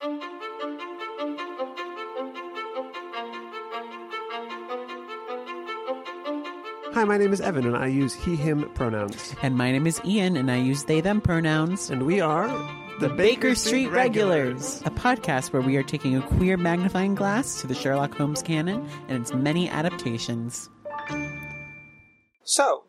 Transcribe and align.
Hi, 0.00 0.10
my 7.04 7.16
name 7.18 7.32
is 7.32 7.40
Evan, 7.40 7.66
and 7.66 7.76
I 7.76 7.88
use 7.88 8.14
he, 8.14 8.36
him 8.36 8.70
pronouns. 8.74 9.34
And 9.42 9.56
my 9.56 9.72
name 9.72 9.88
is 9.88 10.00
Ian, 10.04 10.36
and 10.36 10.52
I 10.52 10.58
use 10.58 10.84
they, 10.84 11.00
them 11.00 11.20
pronouns. 11.20 11.90
And 11.90 12.04
we 12.06 12.20
are 12.20 12.46
The 13.00 13.08
Baker 13.08 13.56
Street 13.56 13.88
Regulars, 13.88 14.82
a 14.84 14.90
podcast 14.90 15.52
where 15.52 15.62
we 15.62 15.76
are 15.76 15.82
taking 15.82 16.16
a 16.16 16.22
queer 16.22 16.56
magnifying 16.56 17.16
glass 17.16 17.60
to 17.60 17.66
the 17.66 17.74
Sherlock 17.74 18.14
Holmes 18.14 18.40
canon 18.42 18.88
and 19.08 19.22
its 19.22 19.34
many 19.34 19.68
adaptations. 19.68 20.70
So, 22.44 22.84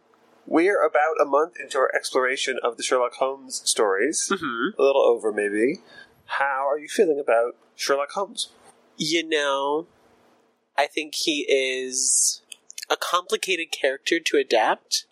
we're 0.46 0.86
about 0.86 1.16
a 1.20 1.26
month 1.26 1.56
into 1.60 1.80
our 1.80 1.90
exploration 1.96 2.60
of 2.64 2.78
the 2.78 2.84
Sherlock 2.84 3.14
Holmes 3.14 3.64
stories. 3.66 4.30
Mm-hmm. 4.32 4.80
A 4.80 4.84
little 4.84 5.02
over, 5.02 5.32
maybe. 5.32 5.82
How 6.38 6.68
are 6.70 6.78
you 6.78 6.88
feeling 6.88 7.20
about 7.20 7.56
Sherlock 7.76 8.12
Holmes? 8.12 8.50
You 8.98 9.28
know, 9.28 9.88
I 10.78 10.86
think 10.86 11.16
he 11.16 11.42
is 11.50 12.42
a 12.90 12.96
complicated 12.96 13.72
character 13.72 14.20
to 14.20 14.38
adapt, 14.38 15.06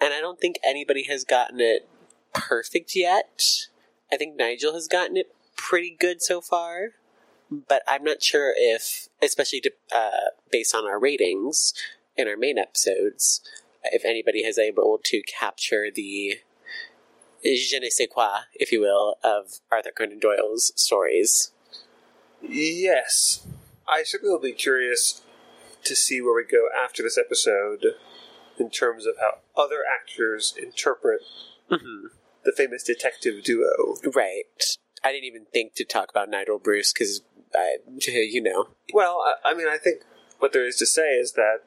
and 0.00 0.14
I 0.14 0.20
don't 0.20 0.40
think 0.40 0.58
anybody 0.64 1.04
has 1.04 1.24
gotten 1.24 1.60
it 1.60 1.88
perfect 2.32 2.94
yet. 2.94 3.42
I 4.12 4.16
think 4.16 4.36
Nigel 4.36 4.74
has 4.74 4.86
gotten 4.86 5.16
it 5.16 5.34
pretty 5.56 5.96
good 5.98 6.22
so 6.22 6.40
far, 6.40 6.90
but 7.50 7.82
I'm 7.88 8.04
not 8.04 8.22
sure 8.22 8.54
if, 8.56 9.08
especially 9.20 9.60
to, 9.62 9.72
uh, 9.92 10.30
based 10.50 10.74
on 10.76 10.86
our 10.86 10.98
ratings 10.98 11.74
in 12.16 12.28
our 12.28 12.36
main 12.36 12.56
episodes, 12.56 13.40
if 13.84 14.04
anybody 14.04 14.44
has 14.44 14.58
able 14.58 15.00
to 15.04 15.22
capture 15.22 15.90
the 15.92 16.36
je 17.44 17.78
ne 17.80 17.88
sais 17.90 18.06
quoi, 18.06 18.40
if 18.54 18.70
you 18.72 18.80
will, 18.80 19.16
of 19.22 19.60
Arthur 19.70 19.90
Conan 19.96 20.18
Doyle's 20.18 20.72
stories. 20.76 21.50
Yes. 22.40 23.46
I 23.88 24.02
certainly 24.04 24.32
will 24.32 24.40
be 24.40 24.52
curious 24.52 25.22
to 25.84 25.96
see 25.96 26.20
where 26.20 26.34
we 26.34 26.44
go 26.44 26.68
after 26.76 27.02
this 27.02 27.18
episode 27.18 27.84
in 28.58 28.70
terms 28.70 29.06
of 29.06 29.14
how 29.20 29.38
other 29.60 29.80
actors 30.00 30.54
interpret 30.60 31.20
Mm-hmm. 31.70 32.08
the 32.44 32.52
famous 32.52 32.82
detective 32.82 33.42
duo. 33.42 33.94
Right. 34.14 34.62
I 35.02 35.10
didn't 35.10 35.24
even 35.24 35.46
think 35.54 35.74
to 35.76 35.84
talk 35.86 36.10
about 36.10 36.28
Nigel 36.28 36.58
Bruce 36.58 36.92
because, 36.92 37.22
I 37.54 37.76
you 38.06 38.42
know, 38.42 38.68
Well, 38.92 39.22
I, 39.24 39.50
I 39.50 39.54
mean, 39.54 39.68
I 39.68 39.78
think 39.78 40.02
what 40.38 40.52
there 40.52 40.66
is 40.66 40.76
to 40.76 40.86
say 40.86 41.14
is 41.14 41.32
that 41.32 41.60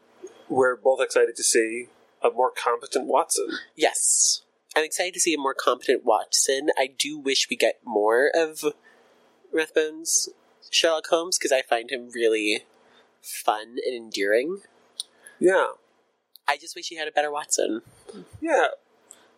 we're 0.47 0.75
both 0.75 1.01
excited 1.01 1.35
to 1.37 1.43
see 1.43 1.87
a 2.21 2.29
more 2.29 2.51
competent 2.55 3.07
Watson. 3.07 3.47
yes. 3.75 4.41
I'm 4.75 4.83
excited 4.83 5.13
to 5.13 5.19
see 5.19 5.33
a 5.33 5.37
more 5.37 5.53
competent 5.53 6.03
Watson. 6.03 6.69
I 6.77 6.87
do 6.87 7.17
wish 7.17 7.47
we 7.49 7.55
get 7.55 7.79
more 7.85 8.29
of 8.35 8.59
Rathbone's 9.53 10.29
Sherlock 10.69 11.07
Holmes 11.07 11.37
because 11.37 11.51
I 11.51 11.61
find 11.61 11.89
him 11.89 12.09
really 12.13 12.65
fun 13.21 13.77
and 13.85 13.95
endearing. 13.95 14.61
Yeah. 15.39 15.67
I 16.47 16.57
just 16.57 16.75
wish 16.75 16.89
he 16.89 16.97
had 16.97 17.07
a 17.07 17.11
better 17.11 17.31
Watson. 17.31 17.81
Yeah. 18.41 18.67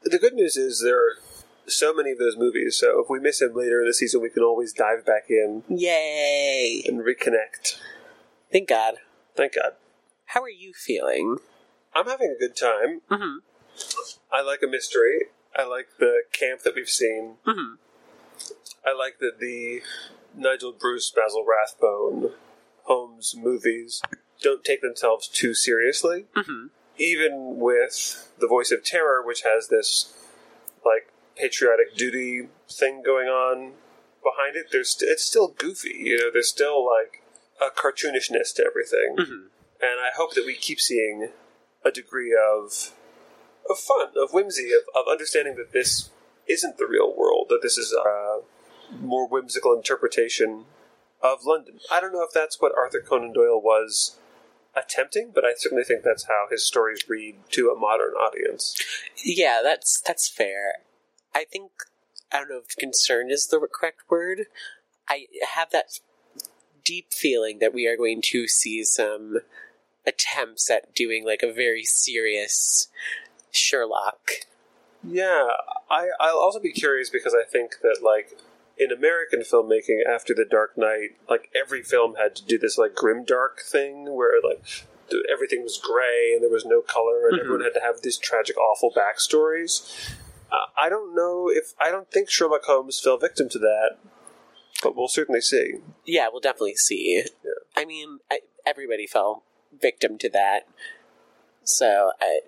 The 0.04 0.18
good 0.18 0.34
news 0.34 0.58
is 0.58 0.82
there 0.84 0.98
are 0.98 1.14
so 1.68 1.94
many 1.94 2.12
of 2.12 2.18
those 2.18 2.38
movies, 2.38 2.78
so 2.80 3.02
if 3.02 3.10
we 3.10 3.20
miss 3.20 3.42
him 3.42 3.54
later 3.54 3.82
in 3.82 3.88
the 3.88 3.94
season, 3.94 4.22
we 4.22 4.30
can 4.30 4.44
always 4.44 4.74
dive 4.74 5.06
back 5.06 5.26
in 5.30 5.64
Yay! 5.70 6.84
and 6.88 7.02
reconnect. 7.02 7.80
Thank 8.52 8.70
God. 8.70 8.96
Thank 9.36 9.56
God. 9.56 9.74
How 10.28 10.42
are 10.42 10.50
you 10.50 10.74
feeling? 10.74 11.38
I'm 11.94 12.08
having 12.08 12.34
a 12.36 12.40
good 12.40 12.56
time. 12.56 13.02
Mm-hmm. 13.12 13.38
I 14.32 14.42
like 14.42 14.62
a 14.64 14.68
mystery. 14.68 15.28
I 15.56 15.66
like 15.66 15.88
the 16.00 16.24
camp 16.32 16.62
that 16.64 16.76
we've 16.76 16.90
seen. 16.90 17.38
Mm-hmm. 17.46 17.76
I 18.86 18.94
like 18.94 19.20
that 19.20 19.40
the 19.40 19.82
Nigel 20.36 20.72
Bruce, 20.72 21.10
Basil 21.10 21.46
Rathbone, 21.46 22.32
Holmes 22.84 23.36
movies 23.38 24.02
don't 24.42 24.64
take 24.64 24.82
themselves 24.82 25.28
too 25.28 25.54
seriously. 25.54 26.26
Mm-hmm. 26.36 26.68
Even 26.98 27.58
with 27.58 28.32
The 28.40 28.48
Voice 28.48 28.72
of 28.72 28.84
Terror, 28.84 29.24
which 29.26 29.42
has 29.44 29.68
this, 29.68 30.14
like, 30.86 31.12
patriotic 31.36 31.96
duty 31.96 32.50
thing 32.70 33.04
going 33.04 33.28
on 33.28 33.74
behind 34.24 34.56
it, 34.56 34.68
there's 34.72 34.92
st- 34.92 35.12
it's 35.12 35.24
still 35.24 35.50
goofy. 35.50 35.96
You 35.96 36.18
know, 36.18 36.30
there's 36.32 36.50
still, 36.50 36.86
like, 36.86 37.24
a 37.62 37.70
cartoonishness 37.70 38.54
to 38.56 38.66
everything. 38.66 39.16
Mm-hmm. 39.18 39.48
And 39.82 40.00
I 40.00 40.10
hope 40.16 40.34
that 40.36 40.46
we 40.46 40.56
keep 40.56 40.80
seeing 40.80 41.30
a 41.86 41.92
degree 41.92 42.36
of 42.36 42.94
of 43.70 43.78
fun, 43.78 44.10
of 44.22 44.34
whimsy, 44.34 44.72
of, 44.74 44.84
of 44.96 45.12
understanding 45.12 45.56
that 45.56 45.74
this 45.74 46.10
isn't 46.48 46.78
the 46.78 46.88
real 46.88 47.14
world, 47.16 47.48
that 47.50 47.60
this 47.62 47.78
is 47.78 47.94
a 47.94 48.40
more 49.00 49.28
whimsical 49.28 49.74
interpretation 49.74 50.66
of 51.22 51.40
London. 51.46 51.80
I 51.92 52.00
don't 52.00 52.14
know 52.14 52.24
if 52.24 52.34
that's 52.34 52.62
what 52.62 52.72
Arthur 52.78 53.02
Conan 53.02 53.34
Doyle 53.34 53.62
was 53.62 54.18
attempting, 54.76 55.32
but 55.34 55.44
I 55.44 55.54
certainly 55.58 55.84
think 55.84 56.04
that's 56.04 56.28
how 56.28 56.48
his 56.50 56.66
stories 56.66 57.10
read 57.10 57.36
to 57.52 57.70
a 57.70 57.80
modern 57.80 58.14
audience. 58.14 58.80
Yeah, 59.24 59.62
that's 59.64 60.02
that's 60.06 60.30
fair. 60.30 60.74
I 61.34 61.46
think 61.46 61.72
I 62.32 62.40
don't 62.40 62.50
know 62.50 62.62
if 62.68 62.76
concern 62.76 63.32
is 63.32 63.48
the 63.48 63.60
correct 63.72 64.02
word. 64.10 64.46
I 65.10 65.28
have 65.56 65.72
that 65.72 66.00
deep 66.84 67.14
feeling 67.14 67.60
that 67.60 67.74
we 67.74 67.88
are 67.88 67.98
going 67.98 68.22
to 68.22 68.48
see 68.48 68.84
some 68.84 69.40
attempts 70.06 70.70
at 70.72 70.96
doing 70.96 71.26
like 71.26 71.44
a 71.44 71.52
very 71.52 71.84
serious 71.84 72.88
Sherlock. 73.58 74.32
Yeah, 75.04 75.48
I, 75.90 76.10
I'll 76.20 76.40
also 76.40 76.60
be 76.60 76.72
curious 76.72 77.10
because 77.10 77.34
I 77.34 77.44
think 77.50 77.78
that, 77.82 78.00
like, 78.04 78.38
in 78.78 78.92
American 78.92 79.42
filmmaking 79.42 80.00
after 80.08 80.34
The 80.34 80.46
Dark 80.46 80.78
Knight, 80.78 81.16
like, 81.30 81.50
every 81.56 81.82
film 81.82 82.16
had 82.16 82.36
to 82.36 82.46
do 82.46 82.58
this, 82.58 82.78
like, 82.78 82.96
grim 82.96 83.24
dark 83.24 83.62
thing 83.62 84.16
where, 84.16 84.42
like, 84.44 84.64
everything 85.32 85.64
was 85.64 85.78
gray 85.78 86.34
and 86.34 86.44
there 86.44 86.50
was 86.50 86.66
no 86.66 86.82
color 86.82 87.30
and 87.30 87.38
Mhm. 87.38 87.42
everyone 87.42 87.64
had 87.64 87.74
to 87.76 87.80
have 87.80 88.02
these 88.02 88.18
tragic, 88.18 88.58
awful 88.58 88.92
backstories. 88.92 90.16
Uh, 90.52 90.66
I 90.78 90.90
don't 90.90 91.14
know 91.16 91.50
if. 91.50 91.74
I 91.80 91.92
don't 91.92 92.10
think 92.10 92.30
Sherlock 92.30 92.64
Holmes 92.66 93.00
fell 93.00 93.18
victim 93.18 93.50
to 93.50 93.60
that, 93.60 93.98
but 94.82 94.96
we'll 94.96 95.08
certainly 95.10 95.42
see. 95.42 95.76
Yeah, 96.06 96.28
we'll 96.32 96.40
definitely 96.42 96.76
see. 96.76 97.24
Yeah. 97.44 97.52
I 97.76 97.86
mean, 97.86 98.20
I, 98.32 98.40
everybody 98.66 99.08
fell 99.08 99.44
victim 99.78 100.18
to 100.20 100.30
that, 100.30 100.68
so 101.64 102.12
I, 102.22 102.42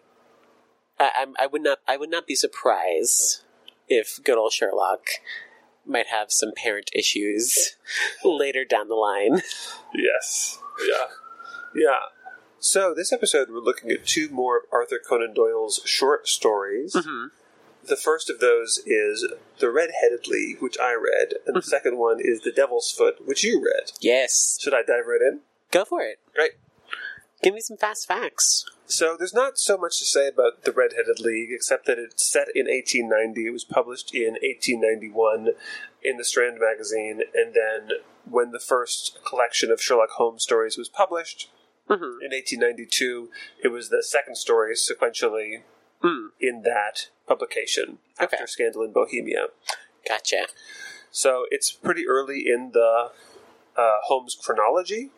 I, 0.99 1.11
I'm- 1.19 1.51
would 1.51 1.61
not, 1.63 1.79
I 1.87 1.97
would 1.97 2.09
not 2.11 2.27
be 2.27 2.35
surprised 2.35 3.41
if 3.87 4.19
good 4.23 4.37
old 4.37 4.51
Sherlock 4.53 5.07
might 5.85 6.07
have 6.07 6.31
some 6.31 6.51
parent 6.55 6.89
issues 6.93 7.75
later 8.23 8.63
down 8.65 8.87
the 8.89 8.95
line. 8.95 9.41
Yes. 9.95 10.59
Yeah. 10.87 11.05
Yeah. 11.75 11.99
So, 12.59 12.93
this 12.93 13.13
episode, 13.13 13.49
we're 13.49 13.59
looking 13.59 13.89
at 13.89 14.05
two 14.05 14.27
more 14.29 14.57
of 14.57 14.63
Arthur 14.71 14.99
Conan 14.99 15.33
Doyle's 15.33 15.79
short 15.85 16.27
stories. 16.27 16.93
Mm-hmm. 16.93 17.27
The 17.87 17.95
first 17.95 18.29
of 18.29 18.39
those 18.41 18.79
is 18.85 19.25
The 19.59 19.71
Red 19.71 19.89
Headed 20.01 20.27
League, 20.27 20.61
which 20.61 20.77
I 20.77 20.93
read, 20.93 21.35
and 21.47 21.55
the 21.55 21.61
second 21.61 21.97
one 21.97 22.17
is 22.19 22.41
The 22.41 22.51
Devil's 22.51 22.91
Foot, 22.91 23.25
which 23.25 23.43
you 23.45 23.63
read. 23.63 23.93
Yes, 24.01 24.57
Should 24.61 24.73
I 24.73 24.81
dive 24.83 25.07
right 25.07 25.21
in? 25.21 25.39
go 25.71 25.85
for 25.85 26.01
it. 26.01 26.19
Great. 26.35 26.51
Give 27.41 27.53
me 27.53 27.61
some 27.61 27.77
fast 27.77 28.07
facts. 28.07 28.65
So, 28.85 29.15
there's 29.17 29.33
not 29.33 29.57
so 29.57 29.77
much 29.77 29.99
to 29.99 30.05
say 30.05 30.27
about 30.27 30.63
The 30.63 30.71
Red 30.71 30.91
Headed 30.97 31.19
League, 31.19 31.49
except 31.51 31.85
that 31.85 31.99
it's 31.99 32.25
set 32.29 32.47
in 32.55 32.65
1890. 32.65 33.47
It 33.47 33.51
was 33.51 33.63
published 33.63 34.13
in 34.13 34.33
1891 34.41 35.49
in 36.03 36.17
the 36.17 36.23
Strand 36.25 36.57
magazine, 36.59 37.21
and 37.35 37.53
then 37.53 37.97
when 38.29 38.51
the 38.51 38.59
first 38.59 39.19
collection 39.27 39.71
of 39.71 39.81
Sherlock 39.81 40.09
Holmes 40.17 40.43
stories 40.43 40.77
was 40.77 40.89
published 40.89 41.49
Mm-hmm. 41.89 42.21
in 42.21 42.29
1892, 42.31 43.29
it 43.63 43.69
was 43.69 43.89
the 43.89 44.03
second 44.03 44.35
story 44.35 44.75
sequentially 44.75 45.61
Mm, 46.03 46.27
in 46.39 46.61
that 46.61 47.09
publication 47.27 47.97
after 48.19 48.37
Okay. 48.37 48.45
Scandal 48.45 48.83
in 48.83 48.93
Bohemia. 48.93 49.47
gotcha. 50.07 50.45
So 51.11 51.45
it's 51.51 51.71
pretty 51.71 52.07
early 52.07 52.43
in 52.47 52.71
the 52.73 53.09
uh, 53.75 53.97
Holmes 54.03 54.37
chronology, 54.41 55.09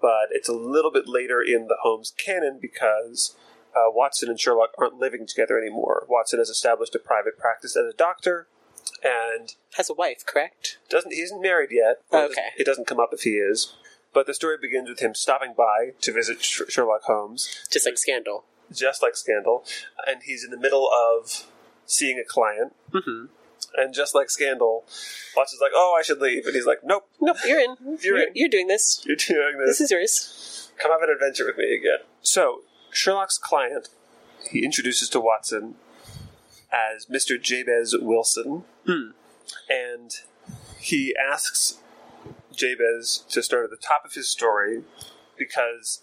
but 0.00 0.28
it's 0.30 0.48
a 0.48 0.52
little 0.54 0.90
bit 0.90 1.08
later 1.08 1.40
in 1.42 1.68
the 1.68 1.76
Holmes 1.82 2.12
canon 2.16 2.58
because 2.60 3.36
uh, 3.74 3.90
Watson 3.90 4.28
and 4.28 4.38
Sherlock 4.40 4.70
aren't 4.78 4.94
living 4.98 5.26
together 5.26 5.58
anymore. 5.58 6.06
Watson 6.08 6.38
has 6.38 6.48
established 6.48 6.94
a 6.94 6.98
private 6.98 7.38
practice 7.38 7.76
as 7.76 7.84
a 7.92 7.96
doctor, 7.96 8.48
and 9.02 9.54
Has 9.76 9.90
a 9.90 9.94
wife, 9.94 10.24
correct? 10.26 10.78
doesn't 10.88 11.12
he 11.12 11.20
isn't 11.20 11.42
married 11.42 11.70
yet. 11.72 11.96
Okay. 12.12 12.26
doesn't- 12.34 12.42
it 12.60 12.64
doesn't 12.64 12.86
come 12.86 13.00
up 13.00 13.10
if 13.12 13.22
he 13.22 13.32
is. 13.38 13.74
But 14.14 14.26
the 14.26 14.32
story 14.34 14.56
begins 14.60 14.88
with 14.88 15.00
him 15.00 15.14
stopping 15.14 15.52
by 15.56 15.92
to 16.00 16.12
visit 16.12 16.42
Sh- 16.42 16.62
Sherlock 16.70 17.02
Holmes, 17.02 17.66
Just 17.70 17.84
like 17.84 17.98
Scandal. 17.98 18.44
just 18.72 19.02
like 19.02 19.14
Scandal, 19.14 19.64
and 20.06 20.22
he's 20.24 20.42
in 20.42 20.50
the 20.50 20.56
middle 20.56 20.88
of 20.90 21.44
seeing 21.84 22.18
a 22.18 22.24
client. 22.24 22.74
Mm-hmm. 22.92 23.26
And 23.76 23.92
just 23.94 24.14
like 24.14 24.30
Scandal, 24.30 24.84
Watson's 25.36 25.60
like, 25.60 25.72
"Oh, 25.74 25.96
I 25.98 26.02
should 26.02 26.20
leave," 26.20 26.46
and 26.46 26.54
he's 26.54 26.66
like, 26.66 26.80
"Nope, 26.84 27.08
Nope, 27.20 27.36
you're 27.46 27.60
in. 27.60 27.76
You're 27.80 27.98
you're, 28.18 28.18
in. 28.28 28.28
you're 28.34 28.48
doing 28.48 28.66
this. 28.68 29.02
you're 29.06 29.16
doing 29.16 29.58
This 29.58 29.78
this. 29.78 29.80
is 29.82 29.90
yours. 29.90 30.70
Come 30.78 30.90
have 30.92 31.02
an 31.02 31.10
adventure 31.10 31.44
with 31.46 31.58
me 31.58 31.74
again." 31.74 31.98
So 32.22 32.62
Sherlock's 32.90 33.38
client, 33.38 33.88
he 34.50 34.64
introduces 34.64 35.08
to 35.10 35.20
Watson 35.20 35.74
as 36.72 37.08
Mister 37.08 37.36
Jabez 37.38 37.94
Wilson, 38.00 38.64
Hmm. 38.86 39.10
and 39.68 40.10
he 40.80 41.14
asks 41.16 41.78
Jabez 42.52 43.24
to 43.30 43.42
start 43.42 43.64
at 43.64 43.70
the 43.70 43.76
top 43.76 44.04
of 44.04 44.14
his 44.14 44.28
story 44.28 44.84
because 45.36 46.02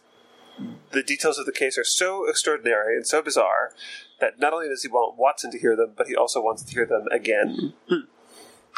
the 0.92 1.04
details 1.04 1.38
of 1.38 1.46
the 1.46 1.52
case 1.52 1.78
are 1.78 1.84
so 1.84 2.28
extraordinary 2.28 2.96
and 2.96 3.06
so 3.06 3.22
bizarre 3.22 3.72
that 4.20 4.40
not 4.40 4.54
only 4.54 4.70
does 4.70 4.84
he 4.84 4.90
want 4.90 5.18
Watson 5.18 5.52
to 5.52 5.60
hear 5.60 5.76
them, 5.76 5.94
but 5.98 6.08
he 6.08 6.16
also 6.16 6.42
wants 6.42 6.64
to 6.64 6.74
hear 6.74 6.86
them 6.86 7.08
again. 7.12 7.74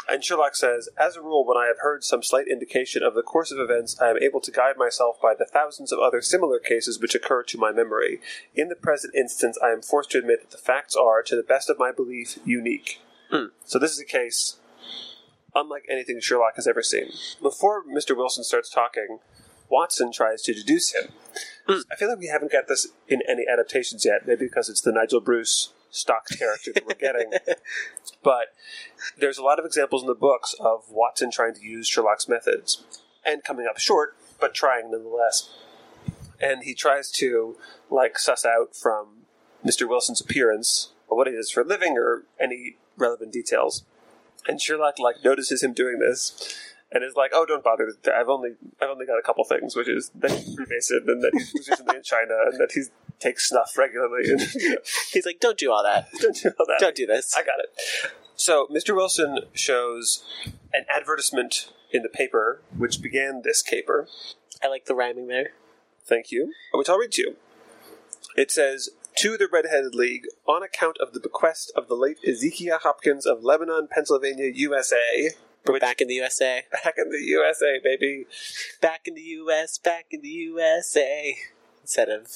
And 0.08 0.24
Sherlock 0.24 0.54
says, 0.54 0.88
As 0.96 1.16
a 1.16 1.20
rule, 1.20 1.44
when 1.44 1.56
I 1.56 1.66
have 1.66 1.80
heard 1.80 2.04
some 2.04 2.22
slight 2.22 2.46
indication 2.46 3.02
of 3.02 3.14
the 3.14 3.22
course 3.22 3.50
of 3.50 3.58
events, 3.58 4.00
I 4.00 4.10
am 4.10 4.18
able 4.18 4.40
to 4.40 4.52
guide 4.52 4.76
myself 4.76 5.16
by 5.20 5.34
the 5.34 5.46
thousands 5.46 5.90
of 5.90 5.98
other 5.98 6.22
similar 6.22 6.60
cases 6.60 7.00
which 7.00 7.14
occur 7.14 7.42
to 7.44 7.58
my 7.58 7.72
memory. 7.72 8.20
In 8.54 8.68
the 8.68 8.76
present 8.76 9.14
instance, 9.16 9.58
I 9.62 9.70
am 9.70 9.82
forced 9.82 10.12
to 10.12 10.18
admit 10.18 10.42
that 10.42 10.50
the 10.52 10.62
facts 10.62 10.94
are, 10.94 11.22
to 11.24 11.34
the 11.34 11.42
best 11.42 11.68
of 11.68 11.78
my 11.78 11.90
belief, 11.90 12.38
unique. 12.44 13.00
Hmm. 13.30 13.46
So 13.64 13.78
this 13.78 13.92
is 13.92 14.00
a 14.00 14.04
case 14.04 14.58
unlike 15.56 15.86
anything 15.88 16.20
Sherlock 16.20 16.56
has 16.56 16.68
ever 16.68 16.82
seen. 16.82 17.08
Before 17.42 17.82
Mr. 17.82 18.16
Wilson 18.16 18.44
starts 18.44 18.70
talking, 18.70 19.18
Watson 19.68 20.12
tries 20.12 20.42
to 20.42 20.54
deduce 20.54 20.92
him. 20.94 21.12
Hmm. 21.66 21.80
I 21.90 21.96
feel 21.96 22.08
like 22.08 22.18
we 22.18 22.28
haven't 22.28 22.52
got 22.52 22.68
this 22.68 22.88
in 23.08 23.22
any 23.28 23.44
adaptations 23.50 24.04
yet, 24.04 24.26
maybe 24.26 24.46
because 24.46 24.68
it's 24.68 24.80
the 24.80 24.92
Nigel 24.92 25.20
Bruce 25.20 25.72
stock 25.90 26.28
character 26.38 26.72
that 26.72 26.86
we're 26.86 26.94
getting. 26.94 27.32
but 28.22 28.54
there's 29.18 29.38
a 29.38 29.42
lot 29.42 29.58
of 29.58 29.64
examples 29.64 30.02
in 30.02 30.08
the 30.08 30.14
books 30.14 30.54
of 30.60 30.84
Watson 30.90 31.30
trying 31.30 31.54
to 31.54 31.62
use 31.62 31.88
Sherlock's 31.88 32.28
methods 32.28 32.84
and 33.24 33.42
coming 33.42 33.66
up 33.68 33.78
short, 33.78 34.16
but 34.40 34.54
trying 34.54 34.90
nonetheless. 34.90 35.50
And 36.40 36.64
he 36.64 36.74
tries 36.74 37.10
to 37.12 37.56
like 37.90 38.18
suss 38.18 38.44
out 38.44 38.76
from 38.76 39.24
Mr. 39.64 39.88
Wilson's 39.88 40.20
appearance 40.20 40.92
or 41.08 41.16
what 41.16 41.26
he 41.26 41.32
does 41.32 41.50
for 41.50 41.62
a 41.62 41.66
living 41.66 41.96
or 41.96 42.24
any 42.38 42.76
relevant 42.96 43.32
details. 43.32 43.84
And 44.46 44.60
Sherlock 44.60 44.98
like 44.98 45.24
notices 45.24 45.62
him 45.62 45.72
doing 45.72 45.98
this 45.98 46.56
and 46.92 47.02
is 47.04 47.14
like, 47.16 47.32
"Oh, 47.34 47.44
don't 47.44 47.64
bother. 47.64 47.92
I've 48.14 48.28
only 48.28 48.50
I've 48.80 48.90
only 48.90 49.06
got 49.06 49.18
a 49.18 49.22
couple 49.22 49.44
things, 49.44 49.76
which 49.76 49.88
is 49.88 50.10
that 50.16 50.30
he's 50.30 50.54
Freemason 50.54 51.04
and 51.06 51.22
that 51.22 51.32
he's 51.34 51.52
recently 51.54 51.96
in 51.96 52.02
China 52.02 52.34
and 52.50 52.60
that 52.60 52.72
he 52.72 52.82
takes 53.18 53.48
snuff 53.48 53.76
regularly 53.78 54.30
and 54.30 54.40
you 54.54 54.70
know, 54.70 54.76
He's 55.12 55.24
like, 55.26 55.40
don't 55.40 55.58
do 55.58 55.72
all 55.72 55.82
that. 55.82 56.08
don't 56.20 56.36
do 56.36 56.50
all 56.58 56.66
that. 56.66 56.78
Don't 56.78 56.94
do 56.94 57.06
this. 57.06 57.34
I 57.36 57.40
got 57.40 57.58
it. 57.58 58.12
So, 58.34 58.66
Mr. 58.70 58.94
Wilson 58.94 59.38
shows 59.54 60.22
an 60.74 60.84
advertisement 60.94 61.72
in 61.90 62.02
the 62.02 62.08
paper, 62.08 62.60
which 62.76 63.00
began 63.00 63.40
this 63.42 63.62
caper. 63.62 64.08
I 64.62 64.68
like 64.68 64.84
the 64.84 64.94
rhyming 64.94 65.28
there. 65.28 65.52
Thank 66.04 66.30
you. 66.30 66.52
Which 66.72 66.88
I'll 66.88 66.98
read 66.98 67.12
to 67.12 67.22
you. 67.22 67.36
It 68.36 68.50
says, 68.50 68.90
To 69.16 69.38
the 69.38 69.48
Red-Headed 69.50 69.94
League, 69.94 70.26
on 70.46 70.62
account 70.62 70.98
of 71.00 71.14
the 71.14 71.20
bequest 71.20 71.72
of 71.74 71.88
the 71.88 71.94
late 71.94 72.18
Ezekiel 72.28 72.78
Hopkins 72.82 73.24
of 73.24 73.42
Lebanon, 73.42 73.88
Pennsylvania, 73.90 74.50
USA. 74.54 75.30
We're 75.66 75.80
back 75.80 76.00
in 76.00 76.08
the 76.08 76.14
USA. 76.14 76.62
Back 76.84 76.94
in 76.96 77.10
the 77.10 77.20
USA, 77.20 77.80
baby. 77.82 78.26
Back 78.80 79.02
in 79.06 79.14
the 79.14 79.22
US, 79.22 79.78
back 79.78 80.06
in 80.10 80.20
the 80.22 80.28
USA. 80.28 81.36
Instead 81.82 82.08
of, 82.08 82.28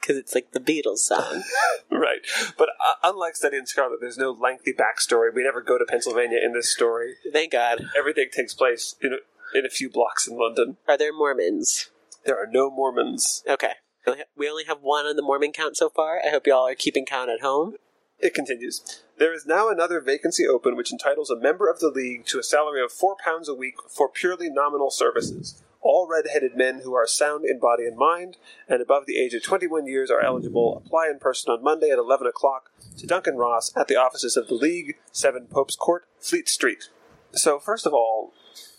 because 0.00 0.16
it's 0.16 0.34
like 0.34 0.52
the 0.52 0.60
Beatles 0.60 0.98
song. 0.98 1.42
Right. 1.90 2.20
But 2.58 2.70
uh, 2.70 3.10
unlike 3.10 3.36
Study 3.36 3.58
in 3.58 3.66
Scarlet, 3.66 3.98
there's 4.00 4.18
no 4.18 4.32
lengthy 4.32 4.72
backstory. 4.72 5.32
We 5.32 5.44
never 5.44 5.60
go 5.60 5.78
to 5.78 5.84
Pennsylvania 5.84 6.38
in 6.42 6.52
this 6.52 6.72
story. 6.72 7.14
Thank 7.32 7.52
God. 7.52 7.84
Everything 7.96 8.28
takes 8.34 8.54
place 8.54 8.96
in 9.00 9.12
a, 9.12 9.58
in 9.58 9.66
a 9.66 9.68
few 9.68 9.88
blocks 9.88 10.26
in 10.26 10.36
London. 10.36 10.78
Are 10.88 10.98
there 10.98 11.12
Mormons? 11.12 11.90
There 12.24 12.36
are 12.36 12.48
no 12.50 12.70
Mormons. 12.70 13.44
Okay. 13.48 13.74
We 14.06 14.12
only 14.12 14.24
We 14.36 14.48
only 14.50 14.64
have 14.64 14.78
one 14.80 15.06
on 15.06 15.16
the 15.16 15.22
Mormon 15.22 15.52
count 15.52 15.76
so 15.76 15.88
far. 15.90 16.20
I 16.24 16.30
hope 16.30 16.46
y'all 16.46 16.66
are 16.66 16.74
keeping 16.74 17.04
count 17.04 17.30
at 17.30 17.40
home. 17.40 17.74
It 18.18 18.34
continues. 18.34 19.02
There 19.22 19.32
is 19.32 19.46
now 19.46 19.68
another 19.68 20.00
vacancy 20.00 20.48
open 20.48 20.74
which 20.74 20.90
entitles 20.90 21.30
a 21.30 21.36
member 21.36 21.70
of 21.70 21.78
the 21.78 21.90
League 21.90 22.26
to 22.26 22.40
a 22.40 22.42
salary 22.42 22.82
of 22.82 22.90
four 22.90 23.14
pounds 23.24 23.48
a 23.48 23.54
week 23.54 23.76
for 23.88 24.08
purely 24.08 24.50
nominal 24.50 24.90
services. 24.90 25.62
All 25.80 26.08
red-headed 26.10 26.56
men 26.56 26.80
who 26.82 26.92
are 26.94 27.06
sound 27.06 27.44
in 27.44 27.60
body 27.60 27.84
and 27.84 27.96
mind 27.96 28.36
and 28.68 28.82
above 28.82 29.06
the 29.06 29.20
age 29.20 29.32
of 29.32 29.44
21 29.44 29.86
years 29.86 30.10
are 30.10 30.20
eligible. 30.20 30.76
Apply 30.76 31.06
in 31.08 31.20
person 31.20 31.52
on 31.52 31.62
Monday 31.62 31.90
at 31.90 31.98
11 31.98 32.26
o'clock 32.26 32.72
to 32.98 33.06
Duncan 33.06 33.36
Ross 33.36 33.70
at 33.76 33.86
the 33.86 33.94
offices 33.94 34.36
of 34.36 34.48
the 34.48 34.54
League, 34.54 34.96
7 35.12 35.46
Pope's 35.46 35.76
Court, 35.76 36.04
Fleet 36.18 36.48
Street. 36.48 36.88
So, 37.30 37.60
first 37.60 37.86
of 37.86 37.94
all, 37.94 38.32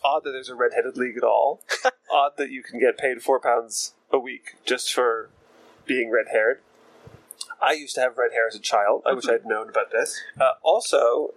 odd 0.03 0.25
that 0.25 0.31
there's 0.31 0.49
a 0.49 0.55
red-headed 0.55 0.97
league 0.97 1.15
at 1.15 1.23
all. 1.23 1.61
odd 2.13 2.33
that 2.35 2.51
you 2.51 2.63
can 2.63 2.81
get 2.81 2.97
paid 2.97 3.21
four 3.21 3.39
pounds 3.39 3.93
a 4.11 4.19
week 4.19 4.55
just 4.65 4.91
for 4.91 5.29
being 5.85 6.11
red-haired. 6.11 6.59
I 7.63 7.73
used 7.73 7.95
to 7.95 8.01
have 8.01 8.17
red 8.17 8.31
hair 8.33 8.47
as 8.47 8.55
a 8.55 8.59
child. 8.59 9.03
I 9.05 9.13
wish 9.13 9.27
I'd 9.27 9.45
known 9.45 9.69
about 9.69 9.91
this. 9.91 10.19
Uh, 10.39 10.51
also, 10.63 11.33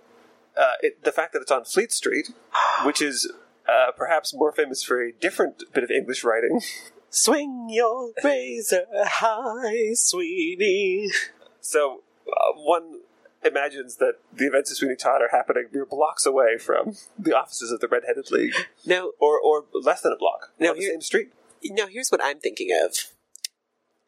uh, 0.56 0.72
it, 0.80 1.04
the 1.04 1.12
fact 1.12 1.32
that 1.34 1.42
it's 1.42 1.50
on 1.52 1.64
Fleet 1.64 1.92
Street, 1.92 2.30
which 2.84 3.00
is 3.00 3.30
uh, 3.68 3.92
perhaps 3.96 4.34
more 4.34 4.52
famous 4.52 4.82
for 4.82 5.02
a 5.02 5.12
different 5.12 5.62
bit 5.72 5.84
of 5.84 5.90
English 5.90 6.24
writing. 6.24 6.60
Swing 7.10 7.68
your 7.70 8.12
razor 8.22 8.84
high, 8.92 9.94
sweetie. 9.94 11.08
So 11.60 12.02
uh, 12.28 12.52
one 12.56 13.00
imagines 13.44 13.96
that 13.96 14.14
the 14.32 14.46
events 14.46 14.70
of 14.72 14.76
Sweeney 14.76 14.96
Todd 14.96 15.22
are 15.22 15.28
happening 15.30 15.66
mere 15.72 15.86
blocks 15.86 16.26
away 16.26 16.58
from 16.58 16.96
the 17.18 17.34
offices 17.36 17.70
of 17.70 17.80
the 17.80 17.86
Red-Headed 17.88 18.30
League, 18.32 18.54
Now, 18.84 19.10
or 19.20 19.38
or 19.40 19.64
less 19.72 20.00
than 20.02 20.12
a 20.12 20.16
block 20.16 20.50
Now 20.58 20.70
on 20.70 20.74
the 20.76 20.80
here- 20.82 20.90
same 20.90 21.00
street. 21.00 21.32
now 21.64 21.86
here's 21.86 22.08
what 22.10 22.20
I'm 22.22 22.40
thinking 22.40 22.68
of. 22.84 22.92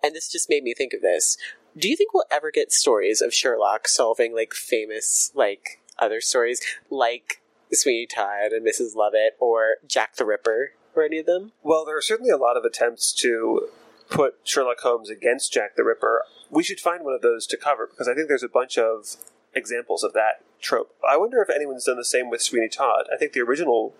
And 0.03 0.15
this 0.15 0.31
just 0.31 0.51
made 0.51 0.63
me 0.65 0.75
think 0.75 0.93
of 0.93 1.01
this. 1.01 1.37
Do 1.79 1.89
you 1.89 1.97
think 1.97 2.13
we'll 2.13 2.25
ever 2.31 2.51
get 2.51 2.73
stories 2.73 3.21
of 3.21 3.33
Sherlock 3.33 3.87
solving 3.87 4.35
like 4.35 4.53
famous 4.53 5.31
like 5.35 5.81
other 5.99 6.21
stories 6.21 6.61
like 6.91 7.41
Sweeney 7.73 8.07
Todd 8.07 8.53
and 8.53 8.67
Mrs. 8.67 8.97
Lovett 8.97 9.37
or 9.39 9.77
Jack 9.87 10.17
the 10.17 10.25
Ripper 10.25 10.73
or 10.97 11.05
any 11.05 11.19
of 11.19 11.27
them? 11.27 11.53
Well, 11.63 11.85
there 11.85 11.97
are 11.97 12.03
certainly 12.03 12.31
a 12.31 12.37
lot 12.37 12.57
of 12.57 12.65
attempts 12.65 13.13
to 13.21 13.69
put 14.11 14.37
Sherlock 14.43 14.81
Holmes 14.81 15.09
against 15.11 15.53
Jack 15.53 15.77
the 15.77 15.85
Ripper. 15.85 16.25
We 16.51 16.65
should 16.65 16.81
find 16.81 17.05
one 17.05 17.15
of 17.15 17.23
those 17.23 17.47
to 17.49 17.57
cover 17.57 17.87
because 17.87 18.09
I 18.09 18.15
think 18.15 18.27
there's 18.27 18.43
a 18.43 18.49
bunch 18.49 18.77
of 18.77 19.17
examples 19.55 20.03
of 20.03 20.15
that 20.15 20.43
trope. 20.61 20.95
I 21.09 21.17
wonder 21.17 21.41
if 21.43 21.51
anyone's 21.51 21.85
done 21.85 21.97
the 21.97 22.05
same 22.05 22.31
with 22.31 22.43
Sweeney 22.43 22.69
Todd. 22.69 23.05
I 23.13 23.17
think 23.17 23.35
the 23.35 23.41
original 23.43 23.95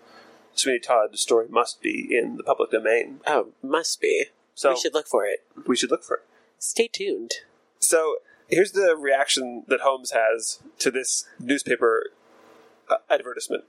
Sweeney 0.53 0.79
Todd 0.79 1.17
story 1.17 1.47
must 1.47 1.81
be 1.81 2.07
in 2.11 2.35
the 2.35 2.43
public 2.43 2.71
domain. 2.71 3.21
Oh, 3.25 3.49
must 3.61 4.01
be. 4.01 4.25
So 4.53 4.71
we 4.71 4.79
should 4.79 4.93
look 4.93 5.07
for 5.07 5.23
it. 5.25 5.45
we 5.65 5.77
should 5.77 5.91
look 5.91 6.03
for 6.03 6.17
it. 6.17 6.23
Stay 6.57 6.89
tuned. 6.91 7.35
So 7.79 8.17
here's 8.47 8.71
the 8.71 8.95
reaction 8.97 9.63
that 9.67 9.81
Holmes 9.81 10.11
has 10.11 10.59
to 10.79 10.91
this 10.91 11.25
newspaper 11.39 12.11
uh, 12.89 12.97
advertisement. 13.09 13.63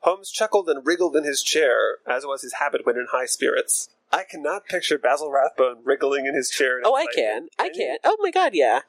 Holmes 0.00 0.30
chuckled 0.30 0.68
and 0.68 0.84
wriggled 0.84 1.14
in 1.16 1.24
his 1.24 1.42
chair, 1.42 1.98
as 2.08 2.24
was 2.24 2.42
his 2.42 2.54
habit 2.54 2.84
when 2.84 2.96
in 2.96 3.06
high 3.12 3.26
spirits. 3.26 3.88
I 4.10 4.24
cannot 4.28 4.66
picture 4.66 4.98
Basil 4.98 5.30
Rathbone 5.30 5.78
wriggling 5.84 6.26
in 6.26 6.34
his 6.34 6.50
chair. 6.50 6.78
in 6.78 6.84
Oh, 6.84 6.94
I 6.94 7.06
can. 7.14 7.48
I 7.58 7.68
can. 7.68 7.98
Oh 8.04 8.16
my 8.20 8.30
god, 8.30 8.52
yeah. 8.54 8.80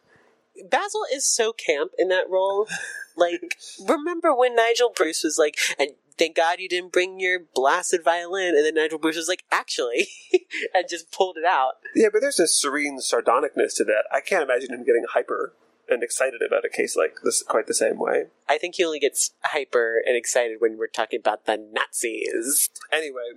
Basil 0.69 1.01
is 1.13 1.25
so 1.25 1.53
camp 1.53 1.91
in 1.97 2.09
that 2.09 2.29
role. 2.29 2.67
Like, 3.15 3.59
remember 3.87 4.33
when 4.33 4.55
Nigel 4.55 4.91
Bruce 4.95 5.23
was 5.23 5.37
like, 5.37 5.55
and 5.77 5.89
thank 6.17 6.35
God 6.35 6.59
you 6.59 6.69
didn't 6.69 6.91
bring 6.91 7.19
your 7.19 7.39
blasted 7.53 8.03
violin, 8.03 8.55
and 8.55 8.65
then 8.65 8.75
Nigel 8.75 8.99
Bruce 8.99 9.17
was 9.17 9.27
like, 9.27 9.43
actually, 9.51 10.07
and 10.73 10.87
just 10.89 11.11
pulled 11.11 11.37
it 11.37 11.45
out. 11.45 11.73
Yeah, 11.95 12.07
but 12.11 12.21
there's 12.21 12.39
a 12.39 12.47
serene 12.47 12.99
sardonicness 12.99 13.75
to 13.77 13.83
that. 13.85 14.03
I 14.11 14.21
can't 14.21 14.43
imagine 14.43 14.73
him 14.73 14.83
getting 14.83 15.05
hyper 15.13 15.53
and 15.89 16.03
excited 16.03 16.41
about 16.41 16.65
a 16.65 16.69
case 16.69 16.95
like 16.95 17.17
this 17.23 17.43
quite 17.43 17.67
the 17.67 17.73
same 17.73 17.99
way. 17.99 18.25
I 18.47 18.57
think 18.57 18.75
he 18.75 18.85
only 18.85 18.99
gets 18.99 19.31
hyper 19.43 20.01
and 20.05 20.15
excited 20.15 20.57
when 20.59 20.77
we're 20.77 20.87
talking 20.87 21.19
about 21.19 21.45
the 21.45 21.57
Nazis. 21.57 22.69
Anyway, 22.91 23.33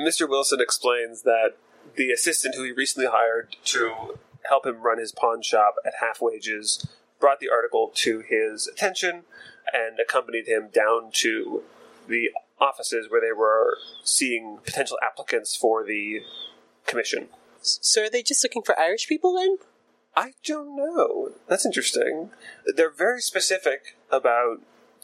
Mr. 0.00 0.28
Wilson 0.28 0.60
explains 0.60 1.22
that 1.22 1.54
the 1.96 2.10
assistant 2.10 2.54
who 2.54 2.64
he 2.64 2.72
recently 2.72 3.08
hired 3.10 3.56
to 3.64 4.18
help 4.48 4.66
him 4.66 4.82
run 4.82 4.98
his 4.98 5.12
pawn 5.12 5.42
shop 5.42 5.76
at 5.84 5.94
half 6.00 6.20
wages 6.20 6.86
brought 7.20 7.40
the 7.40 7.50
article 7.50 7.90
to 7.94 8.20
his 8.20 8.66
attention 8.66 9.22
and 9.72 9.98
accompanied 10.00 10.48
him 10.48 10.68
down 10.72 11.10
to 11.12 11.62
the 12.08 12.30
offices 12.60 13.06
where 13.10 13.20
they 13.20 13.32
were 13.32 13.76
seeing 14.04 14.58
potential 14.64 14.98
applicants 15.02 15.56
for 15.56 15.84
the 15.84 16.20
commission. 16.86 17.28
So 17.60 18.04
are 18.04 18.10
they 18.10 18.22
just 18.22 18.42
looking 18.44 18.62
for 18.62 18.78
Irish 18.78 19.06
people 19.08 19.34
then? 19.34 19.56
I 20.16 20.32
don't 20.44 20.76
know. 20.76 21.32
That's 21.48 21.64
interesting. 21.64 22.30
They're 22.76 22.90
very 22.90 23.20
specific 23.20 23.96
about 24.10 24.60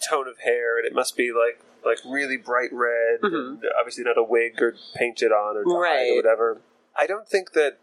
tone 0.09 0.29
of 0.29 0.41
hair, 0.41 0.77
and 0.79 0.87
it 0.87 0.95
must 0.95 1.17
be 1.17 1.33
like 1.33 1.61
like 1.85 1.99
really 2.05 2.37
bright 2.37 2.71
red, 2.73 3.21
and 3.23 3.63
obviously 3.79 4.05
not 4.05 4.19
a 4.19 4.23
wig 4.23 4.61
or 4.61 4.75
painted 4.95 5.31
on 5.33 5.57
or 5.57 5.63
dyed 5.65 5.69
Mm-hmm. 5.71 5.81
Right. 5.81 6.11
or 6.13 6.17
whatever. 6.17 6.61
I 6.99 7.07
don't 7.07 7.29
think 7.29 7.53
that 7.53 7.79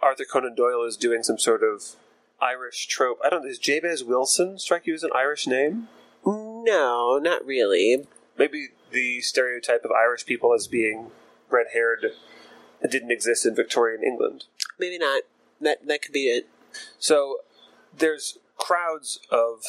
Arthur 0.00 0.24
Conan 0.30 0.54
Doyle 0.54 0.84
is 0.84 0.96
doing 0.96 1.22
some 1.22 1.38
sort 1.38 1.62
of 1.62 1.96
Irish 2.40 2.86
trope. 2.86 3.18
I 3.24 3.30
don't. 3.30 3.42
Does 3.42 3.58
Jabez 3.58 4.04
Wilson 4.04 4.58
strike 4.58 4.86
you 4.86 4.94
as 4.94 5.02
an 5.02 5.10
Irish 5.14 5.46
name? 5.46 5.88
No, 6.24 7.18
not 7.20 7.44
really. 7.44 8.06
Maybe 8.38 8.68
the 8.90 9.20
stereotype 9.20 9.84
of 9.84 9.90
Irish 9.90 10.24
people 10.24 10.54
as 10.54 10.66
being 10.68 11.10
red 11.50 11.66
haired 11.72 12.06
didn't 12.88 13.10
exist 13.10 13.44
in 13.44 13.54
Victorian 13.54 14.02
England. 14.02 14.44
Maybe 14.78 14.98
not. 14.98 15.22
That 15.60 15.86
that 15.86 16.02
could 16.02 16.12
be 16.12 16.28
it. 16.28 16.48
So 16.98 17.38
there's 17.96 18.38
crowds 18.56 19.18
of 19.30 19.62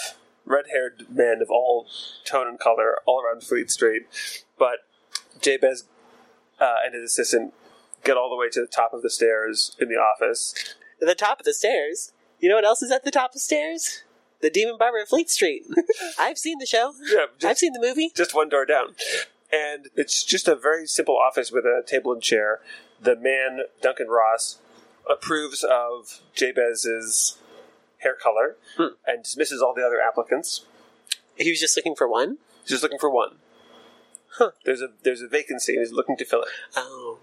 red-haired 0.46 1.06
men 1.10 1.42
of 1.42 1.50
all 1.50 1.88
tone 2.26 2.48
and 2.48 2.60
color 2.60 2.98
all 3.06 3.22
around 3.22 3.44
Fleet 3.44 3.70
Street, 3.70 4.08
but 4.58 4.80
Jabez 5.42 5.86
uh, 6.60 6.76
and 6.84 6.96
his 6.96 7.04
assistant 7.12 7.54
get 8.04 8.18
all 8.18 8.30
the 8.30 8.36
way 8.36 8.50
to 8.50 8.62
the 8.62 8.68
top 8.68 8.94
of 8.94 9.02
the 9.02 9.10
stairs 9.10 9.76
in 9.80 9.90
the 9.90 9.96
office. 9.96 10.76
At 11.02 11.08
the 11.08 11.16
top 11.16 11.40
of 11.40 11.46
the 11.46 11.54
stairs. 11.54 12.12
You 12.40 12.50
know 12.50 12.56
what 12.56 12.66
else 12.66 12.82
is 12.82 12.92
at 12.92 13.04
the 13.04 13.12
top 13.12 13.32
of 13.32 13.34
the 13.34 13.40
stairs? 13.40 14.04
The 14.42 14.50
Demon 14.50 14.78
Barber 14.78 15.02
of 15.02 15.10
Fleet 15.10 15.30
Street. 15.30 15.66
I've 16.20 16.38
seen 16.38 16.60
the 16.60 16.66
show. 16.66 16.94
Yeah, 17.12 17.26
I've 17.50 17.58
seen 17.58 17.74
the 17.74 17.80
movie. 17.80 18.12
just 18.16 18.34
one 18.34 18.50
door 18.50 18.66
down. 18.66 18.96
And 19.52 19.88
it's 19.96 20.24
just 20.24 20.48
a 20.48 20.56
very 20.56 20.86
simple 20.88 21.18
office 21.18 21.52
with 21.52 21.66
a 21.66 21.84
table 21.86 22.14
and 22.14 22.22
chair. 22.22 22.60
The 23.02 23.16
man, 23.16 23.62
Duncan 23.82 24.08
Ross, 24.08 24.60
approves 25.10 25.64
of 25.64 26.22
Jabez's 26.36 27.38
hair 28.00 28.14
color 28.16 28.56
Hmm. 28.78 28.94
and 29.06 29.24
dismisses 29.24 29.62
all 29.62 29.74
the 29.74 29.86
other 29.86 30.00
applicants. 30.00 30.66
He 31.36 31.50
was 31.50 31.60
just 31.60 31.76
looking 31.76 31.96
for 31.96 32.08
one. 32.08 32.38
He's 32.62 32.70
just 32.72 32.84
looking 32.84 33.00
for 33.00 33.10
one. 33.10 33.38
Huh. 34.34 34.52
There's 34.64 34.82
a 34.82 34.90
there's 35.04 35.22
a 35.22 35.28
vacancy 35.28 35.74
and 35.74 35.82
he's 35.82 35.92
looking 35.92 36.16
to 36.18 36.26
fill 36.26 36.44
it. 36.44 36.50
Oh. 36.78 37.18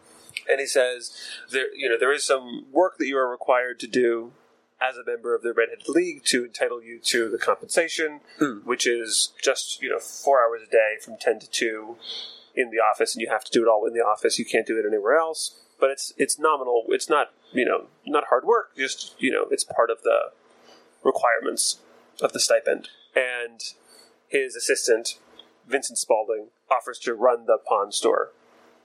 and 0.51 0.61
he 0.61 0.67
says 0.67 1.17
there 1.51 1.73
you 1.75 1.89
know 1.89 1.97
there 1.99 2.13
is 2.13 2.25
some 2.27 2.67
work 2.73 2.99
that 2.99 3.07
you 3.07 3.17
are 3.17 3.29
required 3.31 3.79
to 3.81 3.87
do 3.87 4.33
as 4.81 4.97
a 4.97 5.05
member 5.05 5.35
of 5.35 5.43
the 5.43 5.53
Redheaded 5.55 5.89
League 5.89 6.25
to 6.27 6.45
entitle 6.45 6.83
you 6.83 6.99
to 7.05 7.29
the 7.31 7.39
compensation, 7.39 8.21
Hmm. 8.39 8.59
which 8.65 8.87
is 8.87 9.33
just 9.43 9.81
you 9.83 9.89
know 9.89 9.99
four 9.99 10.41
hours 10.43 10.61
a 10.67 10.71
day 10.71 10.97
from 11.03 11.17
ten 11.19 11.39
to 11.41 11.49
two 11.51 11.97
in 12.55 12.71
the 12.71 12.79
office, 12.79 13.15
and 13.15 13.23
you 13.23 13.29
have 13.31 13.45
to 13.45 13.51
do 13.51 13.63
it 13.63 13.69
all 13.69 13.87
in 13.87 13.93
the 13.95 14.01
office. 14.05 14.39
You 14.39 14.45
can't 14.45 14.67
do 14.67 14.79
it 14.79 14.87
anywhere 14.87 15.17
else. 15.17 15.61
But 15.79 15.91
it's 15.91 16.13
it's 16.17 16.39
nominal. 16.39 16.85
It's 16.89 17.09
not 17.09 17.33
you 17.53 17.65
know 17.65 17.87
not 18.07 18.25
hard 18.29 18.45
work. 18.45 18.77
Just 18.77 19.15
you 19.19 19.31
know 19.31 19.47
it's 19.51 19.65
part 19.65 19.91
of 19.91 20.03
the 20.03 20.31
requirements 21.05 21.79
of 22.23 22.33
the 22.33 22.41
stipend. 22.41 22.89
And 23.15 23.61
his 24.29 24.57
assistant 24.57 25.19
Vincent 25.67 25.99
Spaulding 25.99 26.49
offers 26.71 26.99
to 27.01 27.15
run 27.15 27.47
the 27.47 27.59
pawn 27.59 27.93
store 27.93 28.31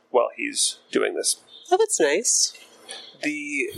while 0.10 0.30
he's 0.36 0.80
doing 0.92 1.16
this 1.16 1.38
Oh, 1.72 1.78
that's 1.78 2.00
nice. 2.00 2.54
the 3.24 3.70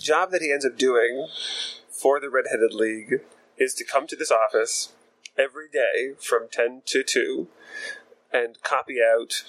job 0.00 0.30
that 0.30 0.42
he 0.42 0.52
ends 0.52 0.64
up 0.64 0.76
doing 0.76 1.28
for 1.90 2.18
the 2.18 2.30
Redheaded 2.30 2.72
League 2.72 3.20
is 3.58 3.74
to 3.74 3.84
come 3.84 4.06
to 4.06 4.16
this 4.16 4.32
office 4.32 4.92
every 5.38 5.68
day 5.68 6.14
from 6.18 6.48
10 6.50 6.82
to 6.86 7.02
2 7.02 7.48
and 8.32 8.60
copy 8.62 8.96
out 9.00 9.44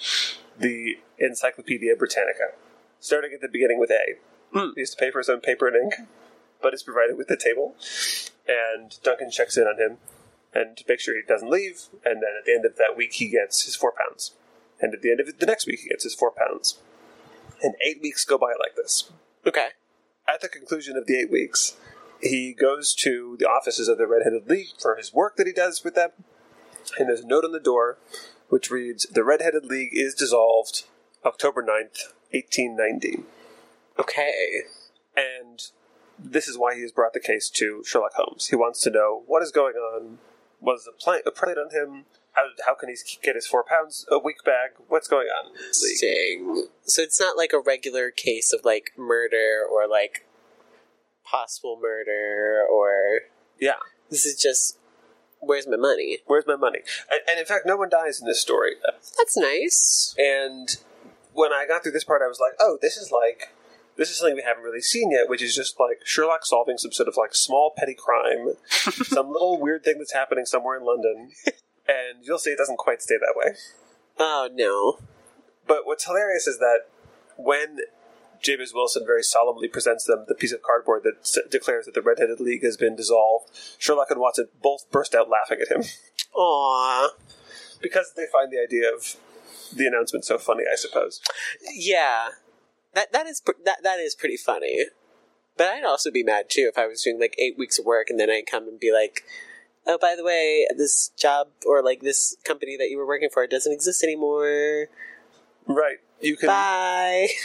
the 0.58 0.98
Encyclopedia 1.18 1.96
Britannica, 1.96 2.52
starting 3.00 3.32
at 3.32 3.40
the 3.40 3.48
beginning 3.48 3.78
with 3.78 3.90
A. 3.90 4.16
Hmm. 4.52 4.70
He 4.74 4.82
has 4.82 4.90
to 4.90 4.96
pay 4.96 5.10
for 5.10 5.18
his 5.18 5.28
own 5.28 5.40
paper 5.40 5.66
and 5.66 5.76
ink, 5.76 6.08
but 6.60 6.74
is 6.74 6.82
provided 6.82 7.16
with 7.16 7.28
the 7.28 7.36
table. 7.36 7.74
And 8.46 8.98
Duncan 9.02 9.30
checks 9.30 9.56
in 9.56 9.64
on 9.64 9.78
him 9.78 9.98
and 10.54 10.76
to 10.76 10.84
make 10.86 11.00
sure 11.00 11.14
he 11.14 11.22
doesn't 11.26 11.50
leave. 11.50 11.88
And 12.04 12.16
then 12.16 12.32
at 12.38 12.44
the 12.44 12.52
end 12.52 12.66
of 12.66 12.76
that 12.76 12.94
week, 12.96 13.14
he 13.14 13.30
gets 13.30 13.64
his 13.64 13.74
four 13.74 13.92
pounds. 13.92 14.32
And 14.80 14.92
at 14.92 15.00
the 15.00 15.10
end 15.10 15.20
of 15.20 15.38
the 15.38 15.46
next 15.46 15.66
week, 15.66 15.80
he 15.80 15.88
gets 15.88 16.04
his 16.04 16.14
four 16.14 16.32
pounds. 16.32 16.78
And 17.62 17.74
eight 17.86 18.02
weeks 18.02 18.24
go 18.24 18.36
by 18.36 18.52
like 18.58 18.76
this 18.76 19.10
Okay. 19.46 19.68
At 20.28 20.40
the 20.40 20.48
conclusion 20.48 20.96
of 20.96 21.06
the 21.06 21.16
eight 21.16 21.30
weeks, 21.30 21.76
he 22.20 22.52
goes 22.52 22.94
to 22.94 23.36
the 23.38 23.46
offices 23.46 23.88
of 23.88 23.98
the 23.98 24.06
Redheaded 24.06 24.48
League 24.48 24.68
for 24.80 24.96
his 24.96 25.12
work 25.12 25.36
that 25.36 25.46
he 25.46 25.52
does 25.52 25.82
with 25.82 25.94
them. 25.94 26.10
And 26.98 27.08
there's 27.08 27.20
a 27.20 27.26
note 27.26 27.44
on 27.44 27.52
the 27.52 27.60
door 27.60 27.98
which 28.48 28.70
reads 28.70 29.06
The 29.06 29.24
Redheaded 29.24 29.64
League 29.64 29.90
is 29.92 30.14
dissolved 30.14 30.84
October 31.24 31.62
9th, 31.62 32.12
1890. 32.32 33.24
Okay. 33.98 34.62
And 35.16 35.60
this 36.18 36.48
is 36.48 36.58
why 36.58 36.74
he 36.74 36.82
has 36.82 36.92
brought 36.92 37.12
the 37.12 37.20
case 37.20 37.48
to 37.50 37.82
Sherlock 37.84 38.14
Holmes. 38.14 38.48
He 38.48 38.56
wants 38.56 38.80
to 38.82 38.90
know 38.90 39.22
what 39.26 39.42
is 39.42 39.50
going 39.50 39.74
on, 39.74 40.18
was 40.60 40.84
the 40.84 40.92
plan, 40.92 41.20
a 41.26 41.30
plan 41.30 41.56
on 41.58 41.70
him, 41.70 42.04
how, 42.32 42.42
how 42.66 42.74
can 42.74 42.88
he 42.88 42.96
get 43.22 43.34
his 43.34 43.46
four 43.46 43.64
pounds 43.64 44.06
a 44.10 44.18
week 44.18 44.42
back, 44.44 44.70
what's 44.88 45.08
going 45.08 45.28
on 45.28 45.48
in 45.48 45.52
this 45.68 45.82
league. 45.82 46.02
Interesting. 46.02 46.66
So 46.84 47.02
it's 47.02 47.20
not 47.20 47.36
like 47.36 47.52
a 47.52 47.60
regular 47.60 48.10
case 48.10 48.52
of 48.52 48.64
like 48.64 48.92
murder 48.96 49.64
or 49.70 49.86
like 49.88 50.26
possible 51.24 51.78
murder 51.80 52.64
or 52.70 53.20
Yeah. 53.60 53.74
this 54.10 54.24
is 54.26 54.40
just 54.40 54.78
where's 55.40 55.66
my 55.66 55.76
money? 55.76 56.18
Where's 56.26 56.46
my 56.46 56.56
money? 56.56 56.80
And, 57.10 57.20
and 57.28 57.40
in 57.40 57.46
fact, 57.46 57.66
no 57.66 57.76
one 57.76 57.88
dies 57.88 58.20
in 58.20 58.26
this 58.28 58.40
story. 58.40 58.74
That's 59.18 59.36
nice. 59.36 60.14
And 60.16 60.76
when 61.32 61.52
I 61.52 61.66
got 61.66 61.82
through 61.82 61.92
this 61.92 62.04
part, 62.04 62.22
I 62.22 62.28
was 62.28 62.38
like, 62.38 62.52
oh, 62.60 62.78
this 62.80 62.96
is 62.96 63.10
like, 63.10 63.52
this 63.96 64.08
is 64.10 64.18
something 64.18 64.36
we 64.36 64.42
haven't 64.42 64.62
really 64.62 64.80
seen 64.80 65.10
yet, 65.10 65.28
which 65.28 65.42
is 65.42 65.54
just 65.56 65.80
like 65.80 65.98
Sherlock 66.04 66.44
solving 66.46 66.78
some 66.78 66.92
sort 66.92 67.08
of 67.08 67.16
like 67.16 67.34
small 67.34 67.72
petty 67.76 67.94
crime, 67.94 68.54
some 68.70 69.32
little 69.32 69.60
weird 69.60 69.82
thing 69.84 69.98
that's 69.98 70.12
happening 70.12 70.44
somewhere 70.46 70.78
in 70.78 70.84
London. 70.84 71.32
And 71.88 72.24
you'll 72.24 72.38
see 72.38 72.50
it 72.50 72.58
doesn't 72.58 72.78
quite 72.78 73.02
stay 73.02 73.16
that 73.16 73.34
way. 73.36 73.56
Oh 74.18 74.48
no. 74.52 74.98
But 75.66 75.86
what's 75.86 76.04
hilarious 76.04 76.46
is 76.46 76.58
that 76.58 76.80
when 77.36 77.78
Jabez 78.40 78.72
Wilson 78.74 79.04
very 79.06 79.22
solemnly 79.22 79.68
presents 79.68 80.04
them 80.04 80.24
the 80.28 80.34
piece 80.34 80.52
of 80.52 80.62
cardboard 80.62 81.02
that 81.04 81.18
s- 81.20 81.38
declares 81.50 81.86
that 81.86 81.94
the 81.94 82.02
Red-Headed 82.02 82.40
League 82.40 82.62
has 82.64 82.76
been 82.76 82.96
dissolved, 82.96 83.50
Sherlock 83.78 84.10
and 84.10 84.20
Watson 84.20 84.48
both 84.60 84.90
burst 84.90 85.14
out 85.14 85.28
laughing 85.28 85.58
at 85.62 85.68
him 85.74 85.82
Aw. 86.34 87.10
because 87.80 88.12
they 88.16 88.26
find 88.32 88.50
the 88.52 88.60
idea 88.60 88.92
of 88.92 89.16
the 89.74 89.86
announcement 89.86 90.24
so 90.24 90.38
funny, 90.38 90.64
I 90.70 90.76
suppose. 90.76 91.20
Yeah. 91.72 92.28
That 92.94 93.12
that 93.12 93.26
is 93.26 93.40
pr- 93.40 93.52
that 93.64 93.78
that 93.82 93.98
is 94.00 94.14
pretty 94.14 94.36
funny. 94.36 94.86
But 95.56 95.68
I'd 95.68 95.84
also 95.84 96.10
be 96.10 96.22
mad 96.22 96.46
too 96.50 96.68
if 96.70 96.76
I 96.78 96.86
was 96.86 97.02
doing 97.02 97.20
like 97.20 97.34
eight 97.38 97.56
weeks 97.56 97.78
of 97.78 97.84
work 97.86 98.08
and 98.10 98.18
then 98.20 98.28
I 98.30 98.42
come 98.48 98.68
and 98.68 98.78
be 98.80 98.92
like, 98.92 99.24
"Oh, 99.86 99.98
by 100.00 100.14
the 100.16 100.24
way, 100.24 100.66
this 100.76 101.10
job 101.16 101.48
or 101.66 101.82
like 101.82 102.00
this 102.00 102.36
company 102.44 102.76
that 102.76 102.90
you 102.90 102.98
were 102.98 103.06
working 103.06 103.28
for 103.32 103.46
doesn't 103.46 103.72
exist 103.72 104.02
anymore. 104.02 104.88
Right. 105.66 105.98
You 106.20 106.36
can. 106.36 106.48
Bye." 106.48 107.28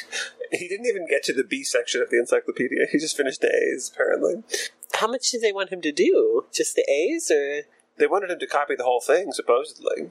He 0.50 0.70
didn't 0.70 0.86
even 0.86 1.06
get 1.10 1.24
to 1.24 1.34
the 1.34 1.44
B 1.44 1.62
section 1.66 2.02
of 2.02 2.10
the 2.10 2.18
encyclopedia. 2.18 2.86
He 2.90 3.00
just 3.00 3.18
finished 3.18 3.42
the 3.42 3.54
A's, 3.54 3.92
apparently. 3.94 4.44
How 4.94 5.06
much 5.08 5.30
did 5.30 5.42
they 5.42 5.52
want 5.52 5.72
him 5.74 5.82
to 5.82 5.92
do? 5.92 6.46
Just 6.54 6.76
the 6.78 6.90
A's 6.90 7.30
or 7.30 7.64
They 7.98 8.08
wanted 8.08 8.32
him 8.32 8.40
to 8.40 8.48
copy 8.48 8.74
the 8.74 8.86
whole 8.86 9.02
thing, 9.02 9.34
supposedly. 9.34 10.10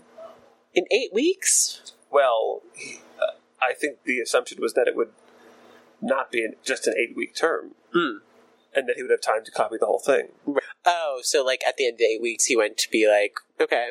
in 0.75 0.85
eight 0.91 1.11
weeks? 1.11 1.95
Well, 2.11 2.61
he, 2.75 3.01
uh, 3.19 3.39
I 3.63 3.73
think 3.73 4.05
the 4.05 4.21
assumption 4.21 4.61
was 4.61 4.75
that 4.75 4.87
it 4.87 4.95
would 4.95 5.09
not 6.03 6.31
be 6.31 6.45
an, 6.45 6.57
just 6.63 6.87
an 6.87 6.93
eight 6.99 7.17
week 7.17 7.35
term, 7.35 7.71
Hmm. 7.95 8.19
And 8.77 8.89
that 8.89 8.97
he 8.97 9.03
would 9.03 9.11
have 9.11 9.21
time 9.23 9.45
to 9.45 9.51
copy 9.51 9.77
the 9.81 9.87
whole 9.87 9.99
thing. 9.99 10.29
Oh, 10.85 11.21
so 11.23 11.43
like 11.45 11.63
at 11.67 11.77
the 11.77 11.87
end 11.87 11.95
of 11.95 11.99
the 11.99 12.05
eight 12.05 12.23
weeks, 12.23 12.45
he 12.45 12.57
went 12.57 12.77
to 12.79 12.91
be 12.91 13.09
like, 13.09 13.35
"Okay, 13.61 13.89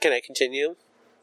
can 0.00 0.12
I 0.12 0.20
continue?" 0.24 0.74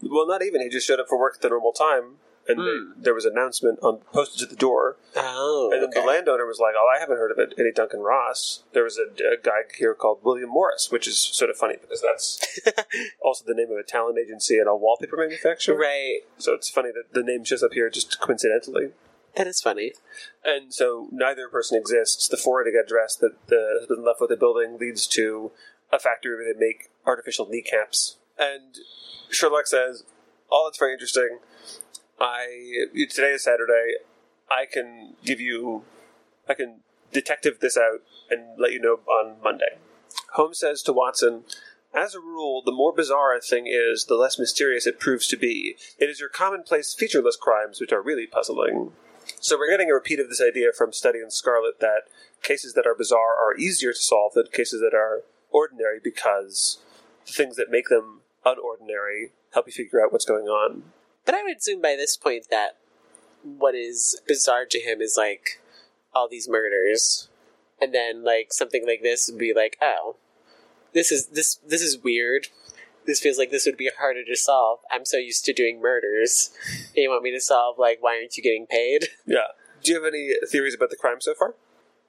Well, 0.02 0.26
not 0.28 0.42
even. 0.44 0.62
He 0.62 0.70
just 0.70 0.88
showed 0.88 1.00
up 1.02 1.10
for 1.10 1.20
work 1.20 1.36
at 1.36 1.42
the 1.42 1.50
normal 1.50 1.74
time, 1.74 2.20
and 2.48 2.58
Hmm. 2.58 2.64
they, 2.98 3.04
there 3.04 3.14
was 3.14 3.26
an 3.26 3.34
announcement 3.34 3.80
on 3.82 3.98
posted 4.14 4.44
at 4.44 4.50
the 4.50 4.56
door. 4.56 4.96
Oh, 5.18 5.70
And 5.74 5.82
then 5.82 5.90
okay. 5.90 6.00
the 6.00 6.06
landowner 6.08 6.46
was 6.46 6.58
like, 6.60 6.74
"Oh, 6.78 6.88
I 6.96 7.00
haven't 7.00 7.18
heard 7.18 7.32
of 7.32 7.38
it. 7.40 7.54
Any 7.60 7.72
Duncan 7.74 8.00
Ross?" 8.00 8.64
There 8.72 8.84
was 8.86 8.98
a, 8.98 9.12
a 9.34 9.36
guy 9.44 9.64
here 9.78 9.94
called 9.94 10.20
William 10.24 10.50
Morris, 10.52 10.90
which 10.90 11.06
is 11.08 11.18
sort 11.18 11.50
of 11.50 11.58
funny 11.58 11.76
because 11.82 12.02
that's 12.02 12.40
also 13.22 13.44
the 13.46 13.54
name 13.54 13.72
of 13.72 13.78
a 13.78 13.84
talent 13.84 14.18
agency 14.18 14.58
and 14.58 14.70
a 14.70 14.76
wallpaper 14.76 15.18
manufacturer. 15.18 15.76
right. 15.78 16.22
So 16.38 16.54
it's 16.54 16.70
funny 16.70 16.92
that 16.94 17.14
the 17.14 17.24
name 17.24 17.44
shows 17.44 17.62
up 17.64 17.74
here 17.74 17.90
just 17.90 18.20
coincidentally. 18.22 18.92
That 19.40 19.48
is 19.48 19.62
funny. 19.62 19.94
And 20.44 20.74
so 20.74 21.08
neither 21.14 21.48
person 21.48 21.78
exists. 21.78 22.28
The 22.28 22.36
Florida 22.36 22.72
address 22.78 23.16
that 23.16 23.48
the, 23.48 23.78
has 23.80 23.88
been 23.88 24.04
left 24.04 24.20
with 24.20 24.32
the 24.32 24.36
building 24.36 24.78
leads 24.78 25.08
to 25.08 25.54
a 25.94 25.98
factory 25.98 26.36
where 26.36 26.54
they 26.54 26.60
make 26.60 26.90
artificial 27.06 27.48
kneecaps. 27.48 28.18
And 28.38 28.76
Sherlock 29.30 29.66
says, 29.66 30.04
"Oh, 30.52 30.68
that's 30.68 30.78
very 30.78 30.92
interesting. 30.92 31.40
I 32.20 32.88
today 32.94 33.32
is 33.32 33.46
Saturday. 33.46 33.94
I 34.52 34.66
can 34.66 35.16
give 35.24 35.40
you, 35.40 35.84
I 36.50 36.54
can 36.54 36.82
detective 37.14 37.62
this 37.62 37.78
out 37.78 38.02
and 38.30 38.60
let 38.60 38.74
you 38.74 38.82
know 38.82 39.00
on 39.08 39.42
Monday." 39.42 39.78
Holmes 40.34 40.60
says 40.60 40.84
to 40.84 40.92
Watson, 40.92 41.46
as 41.94 42.14
a 42.14 42.20
rule, 42.20 42.62
the 42.62 42.74
more 42.74 42.92
bizarre 42.92 43.34
a 43.34 43.40
thing 43.40 43.68
is, 43.68 44.04
the 44.04 44.16
less 44.16 44.38
mysterious 44.38 44.86
it 44.86 45.00
proves 45.00 45.28
to 45.28 45.38
be. 45.38 45.78
It 45.98 46.10
is 46.10 46.20
your 46.20 46.28
commonplace, 46.28 46.94
featureless 46.94 47.38
crimes 47.38 47.80
which 47.80 47.94
are 47.94 48.02
really 48.02 48.28
puzzling. 48.28 48.92
So 49.40 49.58
we're 49.58 49.70
getting 49.70 49.90
a 49.90 49.94
repeat 49.94 50.20
of 50.20 50.30
this 50.30 50.42
idea 50.42 50.72
from 50.76 50.94
Study 50.94 51.20
in 51.20 51.32
Scarlet 51.32 51.80
that 51.80 52.04
cases 52.42 52.74
that 52.74 52.86
are 52.86 52.96
bizarre 52.96 53.36
are 53.36 53.56
easier 53.56 53.94
to 53.94 54.00
solve 54.00 54.34
than 54.34 54.48
cases 54.48 54.82
that 54.82 54.96
are 54.96 55.24
ordinary 55.52 56.00
because 56.04 56.80
the 57.26 57.34
things 57.34 57.56
that 57.56 57.72
make 57.72 57.90
them 57.90 58.22
unordinary 58.46 59.32
help 59.54 59.68
you 59.68 59.74
figure 59.74 60.04
out 60.04 60.12
what's 60.12 60.26
going 60.26 60.48
on. 60.48 60.84
But 61.26 61.36
I 61.36 61.44
would 61.44 61.58
assume 61.58 61.82
by 61.82 61.96
this 61.96 62.18
point 62.18 62.48
that 62.50 62.78
what 63.44 63.76
is 63.76 64.20
bizarre 64.28 64.66
to 64.66 64.80
him 64.80 65.02
is 65.02 65.16
like 65.18 65.62
all 66.14 66.28
these 66.28 66.50
murders, 66.50 67.30
and 67.82 67.94
then 67.94 68.24
like 68.24 68.52
something 68.52 68.86
like 68.86 69.02
this 69.02 69.30
would 69.30 69.40
be 69.40 69.54
like, 69.54 69.78
oh, 69.82 70.16
this 70.94 71.12
is 71.12 71.28
this 71.28 71.56
this 71.66 71.82
is 71.82 71.98
weird. 71.98 72.48
This 73.06 73.20
feels 73.20 73.38
like 73.38 73.50
this 73.52 73.66
would 73.66 73.78
be 73.78 73.90
harder 73.98 74.24
to 74.24 74.36
solve. 74.36 74.80
I'm 74.92 75.06
so 75.06 75.18
used 75.18 75.46
to 75.46 75.54
doing 75.54 75.82
murders. 75.82 76.52
And 76.90 76.98
you 76.98 77.10
want 77.10 77.24
me 77.24 77.32
to 77.32 77.42
solve 77.42 77.78
like 77.80 77.98
why 78.02 78.18
aren't 78.18 78.38
you 78.38 78.44
getting 78.44 78.66
paid? 78.68 79.06
Yeah. 79.26 79.48
Do 79.84 79.92
you 79.94 80.04
have 80.04 80.14
any 80.14 80.34
theories 80.50 80.76
about 80.76 80.90
the 80.90 80.96
crime 80.98 81.22
so 81.22 81.34
far? 81.34 81.56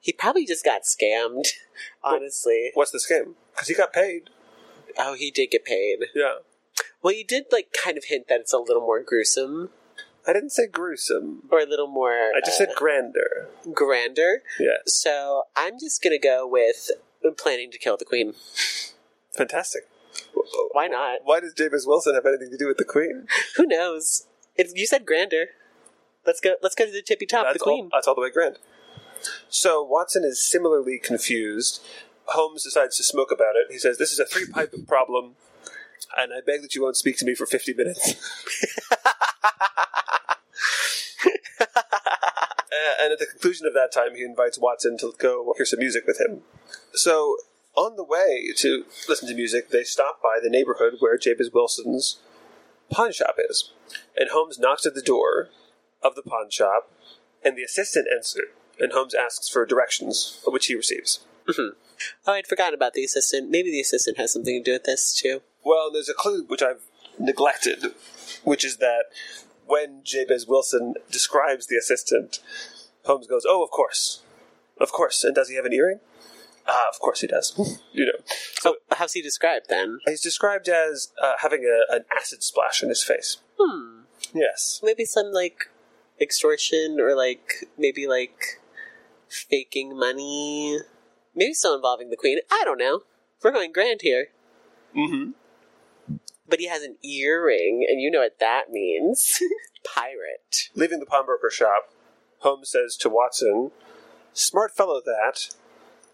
He 0.01 0.11
probably 0.11 0.45
just 0.45 0.65
got 0.65 0.81
scammed. 0.83 1.47
Honestly, 2.03 2.71
What's 2.73 2.91
the 2.91 2.97
scam? 2.99 3.35
Because 3.53 3.67
he 3.69 3.73
got 3.73 3.93
paid. 3.93 4.29
oh, 4.97 5.13
he 5.13 5.31
did 5.31 5.51
get 5.51 5.63
paid. 5.63 5.99
Yeah. 6.13 6.33
Well, 7.01 7.13
you 7.13 7.23
did 7.25 7.45
like 7.51 7.73
kind 7.73 7.97
of 7.97 8.05
hint 8.05 8.27
that 8.27 8.41
it's 8.41 8.53
a 8.53 8.57
little 8.57 8.81
more 8.81 9.01
gruesome. 9.01 9.69
I 10.27 10.33
didn't 10.33 10.51
say 10.51 10.67
gruesome. 10.67 11.43
or 11.49 11.59
a 11.59 11.65
little 11.65 11.87
more 11.87 12.11
I 12.13 12.41
just 12.45 12.61
uh, 12.61 12.65
said 12.65 12.75
grander. 12.75 13.47
grander. 13.73 14.43
Yeah. 14.59 14.77
So 14.85 15.43
I'm 15.55 15.79
just 15.79 16.03
gonna 16.03 16.19
go 16.19 16.45
with 16.47 16.91
planning 17.37 17.71
to 17.71 17.77
kill 17.79 17.97
the 17.97 18.05
queen. 18.05 18.33
Fantastic. 19.35 19.87
Why 20.71 20.87
not? 20.87 21.19
Why 21.23 21.39
does 21.39 21.53
Jabez 21.53 21.85
Wilson 21.85 22.15
have 22.15 22.25
anything 22.25 22.49
to 22.51 22.57
do 22.57 22.67
with 22.67 22.77
the 22.77 22.85
Queen? 22.85 23.27
Who 23.57 23.65
knows? 23.65 24.27
It's, 24.55 24.73
you 24.75 24.85
said 24.85 25.05
grander. 25.05 25.47
Let's 26.25 26.39
go. 26.39 26.55
Let's 26.61 26.75
go 26.75 26.85
to 26.85 26.91
the 26.91 27.01
tippy 27.01 27.25
top. 27.25 27.45
That's 27.45 27.57
the 27.57 27.63
queen. 27.63 27.85
All, 27.85 27.89
that's 27.93 28.07
all 28.07 28.13
the 28.13 28.21
way 28.21 28.29
grand. 28.29 28.59
So 29.49 29.83
Watson 29.83 30.23
is 30.23 30.41
similarly 30.41 30.99
confused. 30.99 31.81
Holmes 32.25 32.63
decides 32.63 32.95
to 32.97 33.03
smoke 33.03 33.31
about 33.31 33.55
it. 33.55 33.71
He 33.71 33.79
says, 33.79 33.97
This 33.97 34.11
is 34.11 34.19
a 34.19 34.25
three 34.25 34.45
pipe 34.45 34.73
problem, 34.87 35.35
and 36.15 36.31
I 36.31 36.41
beg 36.45 36.61
that 36.61 36.75
you 36.75 36.83
won't 36.83 36.95
speak 36.95 37.17
to 37.17 37.25
me 37.25 37.33
for 37.33 37.45
50 37.47 37.73
minutes. 37.73 38.15
And 43.01 43.11
at 43.11 43.19
the 43.19 43.25
conclusion 43.25 43.65
of 43.65 43.73
that 43.73 43.91
time, 43.91 44.15
he 44.15 44.23
invites 44.23 44.59
Watson 44.59 44.97
to 44.99 45.13
go 45.17 45.53
hear 45.57 45.65
some 45.65 45.79
music 45.79 46.05
with 46.05 46.21
him. 46.21 46.41
So, 46.93 47.37
on 47.75 47.95
the 47.95 48.03
way 48.03 48.51
to 48.57 48.85
listen 49.07 49.27
to 49.29 49.35
music, 49.35 49.69
they 49.69 49.83
stop 49.83 50.21
by 50.21 50.39
the 50.41 50.49
neighborhood 50.49 50.95
where 50.99 51.17
Jabez 51.17 51.51
Wilson's 51.53 52.19
pawn 52.91 53.11
shop 53.11 53.35
is. 53.49 53.71
And 54.17 54.29
Holmes 54.29 54.59
knocks 54.59 54.85
at 54.85 54.93
the 54.93 55.01
door 55.01 55.49
of 56.01 56.15
the 56.15 56.21
pawn 56.21 56.49
shop, 56.49 56.91
and 57.43 57.57
the 57.57 57.63
assistant 57.63 58.07
answers. 58.13 58.45
And 58.79 58.93
Holmes 58.93 59.13
asks 59.13 59.47
for 59.47 59.65
directions, 59.65 60.41
which 60.45 60.67
he 60.67 60.75
receives. 60.75 61.25
Mm-hmm. 61.47 61.75
oh, 62.27 62.33
I'd 62.33 62.47
forgotten 62.47 62.73
about 62.73 62.93
the 62.93 63.03
assistant. 63.03 63.49
Maybe 63.49 63.71
the 63.71 63.81
assistant 63.81 64.17
has 64.17 64.33
something 64.33 64.63
to 64.63 64.63
do 64.63 64.73
with 64.73 64.83
this 64.83 65.13
too. 65.13 65.41
Well, 65.63 65.91
there's 65.91 66.09
a 66.09 66.13
clue 66.13 66.45
which 66.45 66.61
I've 66.61 66.83
neglected, 67.19 67.93
which 68.43 68.65
is 68.65 68.77
that 68.77 69.05
when 69.65 70.01
Jabez 70.03 70.47
Wilson 70.47 70.95
describes 71.09 71.67
the 71.67 71.77
assistant, 71.77 72.39
Holmes 73.05 73.27
goes, 73.27 73.45
"Oh, 73.47 73.63
of 73.63 73.71
course, 73.71 74.21
of 74.79 74.91
course." 74.91 75.23
And 75.23 75.35
does 75.35 75.49
he 75.49 75.55
have 75.55 75.65
an 75.65 75.73
earring? 75.73 75.99
Ah, 76.67 76.87
of 76.89 76.99
course 76.99 77.21
he 77.21 77.27
does. 77.27 77.53
you 77.91 78.05
know, 78.05 78.23
So, 78.59 78.75
how's 78.91 79.13
he 79.13 79.21
described 79.21 79.65
then? 79.69 79.99
he's 80.05 80.21
described 80.21 80.67
as 80.69 81.11
uh, 81.21 81.33
having 81.41 81.63
a, 81.65 81.93
an 81.95 82.05
acid 82.15 82.43
splash 82.43 82.81
in 82.83 82.89
his 82.89 83.03
face. 83.03 83.37
Hmm. 83.59 84.01
Yes, 84.33 84.79
Maybe 84.83 85.03
some 85.05 85.31
like 85.33 85.69
extortion 86.19 86.97
or 86.99 87.15
like 87.15 87.67
maybe 87.77 88.07
like 88.07 88.59
faking 89.27 89.97
money. 89.97 90.79
Maybe 91.35 91.53
still 91.53 91.75
involving 91.75 92.09
the 92.09 92.15
queen. 92.17 92.39
I 92.51 92.61
don't 92.63 92.77
know. 92.77 93.01
We're 93.43 93.51
going 93.51 93.71
grand 93.71 94.01
here. 94.03 94.27
mm-hmm. 94.95 95.31
But 96.47 96.59
he 96.59 96.67
has 96.67 96.83
an 96.83 96.97
earring, 97.03 97.85
and 97.89 98.01
you 98.01 98.11
know 98.11 98.19
what 98.19 98.39
that 98.39 98.69
means. 98.69 99.39
Pirate. 99.85 100.69
Leaving 100.75 100.99
the 100.99 101.05
pawnbroker 101.05 101.49
shop, 101.49 101.93
Holmes 102.39 102.69
says 102.71 102.97
to 102.97 103.09
Watson, 103.09 103.71
Smart 104.33 104.75
fellow 104.75 105.01
that. 105.03 105.55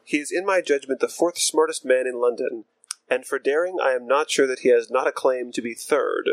He 0.08 0.20
is, 0.20 0.32
in 0.32 0.46
my 0.46 0.62
judgment, 0.62 1.02
the 1.02 1.10
fourth 1.10 1.38
smartest 1.38 1.84
man 1.84 2.08
in 2.08 2.22
London, 2.22 2.64
and 3.10 3.26
for 3.26 3.38
daring 3.38 3.76
I 3.84 3.92
am 3.92 4.08
not 4.08 4.32
sure 4.32 4.48
that 4.48 4.60
he 4.60 4.70
has 4.70 4.90
not 4.90 5.06
a 5.06 5.12
claim 5.12 5.52
to 5.52 5.62
be 5.62 5.74
third. 5.74 6.30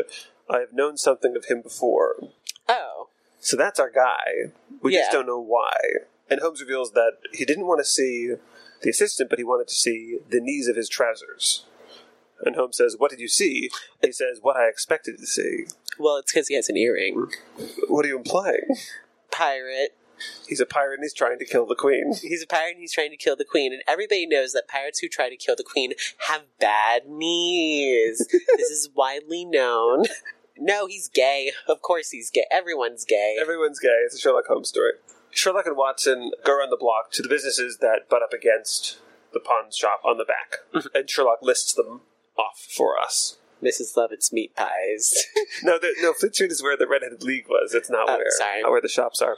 I 0.49 0.59
have 0.59 0.71
known 0.71 0.95
something 0.95 1.35
of 1.35 1.45
him 1.45 1.61
before. 1.61 2.15
Oh. 2.69 3.09
So 3.39 3.57
that's 3.57 3.77
our 3.77 3.89
guy. 3.89 4.53
We 4.81 4.93
just 4.93 5.11
don't 5.11 5.27
know 5.27 5.41
why. 5.41 5.75
And 6.29 6.39
Holmes 6.39 6.61
reveals 6.61 6.93
that 6.93 7.17
he 7.33 7.43
didn't 7.43 7.67
want 7.67 7.81
to 7.81 7.83
see 7.83 8.35
the 8.81 8.89
assistant, 8.89 9.29
but 9.29 9.39
he 9.39 9.43
wanted 9.43 9.67
to 9.67 9.75
see 9.75 10.19
the 10.29 10.39
knees 10.39 10.69
of 10.69 10.77
his 10.77 10.87
trousers. 10.87 11.65
And 12.45 12.55
Holmes 12.55 12.77
says, 12.77 12.95
What 12.97 13.11
did 13.11 13.19
you 13.19 13.27
see? 13.27 13.69
He 14.01 14.13
says, 14.13 14.39
What 14.41 14.55
I 14.55 14.69
expected 14.69 15.17
to 15.17 15.27
see. 15.27 15.65
Well, 15.99 16.15
it's 16.15 16.31
because 16.31 16.47
he 16.47 16.55
has 16.55 16.69
an 16.69 16.77
earring. 16.77 17.27
What 17.89 18.05
are 18.05 18.07
you 18.07 18.17
implying? 18.17 18.77
Pirate. 19.31 19.97
He's 20.47 20.59
a 20.59 20.65
pirate 20.65 20.95
and 20.95 21.03
he's 21.03 21.13
trying 21.13 21.39
to 21.39 21.45
kill 21.45 21.65
the 21.65 21.75
queen. 21.75 22.13
He's 22.21 22.43
a 22.43 22.47
pirate 22.47 22.71
and 22.73 22.79
he's 22.81 22.93
trying 22.93 23.11
to 23.11 23.17
kill 23.17 23.35
the 23.35 23.45
queen, 23.45 23.73
and 23.73 23.81
everybody 23.87 24.25
knows 24.25 24.53
that 24.53 24.67
pirates 24.67 24.99
who 24.99 25.07
try 25.07 25.29
to 25.29 25.35
kill 25.37 25.55
the 25.55 25.63
queen 25.63 25.93
have 26.27 26.43
bad 26.59 27.07
knees. 27.07 28.19
this 28.57 28.69
is 28.69 28.89
widely 28.95 29.45
known. 29.45 30.05
No, 30.57 30.87
he's 30.87 31.09
gay. 31.09 31.51
Of 31.67 31.81
course 31.81 32.11
he's 32.11 32.29
gay. 32.29 32.45
Everyone's 32.51 33.03
gay. 33.05 33.37
Everyone's 33.39 33.79
gay. 33.79 34.01
It's 34.05 34.15
a 34.15 34.19
Sherlock 34.19 34.45
Holmes 34.47 34.69
story. 34.69 34.93
Sherlock 35.31 35.65
and 35.65 35.75
Watson 35.75 36.31
go 36.45 36.57
around 36.57 36.69
the 36.69 36.77
block 36.77 37.11
to 37.11 37.21
the 37.21 37.27
businesses 37.27 37.79
that 37.81 38.07
butt 38.09 38.23
up 38.23 38.31
against 38.31 38.99
the 39.33 39.39
pawn 39.41 39.69
shop 39.73 39.99
on 40.05 40.17
the 40.17 40.23
back, 40.23 40.59
mm-hmm. 40.73 40.87
and 40.95 41.09
Sherlock 41.09 41.39
lists 41.41 41.73
them 41.73 42.01
off 42.37 42.65
for 42.73 42.97
us. 42.97 43.37
Mrs. 43.63 43.97
Lovett's 43.97 44.31
meat 44.31 44.55
pies. 44.55 45.13
No, 45.63 45.79
the, 45.79 45.93
no, 46.01 46.11
Fleet 46.13 46.35
Street 46.35 46.51
is 46.51 46.61
where 46.61 46.75
the 46.77 46.87
Red-Headed 46.87 47.23
League 47.23 47.47
was. 47.47 47.73
It's 47.73 47.89
not 47.89 48.09
Oh, 48.09 48.17
where 48.17 48.25
sorry. 48.31 48.61
not 48.61 48.71
where 48.71 48.81
the 48.81 48.89
shops 48.89 49.21
are. 49.21 49.37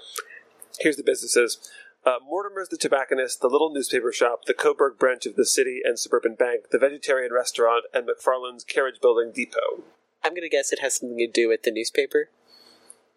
Here's 0.79 0.97
the 0.97 1.03
businesses: 1.03 1.57
uh, 2.05 2.19
Mortimer's 2.25 2.69
the 2.69 2.77
tobacconist, 2.77 3.41
the 3.41 3.47
little 3.47 3.73
newspaper 3.73 4.11
shop, 4.11 4.45
the 4.45 4.53
Coburg 4.53 4.97
branch 4.97 5.25
of 5.25 5.35
the 5.35 5.45
City 5.45 5.81
and 5.83 5.99
Suburban 5.99 6.35
Bank, 6.35 6.69
the 6.71 6.79
vegetarian 6.79 7.33
restaurant, 7.33 7.85
and 7.93 8.07
McFarland's 8.07 8.63
carriage 8.63 9.01
building 9.01 9.31
depot. 9.33 9.83
I'm 10.23 10.33
gonna 10.33 10.49
guess 10.49 10.71
it 10.71 10.79
has 10.79 10.95
something 10.95 11.17
to 11.17 11.27
do 11.27 11.49
with 11.49 11.63
the 11.63 11.71
newspaper. 11.71 12.29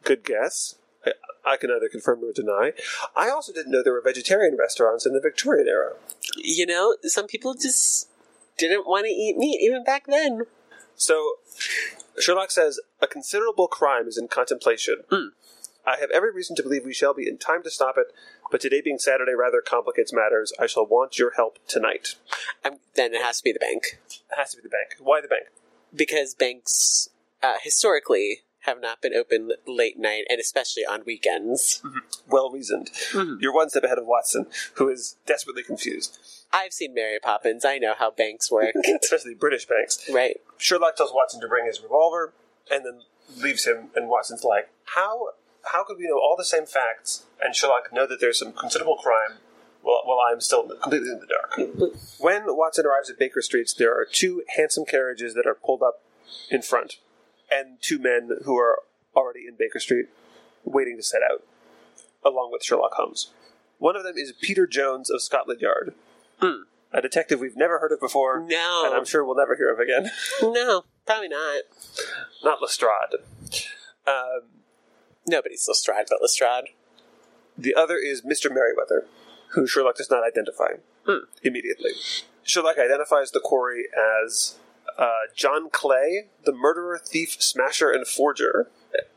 Good 0.05 0.25
guess. 0.25 0.77
I, 1.05 1.13
I 1.45 1.57
can 1.57 1.71
neither 1.71 1.89
confirm 1.89 2.21
nor 2.21 2.33
deny. 2.33 2.73
I 3.17 3.31
also 3.31 3.53
didn't 3.53 3.73
know 3.73 3.83
there 3.83 3.93
were 3.93 4.03
vegetarian 4.03 4.57
restaurants 4.57 5.07
in 5.07 5.13
the 5.13 5.21
Victorian 5.21 5.69
era. 5.69 5.95
You 6.37 6.67
know, 6.67 6.97
some 7.03 7.27
people 7.27 7.55
just 7.55 8.09
didn't 8.59 8.87
want 8.87 9.07
to 9.07 9.11
eat 9.11 9.37
meat 9.37 9.61
even 9.63 9.85
back 9.85 10.07
then. 10.07 10.43
So, 10.95 11.37
Sherlock 12.19 12.51
says 12.51 12.79
a 13.01 13.07
considerable 13.07 13.69
crime 13.69 14.07
is 14.07 14.19
in 14.19 14.29
contemplation. 14.29 14.97
Hmm. 15.11 15.29
I 15.87 15.97
have 16.01 16.11
every 16.11 16.33
reason 16.33 16.57
to 16.57 16.63
believe 16.63 16.85
we 16.85 16.93
shall 16.93 17.15
be 17.15 17.29
in 17.29 17.39
time 17.39 17.63
to 17.63 17.71
stop 17.71 17.97
it, 17.97 18.07
but 18.51 18.61
today 18.61 18.81
being 18.81 18.99
Saturday 18.99 19.33
rather 19.33 19.61
complicates 19.61 20.13
matters. 20.13 20.53
I 20.59 20.67
shall 20.67 20.87
want 20.87 21.19
your 21.19 21.33
help 21.37 21.59
tonight. 21.67 22.15
Um, 22.65 22.79
then 22.95 23.15
it 23.15 23.23
has 23.23 23.39
to 23.39 23.45
be 23.45 23.53
the 23.53 23.59
bank. 23.59 23.99
It 24.09 24.21
has 24.37 24.51
to 24.51 24.57
be 24.59 24.63
the 24.63 24.69
bank. 24.69 24.97
Why 24.99 25.21
the 25.21 25.29
bank? 25.29 25.47
Because 25.95 26.35
banks, 26.35 27.09
uh, 27.43 27.55
historically, 27.63 28.43
have 28.65 28.81
not 28.81 29.01
been 29.01 29.15
open 29.15 29.51
late 29.67 29.99
night 29.99 30.25
and 30.29 30.39
especially 30.39 30.85
on 30.85 31.03
weekends. 31.07 31.83
Well 32.29 32.51
reasoned. 32.51 32.91
Mhm. 33.13 33.41
You're 33.41 33.55
one 33.55 33.71
step 33.71 33.85
ahead 33.85 33.97
of 33.99 34.05
Watson, 34.07 34.47
who 34.75 34.89
is 34.91 35.17
desperately 35.27 35.63
confused, 35.63 36.19
I've 36.53 36.73
seen 36.73 36.93
Mary 36.95 37.19
Poppins. 37.21 37.65
I 37.65 37.79
know 37.79 37.95
how 37.99 38.11
banks 38.11 38.51
work. 38.51 38.75
especially 39.03 39.35
British 39.35 39.67
banks. 39.67 40.09
right. 40.11 40.41
Sherlock 40.59 40.97
tells 40.97 41.13
Watson 41.15 41.41
to 41.41 41.49
bring 41.49 41.65
his 41.65 41.81
revolver, 41.81 42.35
and 42.71 42.85
then 42.85 43.03
leaves 43.37 43.67
him. 43.67 43.91
And 43.95 44.09
Watson's 44.09 44.43
like, 44.45 44.69
"How? 44.97 45.29
How 45.73 45.85
could 45.85 45.99
we 45.99 46.05
know 46.09 46.19
all 46.19 46.37
the 46.37 46.45
same 46.45 46.67
facts, 46.67 47.27
and 47.41 47.55
Sherlock 47.55 47.93
know 47.93 48.07
that 48.07 48.21
there's 48.21 48.39
some 48.39 48.53
considerable 48.53 48.97
crime, 48.97 49.39
while, 49.83 50.01
while 50.05 50.19
I'm 50.31 50.41
still 50.41 50.69
completely 50.81 51.11
in 51.11 51.21
the 51.21 51.27
dark?" 51.27 51.93
When 52.19 52.57
Watson 52.57 52.87
arrives 52.87 53.11
at 53.11 53.19
Baker 53.19 53.43
Street, 53.43 53.71
there 53.79 53.95
are 53.95 54.05
two 54.05 54.43
hansom 54.57 54.85
carriages 54.85 55.35
that 55.35 55.47
are 55.47 55.55
pulled 55.55 55.83
up 55.83 56.03
in 56.51 56.63
front, 56.63 56.97
and 57.51 57.79
two 57.81 57.99
men 57.99 58.31
who 58.45 58.57
are 58.59 58.83
already 59.15 59.47
in 59.47 59.55
Baker 59.57 59.81
Street, 59.81 60.07
waiting 60.65 60.97
to 60.97 61.03
set 61.03 61.21
out, 61.23 61.43
along 62.25 62.51
with 62.53 62.63
Sherlock 62.65 62.95
Holmes. 62.95 63.31
One 63.79 63.97
of 63.97 64.05
them 64.05 64.17
is 64.17 64.33
Peter 64.41 64.67
Jones 64.67 65.11
of 65.11 65.23
Scotland 65.23 65.61
Yard, 65.61 65.95
Hmm. 66.41 66.63
a 66.93 67.01
detective 67.01 67.41
we've 67.41 67.57
never 67.57 67.79
heard 67.79 67.93
of 67.93 68.01
before, 68.01 68.41
No. 68.41 68.83
and 68.87 68.95
I'm 68.95 69.05
sure 69.05 69.25
we'll 69.25 69.37
never 69.37 69.57
hear 69.57 69.73
of 69.73 69.79
again. 69.81 70.11
No, 70.43 70.85
probably 71.07 71.29
not. 71.29 71.63
Not 72.45 72.61
Lestrade. 72.63 73.21
Um, 74.07 74.43
Nobody's 75.27 75.67
Lestrade 75.69 76.07
but 76.09 76.21
Lestrade. 76.23 76.71
the 77.57 77.75
other 77.75 77.97
is 77.97 78.23
Mr. 78.23 78.51
Merriweather, 78.53 79.07
who 79.49 79.67
Sherlock 79.67 79.97
does 79.97 80.11
not 80.11 80.25
identify 80.27 80.75
Hmm. 81.07 81.25
immediately. 81.43 81.93
Sherlock 82.43 82.79
identifies 82.79 83.31
the 83.31 83.41
quarry 83.41 83.89
as 84.25 84.59
uh, 84.99 85.13
John 85.35 85.71
Clay, 85.71 86.29
the 86.45 86.53
murderer, 86.53 86.99
thief, 86.99 87.37
smasher, 87.43 87.91
and 87.91 88.07
forger. 88.07 88.69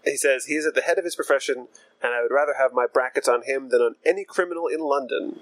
He 0.05 0.15
says 0.17 0.45
he 0.45 0.55
is 0.55 0.65
at 0.65 0.75
the 0.75 0.81
head 0.81 0.97
of 0.99 1.03
his 1.05 1.15
profession, 1.15 1.67
and 2.01 2.13
I 2.13 2.21
would 2.21 2.31
rather 2.31 2.53
have 2.57 2.73
my 2.73 2.85
brackets 2.85 3.27
on 3.27 3.41
him 3.43 3.69
than 3.69 3.81
on 3.81 3.95
any 4.05 4.23
criminal 4.23 4.67
in 4.67 4.79
London. 4.81 5.39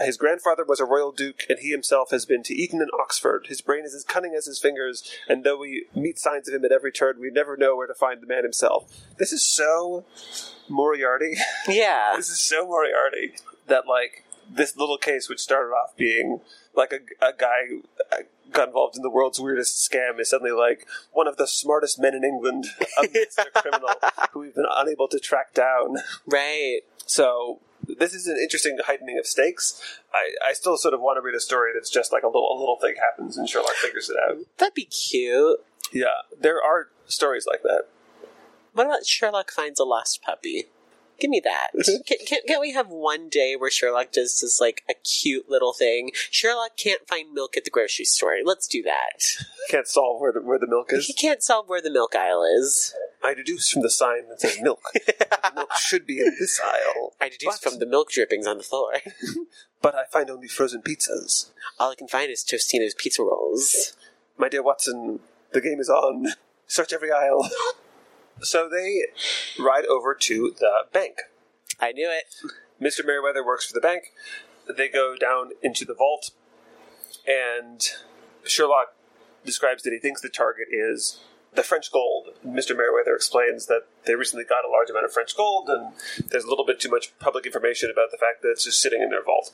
His 0.00 0.16
grandfather 0.16 0.64
was 0.64 0.80
a 0.80 0.84
royal 0.84 1.12
duke, 1.12 1.44
and 1.48 1.58
he 1.60 1.70
himself 1.70 2.10
has 2.10 2.24
been 2.26 2.42
to 2.44 2.54
Eton 2.54 2.80
and 2.80 2.90
Oxford. 3.00 3.46
His 3.48 3.60
brain 3.60 3.84
is 3.84 3.94
as 3.94 4.04
cunning 4.04 4.34
as 4.36 4.46
his 4.46 4.58
fingers, 4.58 5.08
and 5.28 5.44
though 5.44 5.58
we 5.58 5.86
meet 5.94 6.18
signs 6.18 6.48
of 6.48 6.54
him 6.54 6.64
at 6.64 6.72
every 6.72 6.92
turn, 6.92 7.20
we 7.20 7.30
never 7.30 7.56
know 7.56 7.76
where 7.76 7.86
to 7.86 7.94
find 7.94 8.20
the 8.20 8.26
man 8.26 8.42
himself. 8.42 8.92
This 9.18 9.32
is 9.32 9.44
so 9.44 10.04
Moriarty. 10.68 11.34
Yeah. 11.68 12.14
this 12.16 12.28
is 12.28 12.40
so 12.40 12.66
Moriarty 12.66 13.34
that 13.68 13.86
like 13.86 14.24
this 14.50 14.76
little 14.76 14.98
case, 14.98 15.28
which 15.28 15.40
started 15.40 15.70
off 15.70 15.96
being 15.96 16.40
like 16.74 16.92
a, 16.92 17.24
a 17.24 17.32
guy 17.32 17.62
uh, 18.12 18.22
got 18.52 18.68
involved 18.68 18.96
in 18.96 19.02
the 19.02 19.10
world's 19.10 19.40
weirdest 19.40 19.90
scam, 19.90 20.20
is 20.20 20.30
suddenly 20.30 20.52
like 20.52 20.86
one 21.12 21.26
of 21.26 21.36
the 21.36 21.46
smartest 21.46 21.98
men 21.98 22.14
in 22.14 22.24
England 22.24 22.66
a 22.98 23.08
criminal 23.60 23.90
who 24.32 24.40
we've 24.40 24.54
been 24.54 24.66
unable 24.76 25.08
to 25.08 25.18
track 25.18 25.54
down. 25.54 25.96
Right. 26.26 26.80
So 27.06 27.60
this 27.98 28.14
is 28.14 28.26
an 28.26 28.38
interesting 28.42 28.78
heightening 28.84 29.18
of 29.18 29.26
stakes. 29.26 29.80
I, 30.12 30.50
I 30.50 30.52
still 30.52 30.76
sort 30.76 30.94
of 30.94 31.00
want 31.00 31.16
to 31.16 31.22
read 31.22 31.34
a 31.34 31.40
story 31.40 31.72
that's 31.74 31.90
just 31.90 32.12
like 32.12 32.22
a 32.22 32.26
little 32.26 32.48
a 32.50 32.58
little 32.58 32.78
thing 32.80 32.94
happens 32.96 33.36
and 33.36 33.48
Sherlock 33.48 33.74
figures 33.74 34.10
it 34.10 34.16
out. 34.16 34.38
That'd 34.58 34.74
be 34.74 34.84
cute. 34.84 35.58
Yeah, 35.92 36.22
there 36.38 36.62
are 36.62 36.88
stories 37.06 37.46
like 37.46 37.62
that. 37.62 37.84
What 38.72 38.86
about 38.86 39.06
Sherlock 39.06 39.52
finds 39.52 39.78
a 39.78 39.84
lost 39.84 40.22
puppy? 40.22 40.66
Give 41.20 41.30
me 41.30 41.40
that. 41.44 41.68
can, 42.06 42.18
can, 42.26 42.38
can't 42.46 42.60
we 42.60 42.72
have 42.72 42.88
one 42.88 43.28
day 43.28 43.56
where 43.56 43.70
Sherlock 43.70 44.12
does 44.12 44.40
this 44.40 44.60
like 44.60 44.82
a 44.88 44.94
cute 44.94 45.48
little 45.48 45.72
thing? 45.72 46.10
Sherlock 46.30 46.76
can't 46.76 47.06
find 47.08 47.32
milk 47.32 47.56
at 47.56 47.64
the 47.64 47.70
grocery 47.70 48.04
store. 48.04 48.36
Let's 48.44 48.66
do 48.66 48.82
that. 48.82 49.22
Can't 49.70 49.88
solve 49.88 50.20
where 50.20 50.30
the, 50.30 50.42
where 50.42 50.58
the 50.58 50.66
milk 50.66 50.92
is. 50.92 51.06
He 51.06 51.14
can't 51.14 51.42
solve 51.42 51.70
where 51.70 51.80
the 51.80 51.90
milk 51.90 52.14
aisle 52.14 52.44
is. 52.44 52.94
I 53.22 53.32
deduce 53.32 53.70
from 53.70 53.80
the 53.80 53.88
sign 53.88 54.28
that 54.28 54.42
says 54.42 54.58
milk. 54.60 54.82
the 54.94 55.52
milk 55.54 55.72
should 55.76 56.06
be 56.06 56.20
in 56.20 56.36
this 56.38 56.60
aisle. 56.62 57.14
I 57.18 57.30
deduce 57.30 57.58
But- 57.60 57.70
from 57.70 57.78
the 57.78 57.86
milk 57.86 58.10
drippings 58.10 58.46
on 58.46 58.58
the 58.58 58.62
floor. 58.62 58.92
But 59.80 59.94
I 59.94 60.04
find 60.04 60.28
only 60.28 60.48
frozen 60.48 60.82
pizzas. 60.82 61.50
All 61.78 61.90
I 61.90 61.94
can 61.94 62.08
find 62.08 62.30
is 62.30 62.44
Tostino's 62.44 62.94
pizza 62.94 63.22
rolls. 63.22 63.96
My 64.36 64.50
dear 64.50 64.62
Watson, 64.62 65.20
the 65.52 65.62
game 65.62 65.80
is 65.80 65.88
on. 65.88 66.26
Search 66.66 66.92
every 66.92 67.10
aisle. 67.10 67.48
So 68.40 68.68
they 68.68 69.04
ride 69.58 69.86
over 69.86 70.14
to 70.14 70.54
the 70.58 70.82
bank. 70.92 71.18
I 71.80 71.92
knew 71.92 72.10
it. 72.10 72.24
Mr. 72.80 73.04
Merriweather 73.04 73.44
works 73.44 73.66
for 73.66 73.72
the 73.72 73.80
bank. 73.80 74.12
They 74.76 74.88
go 74.88 75.16
down 75.16 75.50
into 75.62 75.84
the 75.84 75.94
vault, 75.94 76.30
and 77.26 77.86
Sherlock 78.44 78.94
describes 79.44 79.82
that 79.82 79.92
he 79.92 79.98
thinks 79.98 80.20
the 80.20 80.28
target 80.28 80.68
is 80.70 81.20
the 81.54 81.62
French 81.62 81.92
gold. 81.92 82.30
Mr. 82.44 82.76
Merriweather 82.76 83.14
explains 83.14 83.66
that 83.66 83.82
they 84.06 84.14
recently 84.14 84.44
got 84.44 84.64
a 84.64 84.68
large 84.70 84.90
amount 84.90 85.04
of 85.04 85.12
French 85.12 85.36
gold, 85.36 85.68
and 85.68 85.92
there's 86.30 86.44
a 86.44 86.48
little 86.48 86.64
bit 86.64 86.80
too 86.80 86.90
much 86.90 87.16
public 87.18 87.46
information 87.46 87.90
about 87.90 88.10
the 88.10 88.16
fact 88.16 88.42
that 88.42 88.50
it's 88.50 88.64
just 88.64 88.80
sitting 88.80 89.02
in 89.02 89.10
their 89.10 89.22
vault. 89.22 89.52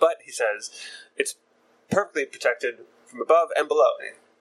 But 0.00 0.16
he 0.24 0.32
says 0.32 0.70
it's 1.16 1.36
perfectly 1.90 2.24
protected 2.24 2.80
from 3.06 3.20
above 3.20 3.48
and 3.56 3.68
below. 3.68 3.92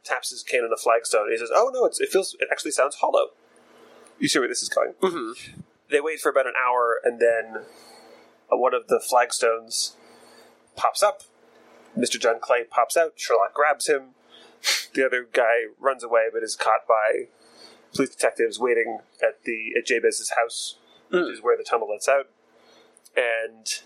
Taps 0.06 0.30
his 0.30 0.44
cane 0.44 0.62
on 0.62 0.72
a 0.72 0.78
flagstone. 0.78 1.24
And 1.24 1.32
he 1.32 1.38
says, 1.38 1.52
"Oh 1.54 1.72
no, 1.74 1.86
it's, 1.86 2.00
it 2.00 2.10
feels 2.10 2.36
it 2.40 2.48
actually 2.52 2.72
sounds 2.72 2.96
hollow." 2.96 3.30
You 4.20 4.28
see 4.28 4.40
where 4.40 4.48
this 4.48 4.62
is 4.62 4.70
going? 4.70 4.94
Mm-hmm. 5.02 5.60
They 5.92 6.00
wait 6.00 6.20
for 6.20 6.30
about 6.30 6.48
an 6.48 6.54
hour, 6.56 7.00
and 7.04 7.20
then 7.20 7.64
uh, 8.52 8.58
one 8.58 8.74
of 8.74 8.88
the 8.88 9.00
flagstones 9.00 9.96
pops 10.76 11.04
up. 11.04 11.24
Mr. 11.98 12.20
John 12.20 12.40
Clay 12.40 12.64
pops 12.64 12.98
out. 12.98 13.14
Sherlock 13.16 13.54
grabs 13.54 13.88
him. 13.88 14.16
The 14.94 15.06
other 15.06 15.28
guy 15.32 15.66
runs 15.80 16.04
away, 16.04 16.28
but 16.32 16.44
is 16.44 16.56
caught 16.56 16.88
by 16.88 17.28
police 17.94 18.10
detectives 18.10 18.60
waiting 18.60 19.00
at 19.22 19.44
the 19.44 19.74
at 19.78 19.86
Jabez's 19.86 20.34
house, 20.42 20.78
which 21.10 21.34
is 21.36 21.42
where 21.42 21.58
the 21.58 21.64
tunnel 21.64 21.90
lets 21.90 22.08
out. 22.08 22.30
And 23.16 23.82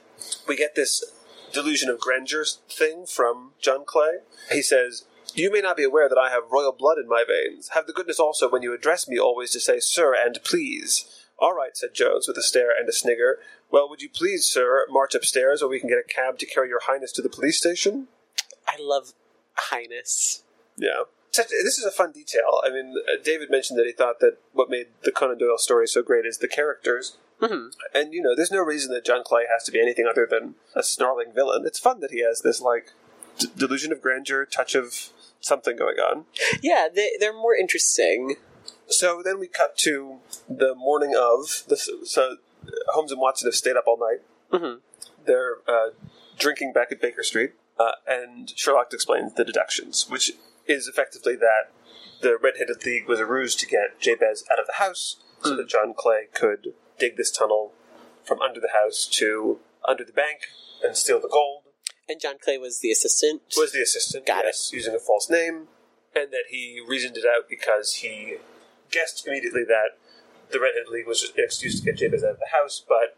we 0.47 0.55
get 0.55 0.75
this 0.75 1.03
delusion 1.51 1.89
of 1.89 1.99
grandeur 1.99 2.45
thing 2.69 3.05
from 3.05 3.51
John 3.60 3.84
Clay. 3.86 4.19
He 4.51 4.62
says, 4.62 5.05
You 5.35 5.51
may 5.51 5.61
not 5.61 5.77
be 5.77 5.83
aware 5.83 6.09
that 6.09 6.17
I 6.17 6.29
have 6.29 6.51
royal 6.51 6.71
blood 6.71 6.97
in 6.97 7.07
my 7.07 7.23
veins. 7.27 7.69
Have 7.69 7.87
the 7.87 7.93
goodness 7.93 8.19
also, 8.19 8.49
when 8.49 8.61
you 8.61 8.73
address 8.73 9.07
me, 9.07 9.17
always 9.19 9.51
to 9.51 9.59
say, 9.59 9.79
Sir, 9.79 10.13
and 10.13 10.39
please. 10.43 11.05
All 11.37 11.53
right, 11.53 11.75
said 11.75 11.93
Jones, 11.93 12.27
with 12.27 12.37
a 12.37 12.41
stare 12.43 12.71
and 12.77 12.87
a 12.89 12.91
snigger. 12.91 13.39
Well, 13.71 13.89
would 13.89 14.01
you 14.01 14.09
please, 14.09 14.45
sir, 14.45 14.85
march 14.89 15.15
upstairs, 15.15 15.61
or 15.61 15.69
we 15.69 15.79
can 15.79 15.87
get 15.87 15.97
a 15.97 16.03
cab 16.03 16.37
to 16.39 16.45
carry 16.45 16.67
your 16.67 16.81
highness 16.81 17.13
to 17.13 17.21
the 17.21 17.29
police 17.29 17.57
station? 17.57 18.07
I 18.67 18.75
love 18.79 19.13
Highness. 19.59 20.43
Yeah. 20.77 21.03
This 21.35 21.77
is 21.77 21.85
a 21.85 21.91
fun 21.91 22.11
detail. 22.11 22.61
I 22.65 22.69
mean, 22.69 22.95
uh, 23.07 23.21
David 23.23 23.51
mentioned 23.51 23.77
that 23.77 23.85
he 23.85 23.91
thought 23.91 24.19
that 24.19 24.37
what 24.53 24.69
made 24.69 24.87
the 25.03 25.11
Conan 25.11 25.37
Doyle 25.37 25.57
story 25.57 25.87
so 25.87 26.01
great 26.01 26.25
is 26.25 26.39
the 26.39 26.47
characters. 26.47 27.17
Mhm. 27.41 27.73
And, 27.93 28.13
you 28.13 28.21
know, 28.21 28.35
there's 28.35 28.51
no 28.51 28.61
reason 28.61 28.91
that 28.93 29.05
John 29.05 29.23
Clay 29.23 29.45
has 29.49 29.63
to 29.65 29.71
be 29.71 29.81
anything 29.81 30.07
other 30.07 30.25
than 30.25 30.55
a 30.75 30.83
snarling 30.83 31.31
villain. 31.33 31.65
It's 31.65 31.79
fun 31.79 31.99
that 31.99 32.11
he 32.11 32.21
has 32.23 32.41
this, 32.41 32.59
like, 32.59 32.91
d- 33.37 33.47
delusion 33.55 33.91
of 33.91 34.01
grandeur, 34.01 34.45
touch 34.45 34.75
of 34.75 35.09
something 35.39 35.75
going 35.78 35.97
on. 35.97 36.25
Yeah, 36.62 36.88
they, 36.93 37.12
they're 37.19 37.34
more 37.34 37.56
interesting. 37.56 38.36
So 38.88 39.21
then 39.23 39.39
we 39.39 39.47
cut 39.47 39.78
to 39.80 40.19
the 40.47 40.75
morning 40.75 41.15
of. 41.17 41.63
The, 41.67 41.78
so 41.78 42.38
Holmes 42.89 43.12
and 43.12 43.21
Watson 43.21 43.47
have 43.47 43.56
stayed 43.56 43.75
up 43.78 43.86
all 43.88 43.97
night. 43.97 44.21
Mhm. 44.52 44.80
They're 45.25 45.58
uh, 45.67 45.89
drinking 46.38 46.73
back 46.73 46.91
at 46.91 47.02
Baker 47.02 47.23
Street, 47.23 47.52
uh, 47.78 47.91
and 48.08 48.52
Sherlock 48.56 48.91
explains 48.93 49.34
the 49.36 49.45
deductions, 49.45 50.08
which 50.10 50.32
is 50.65 50.88
effectively 50.88 51.36
that 51.36 51.71
the 52.21 52.38
Red-Headed 52.38 52.86
League 52.86 53.08
was 53.08 53.19
a 53.19 53.25
ruse 53.25 53.56
to 53.58 53.65
get 53.65 53.99
Jabez 53.99 54.43
out 54.52 54.60
of 54.60 54.65
the 54.67 54.73
house, 54.73 55.17
so 55.41 55.56
that 55.56 55.67
John 55.69 55.93
Clay 55.95 56.28
could 56.34 56.73
dig 56.97 57.15
this 57.15 57.32
tunnel 57.32 57.73
from 58.23 58.41
under 58.41 58.60
the 58.60 58.71
house 58.73 59.08
to 59.13 59.60
under 59.88 60.04
the 60.04 60.12
bank 60.12 60.41
and 60.84 60.97
steal 60.97 61.19
the 61.21 61.30
gold 61.30 61.63
And 62.09 62.19
John 62.19 62.35
Clay 62.43 62.57
was 62.57 62.79
the 62.79 62.89
assistant. 62.91 63.43
was 63.55 63.71
the 63.71 63.81
assistant, 63.81 64.25
Got 64.25 64.45
it. 64.45 64.55
using 64.73 64.95
a 64.95 64.99
false 64.99 65.29
name, 65.29 65.67
and 66.15 66.31
that 66.33 66.45
he 66.49 66.81
reasoned 66.85 67.15
it 67.17 67.23
out 67.25 67.47
because 67.47 67.93
he 67.95 68.37
guessed 68.89 69.27
immediately 69.27 69.63
that 69.65 69.97
the 70.49 70.59
Redhead 70.59 70.87
League 70.89 71.05
was 71.05 71.21
just 71.21 71.37
an 71.37 71.43
excuse 71.43 71.79
to 71.79 71.85
get 71.85 71.97
Jabez 71.97 72.23
out 72.23 72.31
of 72.31 72.39
the 72.39 72.47
house, 72.51 72.83
but 72.87 73.15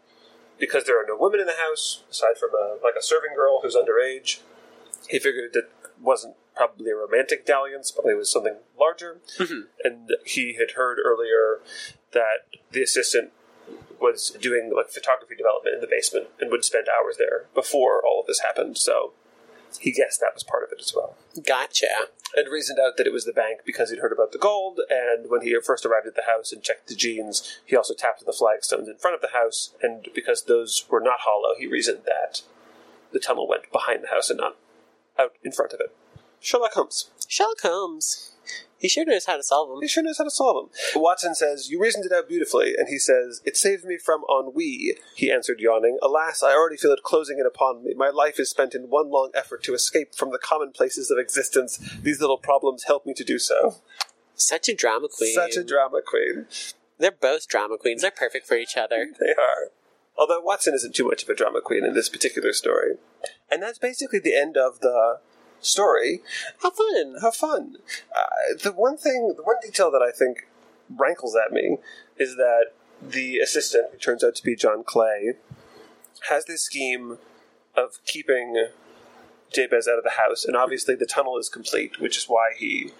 because 0.58 0.84
there 0.84 1.02
are 1.02 1.06
no 1.06 1.16
women 1.18 1.40
in 1.40 1.46
the 1.46 1.54
house, 1.54 2.04
aside 2.10 2.36
from 2.38 2.50
a, 2.54 2.76
like 2.84 2.94
a 2.98 3.02
serving 3.02 3.34
girl 3.34 3.60
who's 3.62 3.74
underage, 3.74 4.40
he 5.08 5.18
figured 5.18 5.56
it 5.56 5.70
wasn't 6.00 6.36
probably 6.54 6.90
a 6.90 6.94
romantic 6.94 7.46
dalliance, 7.46 7.90
probably 7.90 8.14
was 8.14 8.30
something 8.30 8.56
larger, 8.78 9.20
Mhm. 9.38 9.68
and 9.82 10.14
he 10.26 10.52
had 10.58 10.72
heard 10.72 10.98
earlier 11.02 11.60
that 12.12 12.44
the 12.72 12.82
assistant 12.82 13.32
was 14.02 14.36
doing 14.40 14.72
like 14.74 14.90
photography 14.90 15.36
development 15.36 15.76
in 15.76 15.80
the 15.80 15.86
basement 15.86 16.26
and 16.40 16.50
would 16.50 16.64
spend 16.64 16.86
hours 16.88 17.16
there 17.16 17.46
before 17.54 18.04
all 18.04 18.20
of 18.20 18.26
this 18.26 18.40
happened. 18.40 18.76
So 18.76 19.12
he 19.80 19.92
guessed 19.92 20.20
that 20.20 20.34
was 20.34 20.42
part 20.42 20.64
of 20.64 20.72
it 20.72 20.80
as 20.80 20.92
well. 20.94 21.16
Gotcha. 21.46 21.86
And 22.36 22.50
reasoned 22.50 22.78
out 22.78 22.96
that 22.96 23.06
it 23.06 23.12
was 23.12 23.24
the 23.24 23.32
bank 23.32 23.60
because 23.64 23.90
he'd 23.90 24.00
heard 24.00 24.12
about 24.12 24.32
the 24.32 24.38
gold, 24.38 24.80
and 24.90 25.30
when 25.30 25.42
he 25.42 25.56
first 25.64 25.86
arrived 25.86 26.06
at 26.06 26.14
the 26.14 26.24
house 26.26 26.52
and 26.52 26.62
checked 26.62 26.88
the 26.88 26.94
jeans, 26.94 27.60
he 27.64 27.76
also 27.76 27.94
tapped 27.94 28.24
the 28.24 28.32
flagstones 28.32 28.88
in 28.88 28.96
front 28.96 29.14
of 29.14 29.20
the 29.20 29.36
house, 29.36 29.74
and 29.82 30.08
because 30.14 30.44
those 30.44 30.84
were 30.90 31.00
not 31.00 31.20
hollow, 31.20 31.54
he 31.58 31.66
reasoned 31.66 32.02
that 32.06 32.42
the 33.12 33.18
tunnel 33.18 33.48
went 33.48 33.70
behind 33.70 34.02
the 34.02 34.08
house 34.08 34.30
and 34.30 34.38
not 34.38 34.56
out 35.18 35.32
in 35.42 35.52
front 35.52 35.72
of 35.72 35.80
it. 35.80 35.94
Sherlock 36.40 36.72
Holmes. 36.72 37.10
Sherlock 37.28 37.60
Holmes. 37.62 38.31
He 38.78 38.88
sure 38.88 39.04
knows 39.04 39.26
how 39.26 39.36
to 39.36 39.44
solve 39.44 39.68
them. 39.68 39.78
He 39.80 39.86
sure 39.86 40.02
knows 40.02 40.18
how 40.18 40.24
to 40.24 40.30
solve 40.30 40.56
them. 40.56 41.00
Watson 41.00 41.36
says, 41.36 41.70
You 41.70 41.80
reasoned 41.80 42.04
it 42.04 42.12
out 42.12 42.28
beautifully. 42.28 42.74
And 42.76 42.88
he 42.88 42.98
says, 42.98 43.40
It 43.44 43.56
saved 43.56 43.84
me 43.84 43.96
from 43.96 44.24
ennui. 44.28 44.96
He 45.14 45.30
answered, 45.30 45.60
yawning, 45.60 45.98
Alas, 46.02 46.42
I 46.42 46.52
already 46.52 46.76
feel 46.76 46.90
it 46.90 47.04
closing 47.04 47.38
in 47.38 47.46
upon 47.46 47.84
me. 47.84 47.94
My 47.94 48.10
life 48.10 48.40
is 48.40 48.50
spent 48.50 48.74
in 48.74 48.90
one 48.90 49.08
long 49.08 49.30
effort 49.34 49.62
to 49.64 49.74
escape 49.74 50.16
from 50.16 50.32
the 50.32 50.38
commonplaces 50.38 51.12
of 51.12 51.18
existence. 51.18 51.78
These 52.02 52.20
little 52.20 52.38
problems 52.38 52.84
help 52.84 53.06
me 53.06 53.14
to 53.14 53.24
do 53.24 53.38
so. 53.38 53.76
Such 54.34 54.68
a 54.68 54.74
drama 54.74 55.06
queen. 55.08 55.32
Such 55.32 55.56
a 55.56 55.62
drama 55.62 56.00
queen. 56.04 56.46
They're 56.98 57.12
both 57.12 57.46
drama 57.46 57.78
queens. 57.78 58.02
They're 58.02 58.10
perfect 58.10 58.48
for 58.48 58.56
each 58.56 58.76
other. 58.76 59.06
They 59.20 59.30
are. 59.30 59.70
Although 60.18 60.40
Watson 60.40 60.74
isn't 60.74 60.94
too 60.94 61.06
much 61.06 61.22
of 61.22 61.28
a 61.28 61.34
drama 61.34 61.60
queen 61.60 61.84
in 61.84 61.94
this 61.94 62.08
particular 62.08 62.52
story. 62.52 62.96
And 63.50 63.62
that's 63.62 63.78
basically 63.78 64.18
the 64.18 64.36
end 64.36 64.56
of 64.56 64.80
the 64.80 65.20
story. 65.62 66.22
have 66.62 66.74
fun. 66.74 67.16
have 67.22 67.34
fun. 67.34 67.76
Uh, 68.14 68.56
the 68.62 68.72
one 68.72 68.96
thing, 68.96 69.34
the 69.36 69.42
one 69.42 69.56
detail 69.62 69.90
that 69.90 70.02
I 70.02 70.10
think 70.10 70.48
rankles 70.94 71.36
at 71.36 71.52
me 71.52 71.78
is 72.18 72.36
that 72.36 72.66
the 73.00 73.38
assistant, 73.38 73.86
who 73.92 73.98
turns 73.98 74.22
out 74.22 74.34
to 74.36 74.44
be 74.44 74.54
John 74.54 74.84
Clay, 74.84 75.34
has 76.28 76.44
this 76.44 76.62
scheme 76.62 77.18
of 77.74 77.98
keeping 78.06 78.68
Jabez 79.52 79.88
out 79.88 79.98
of 79.98 80.04
the 80.04 80.10
house, 80.10 80.44
and 80.44 80.56
obviously 80.56 80.94
the 80.94 81.06
tunnel 81.06 81.38
is 81.38 81.48
complete, 81.48 82.00
which 82.00 82.16
is 82.16 82.24
why 82.24 82.52
he 82.56 82.92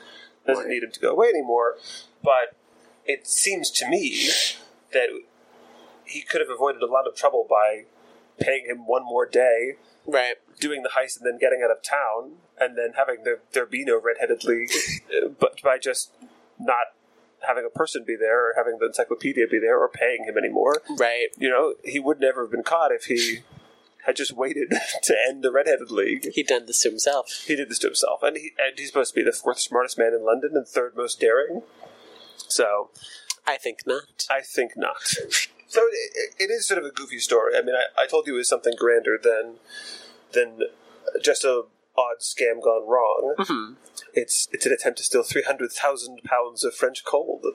doesn't 0.47 0.69
need 0.69 0.83
him 0.83 0.91
to 0.91 1.01
go 1.01 1.13
away 1.13 1.29
anymore. 1.29 1.77
But 2.23 2.57
it 3.05 3.27
seems 3.27 3.71
to 3.71 3.89
me 3.89 4.29
that 4.93 5.09
he 6.05 6.23
could 6.23 6.41
have 6.41 6.51
avoided 6.51 6.83
a 6.83 6.87
lot 6.87 7.07
of 7.07 7.15
trouble 7.15 7.47
by 7.49 7.85
paying 8.41 8.67
him 8.67 8.87
one 8.87 9.05
more 9.05 9.27
day 9.27 9.75
Right. 10.07 10.35
doing 10.59 10.83
the 10.83 10.91
heist 10.91 11.19
and 11.19 11.27
then 11.27 11.39
getting 11.39 11.63
out 11.65 11.71
of 11.71 11.83
town 11.83 12.39
and 12.59 12.77
then 12.77 12.93
having 12.97 13.23
there, 13.25 13.39
there 13.53 13.67
be 13.67 13.85
no 13.85 14.01
red-headed 14.01 14.43
league 14.45 14.71
but 15.39 15.61
by 15.63 15.79
just 15.79 16.11
not 16.59 16.87
having 17.47 17.65
a 17.65 17.71
person 17.71 18.05
be 18.05 18.17
there 18.17 18.51
or 18.51 18.55
having 18.57 18.79
the 18.79 18.87
encyclopedia 18.87 19.47
be 19.49 19.59
there 19.59 19.79
or 19.79 19.89
paying 19.89 20.25
him 20.25 20.37
anymore 20.39 20.83
Right. 20.99 21.29
you 21.39 21.49
know 21.51 21.75
he 21.85 21.99
would 22.01 22.21
never 22.21 22.43
have 22.43 22.51
been 22.51 22.63
caught 22.65 22.91
if 22.93 23.05
he 23.05 23.41
had 24.07 24.17
just 24.17 24.33
waited 24.33 24.73
to 25.05 25.17
end 25.29 25.45
the 25.45 25.53
red-headed 25.53 25.91
league 25.93 26.33
He'd 26.33 26.49
done 26.49 26.67
this 26.67 26.81
to 26.83 26.89
himself. 26.91 27.45
he 27.47 27.55
did 27.57 27.69
this 27.69 27.79
to 27.81 27.87
himself 27.89 28.23
and, 28.23 28.37
he, 28.37 28.51
and 28.59 28.77
he's 28.79 28.89
supposed 28.89 29.15
to 29.15 29.21
be 29.21 29.25
the 29.25 29.33
fourth 29.33 29.61
smartest 29.61 29.97
man 29.99 30.13
in 30.15 30.25
london 30.25 30.53
and 30.55 30.67
third 30.67 30.97
most 30.97 31.21
daring 31.21 31.63
so 32.49 32.91
I 33.47 33.57
think 33.57 33.81
not. 33.87 34.27
I 34.31 34.41
think 34.41 34.73
not. 34.77 35.15
So 35.73 35.81
it, 35.91 36.35
it 36.39 36.51
is 36.51 36.69
sort 36.69 36.77
of 36.77 36.85
a 36.85 36.91
goofy 36.91 37.19
story. 37.19 37.57
I 37.57 37.63
mean, 37.63 37.75
I, 37.75 38.03
I 38.03 38.07
told 38.07 38.27
you 38.27 38.35
it 38.35 38.39
was 38.39 38.49
something 38.49 38.75
grander 38.79 39.19
than 39.23 39.55
than 40.35 40.59
just 41.23 41.45
a 41.45 41.63
odd 41.97 42.21
scam 42.21 42.63
gone 42.63 42.87
wrong. 42.87 43.35
Mhm. 43.39 43.77
It's 44.13 44.49
it's 44.53 44.67
an 44.67 44.73
attempt 44.73 44.99
to 44.99 45.05
steal 45.05 45.23
three 45.23 45.45
hundred 45.45 45.73
thousand 45.73 46.25
pounds 46.25 46.63
of 46.63 46.75
French 46.75 47.03
gold. 47.11 47.47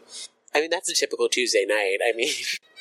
I 0.56 0.62
mean, 0.62 0.72
that's 0.72 0.90
a 0.90 0.96
typical 0.96 1.30
Tuesday 1.30 1.64
night. 1.64 2.00
I 2.04 2.12
mean, 2.16 2.34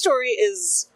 story 0.00 0.30
is 0.30 0.88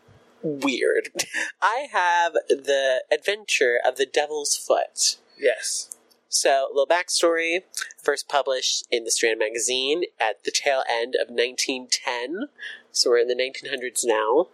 weird. 0.42 1.10
I 1.62 1.86
have 1.92 2.32
the 2.48 3.04
adventure 3.12 3.78
of 3.86 3.96
the 3.96 4.06
Devil's 4.06 4.56
Foot. 4.56 5.16
Yes. 5.38 5.90
So, 6.28 6.66
a 6.66 6.74
little 6.74 6.86
backstory. 6.86 7.60
First 8.02 8.28
published 8.28 8.86
in 8.90 9.04
the 9.04 9.10
Strand 9.10 9.38
magazine 9.38 10.04
at 10.18 10.42
the 10.44 10.50
tail 10.50 10.82
end 10.90 11.14
of 11.14 11.28
1910. 11.28 12.48
So, 12.90 13.10
we're 13.10 13.18
in 13.18 13.28
the 13.28 13.34
1900s 13.34 14.00
now. 14.04 14.48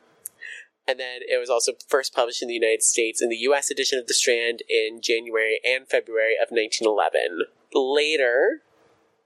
And 0.86 0.98
then 0.98 1.20
it 1.22 1.38
was 1.38 1.48
also 1.48 1.72
first 1.88 2.14
published 2.14 2.42
in 2.42 2.48
the 2.48 2.54
United 2.54 2.82
States 2.82 3.22
in 3.22 3.28
the 3.28 3.36
US 3.36 3.70
edition 3.70 3.98
of 3.98 4.08
the 4.08 4.14
Strand 4.14 4.62
in 4.68 5.00
January 5.00 5.60
and 5.64 5.88
February 5.88 6.34
of 6.34 6.50
1911. 6.50 7.44
Later, 7.72 8.62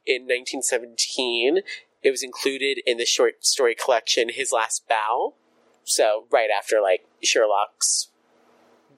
in 0.06 0.22
1917, 0.22 1.60
it 2.04 2.10
was 2.10 2.22
included 2.22 2.78
in 2.86 2.98
the 2.98 3.06
short 3.06 3.44
story 3.44 3.74
collection 3.74 4.28
His 4.28 4.52
Last 4.52 4.86
Bow. 4.88 5.34
So, 5.82 6.26
right 6.30 6.48
after, 6.56 6.80
like, 6.80 7.06
Sherlock's 7.22 8.08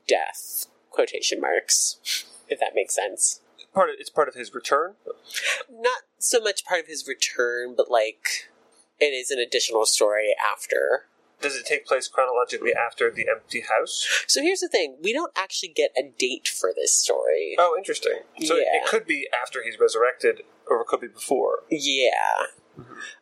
death, 0.06 0.66
quotation 0.90 1.40
marks, 1.40 2.26
if 2.48 2.60
that 2.60 2.74
makes 2.74 2.94
sense 2.94 3.40
part 3.76 3.90
of 3.90 3.96
it's 4.00 4.10
part 4.10 4.26
of 4.26 4.34
his 4.34 4.54
return. 4.54 4.94
not 5.70 6.02
so 6.18 6.40
much 6.40 6.64
part 6.64 6.80
of 6.80 6.86
his 6.88 7.06
return, 7.06 7.74
but 7.76 7.90
like 7.90 8.48
it 8.98 9.12
is 9.12 9.30
an 9.30 9.38
additional 9.38 9.84
story 9.84 10.34
after. 10.42 11.04
Does 11.42 11.54
it 11.54 11.66
take 11.66 11.84
place 11.86 12.08
chronologically 12.08 12.72
after 12.74 13.10
the 13.10 13.28
empty 13.30 13.60
house? 13.60 14.24
So 14.26 14.40
here's 14.40 14.60
the 14.60 14.68
thing: 14.68 14.96
we 15.02 15.12
don't 15.12 15.32
actually 15.36 15.68
get 15.68 15.90
a 15.96 16.02
date 16.02 16.48
for 16.48 16.72
this 16.74 16.98
story. 16.98 17.54
Oh, 17.58 17.74
interesting. 17.76 18.20
So 18.46 18.56
Yeah. 18.56 18.64
it 18.72 18.86
could 18.86 19.06
be 19.06 19.28
after 19.42 19.62
he's 19.62 19.78
resurrected, 19.78 20.42
or 20.66 20.80
it 20.80 20.86
could 20.86 21.02
be 21.02 21.08
before. 21.08 21.64
Yeah, 21.70 22.46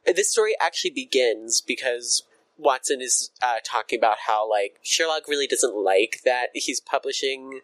this 0.06 0.30
story 0.30 0.54
actually 0.60 0.90
begins 0.90 1.60
because 1.60 2.24
Watson 2.56 3.00
is 3.00 3.30
uh, 3.42 3.56
talking 3.64 3.98
about 3.98 4.18
how 4.26 4.48
like 4.48 4.78
Sherlock 4.82 5.28
really 5.28 5.46
doesn't 5.46 5.76
like 5.76 6.20
that 6.24 6.48
he's 6.54 6.80
publishing 6.80 7.60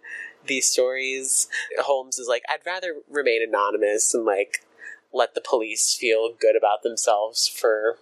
these 0.47 0.67
stories. 0.67 1.49
Holmes 1.79 2.19
is 2.19 2.29
like, 2.29 2.43
I'd 2.49 2.67
rather 2.67 2.97
remain 3.09 3.43
anonymous 3.47 4.15
and 4.15 4.25
like 4.25 4.65
let 5.13 5.35
the 5.35 5.41
police 5.41 5.97
feel 5.99 6.33
good 6.39 6.57
about 6.57 6.83
themselves 6.83 7.49
for 7.49 7.99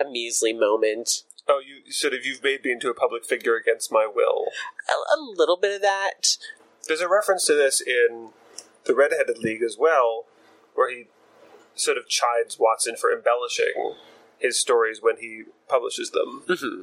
a 0.00 0.04
measly 0.04 0.52
moment. 0.52 1.22
Oh, 1.48 1.60
you 1.64 1.92
sort 1.92 2.12
of 2.12 2.24
you've 2.24 2.42
made 2.42 2.64
me 2.64 2.72
into 2.72 2.90
a 2.90 2.94
public 2.94 3.24
figure 3.24 3.56
against 3.56 3.92
my 3.92 4.06
will. 4.12 4.46
a, 4.90 5.16
a 5.16 5.18
little 5.20 5.56
bit 5.56 5.74
of 5.74 5.82
that. 5.82 6.36
There's 6.88 7.00
a 7.00 7.08
reference 7.08 7.44
to 7.46 7.54
this 7.54 7.80
in 7.80 8.30
the 8.84 8.94
Red-Headed 8.94 9.38
League 9.38 9.62
as 9.62 9.76
well, 9.78 10.24
where 10.74 10.90
he 10.90 11.06
sort 11.76 11.96
of 11.98 12.08
chides 12.08 12.58
Watson 12.58 12.96
for 12.96 13.12
embellishing 13.12 13.94
his 14.38 14.58
stories 14.58 15.00
when 15.00 15.16
he 15.18 15.44
publishes 15.68 16.10
them. 16.10 16.42
hmm 16.48 16.82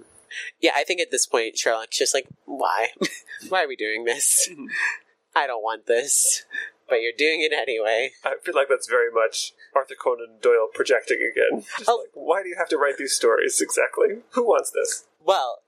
Yeah, 0.61 0.71
I 0.75 0.83
think 0.83 1.01
at 1.01 1.11
this 1.11 1.25
point 1.25 1.57
Sherlock's 1.57 1.97
just 1.97 2.13
like, 2.13 2.27
why? 2.45 2.89
why 3.49 3.63
are 3.63 3.67
we 3.67 3.75
doing 3.75 4.05
this? 4.05 4.49
I 5.35 5.47
don't 5.47 5.63
want 5.63 5.87
this, 5.87 6.43
but 6.87 6.97
you're 7.01 7.11
doing 7.17 7.41
it 7.41 7.51
anyway. 7.53 8.11
I 8.23 8.35
feel 8.43 8.53
like 8.55 8.67
that's 8.69 8.87
very 8.87 9.11
much 9.11 9.53
Arthur 9.75 9.95
Conan 9.95 10.37
Doyle 10.41 10.67
projecting 10.73 11.17
again. 11.17 11.63
Just 11.77 11.89
Oh. 11.89 11.97
like, 12.03 12.11
why 12.13 12.43
do 12.43 12.49
you 12.49 12.55
have 12.59 12.69
to 12.69 12.77
write 12.77 12.97
these 12.97 13.13
stories 13.15 13.59
exactly? 13.59 14.21
Who 14.31 14.43
wants 14.45 14.69
this? 14.69 15.05
Well, 15.19 15.59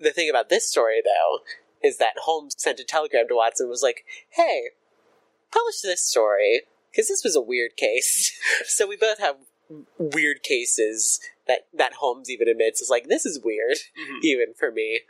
the 0.00 0.10
thing 0.10 0.28
about 0.28 0.48
this 0.48 0.68
story 0.68 1.00
though 1.04 1.40
is 1.86 1.98
that 1.98 2.14
Holmes 2.24 2.54
sent 2.58 2.80
a 2.80 2.84
telegram 2.84 3.28
to 3.28 3.36
Watson 3.36 3.64
and 3.66 3.70
was 3.70 3.82
like, 3.82 4.04
"Hey, 4.30 4.70
publish 5.52 5.80
this 5.82 6.02
story 6.02 6.62
because 6.90 7.08
this 7.08 7.24
was 7.24 7.36
a 7.36 7.40
weird 7.40 7.76
case." 7.76 8.32
so 8.66 8.86
we 8.86 8.96
both 8.96 9.18
have 9.18 9.36
weird 9.98 10.42
cases 10.42 11.20
that 11.46 11.66
that 11.72 11.94
Holmes 11.94 12.30
even 12.30 12.48
admits 12.48 12.80
is 12.80 12.90
like 12.90 13.08
this 13.08 13.24
is 13.24 13.40
weird 13.42 13.76
mm-hmm. 13.76 14.18
even 14.22 14.54
for 14.56 14.70
me. 14.70 15.00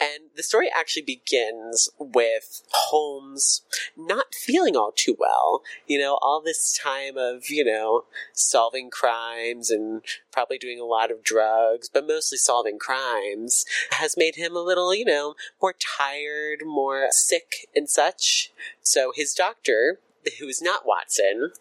And 0.00 0.30
the 0.36 0.44
story 0.44 0.68
actually 0.74 1.02
begins 1.02 1.90
with 1.98 2.62
Holmes 2.72 3.62
not 3.96 4.32
feeling 4.32 4.76
all 4.76 4.92
too 4.94 5.16
well. 5.18 5.62
You 5.88 5.98
know, 5.98 6.18
all 6.22 6.40
this 6.40 6.78
time 6.78 7.16
of, 7.16 7.50
you 7.50 7.64
know, 7.64 8.04
solving 8.32 8.90
crimes 8.90 9.70
and 9.70 10.02
probably 10.30 10.56
doing 10.56 10.78
a 10.78 10.84
lot 10.84 11.10
of 11.10 11.24
drugs, 11.24 11.88
but 11.92 12.06
mostly 12.06 12.38
solving 12.38 12.78
crimes, 12.78 13.64
has 13.90 14.16
made 14.16 14.36
him 14.36 14.54
a 14.54 14.60
little, 14.60 14.94
you 14.94 15.04
know, 15.04 15.34
more 15.60 15.74
tired, 15.98 16.60
more 16.64 17.08
sick 17.10 17.66
and 17.74 17.90
such. 17.90 18.52
So 18.80 19.10
his 19.12 19.34
doctor, 19.34 19.98
who 20.38 20.46
is 20.46 20.62
not 20.62 20.86
Watson, 20.86 21.52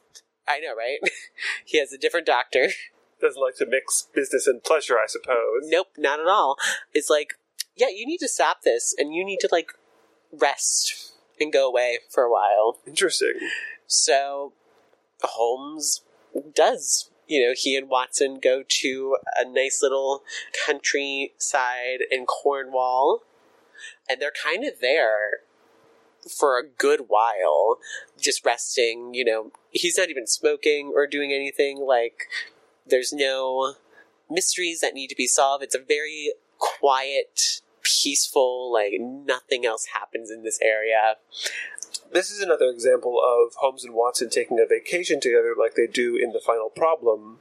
I 0.48 0.60
know, 0.60 0.76
right? 0.76 1.00
he 1.66 1.80
has 1.80 1.92
a 1.92 1.98
different 1.98 2.26
doctor. 2.26 2.70
Doesn't 3.22 3.42
like 3.42 3.56
to 3.56 3.66
mix 3.66 4.08
business 4.14 4.48
and 4.48 4.64
pleasure, 4.64 4.98
I 4.98 5.08
suppose. 5.08 5.64
Nope, 5.64 5.88
not 5.98 6.20
at 6.20 6.28
all. 6.28 6.58
It's 6.94 7.10
like, 7.10 7.34
yeah, 7.76 7.90
you 7.90 8.06
need 8.06 8.20
to 8.20 8.28
stop 8.28 8.62
this 8.64 8.94
and 8.98 9.14
you 9.14 9.26
need 9.26 9.40
to, 9.42 9.50
like, 9.52 9.72
rest 10.32 11.14
and 11.40 11.52
go 11.52 11.68
away 11.68 12.00
for 12.12 12.24
a 12.24 12.32
while. 12.32 12.78
Interesting. 12.86 13.34
So 13.88 14.54
Holmes 15.22 16.02
does. 16.54 17.10
You 17.28 17.46
know, 17.46 17.54
he 17.58 17.76
and 17.76 17.90
Watson 17.90 18.40
go 18.42 18.64
to 18.66 19.18
a 19.38 19.50
nice 19.50 19.82
little 19.82 20.24
countryside 20.66 22.00
in 22.10 22.26
Cornwall, 22.26 23.24
and 24.10 24.22
they're 24.22 24.32
kind 24.32 24.64
of 24.64 24.80
there 24.80 25.42
for 26.28 26.60
a 26.60 26.68
good 26.68 27.06
while, 27.08 27.80
just 28.20 28.46
resting. 28.46 29.14
You 29.14 29.26
know, 29.26 29.52
he's 29.72 29.98
not 29.98 30.10
even 30.10 30.28
smoking 30.28 30.92
or 30.96 31.08
doing 31.08 31.32
anything. 31.32 31.80
Like, 31.80 32.28
there's 32.86 33.14
no 33.14 33.76
mysteries 34.30 34.82
that 34.82 34.94
need 34.94 35.08
to 35.08 35.16
be 35.16 35.28
solved. 35.28 35.64
It's 35.64 35.76
a 35.76 35.80
very 35.80 36.34
quiet, 36.58 37.62
peaceful, 37.82 38.72
like, 38.72 38.94
nothing 39.00 39.66
else 39.66 39.88
happens 39.94 40.32
in 40.32 40.44
this 40.44 40.60
area. 40.62 41.16
This 42.12 42.32
is 42.32 42.40
another 42.42 42.70
example 42.70 43.20
of 43.22 43.56
Holmes 43.56 43.84
and 43.84 43.94
Watson 43.94 44.30
taking 44.30 44.60
a 44.60 44.66
vacation 44.66 45.20
together 45.20 45.54
like 45.58 45.76
they 45.76 45.88
do 45.88 46.16
in 46.16 46.32
The 46.32 46.40
Final 46.40 46.70
Problem. 46.70 47.40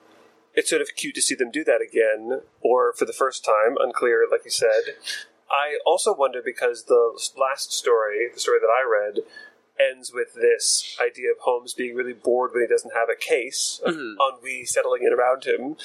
It's 0.55 0.71
sort 0.71 0.83
of 0.83 0.97
cute 0.97 1.15
to 1.17 1.23
see 1.23 1.35
them 1.35 1.51
do 1.51 1.63
that 1.65 1.81
again, 1.81 2.41
or 2.61 2.93
for 2.93 3.05
the 3.05 3.13
first 3.13 3.45
time, 3.45 3.77
unclear, 3.79 4.27
like 4.31 4.45
you 4.45 4.51
said. 4.51 4.97
I 5.51 5.79
also 5.87 6.15
wonder 6.15 6.41
because 6.45 6.85
the 6.85 7.19
last 7.37 7.73
story, 7.73 8.29
the 8.33 8.41
story 8.41 8.59
that 8.61 8.67
I 8.67 8.83
read, 8.89 9.21
ends 9.79 10.13
with 10.13 10.35
this 10.35 10.97
idea 11.01 11.31
of 11.31 11.39
Holmes 11.41 11.75
being 11.75 11.95
really 11.95 12.15
bored 12.15 12.53
when 12.55 12.63
he 12.63 12.67
doesn't 12.67 12.95
have 12.95 13.09
a 13.11 13.15
case, 13.15 13.81
Mhm. 13.85 14.17
ennui 14.19 14.65
settling 14.65 15.03
in 15.05 15.13
around 15.13 15.45
him. 15.45 15.77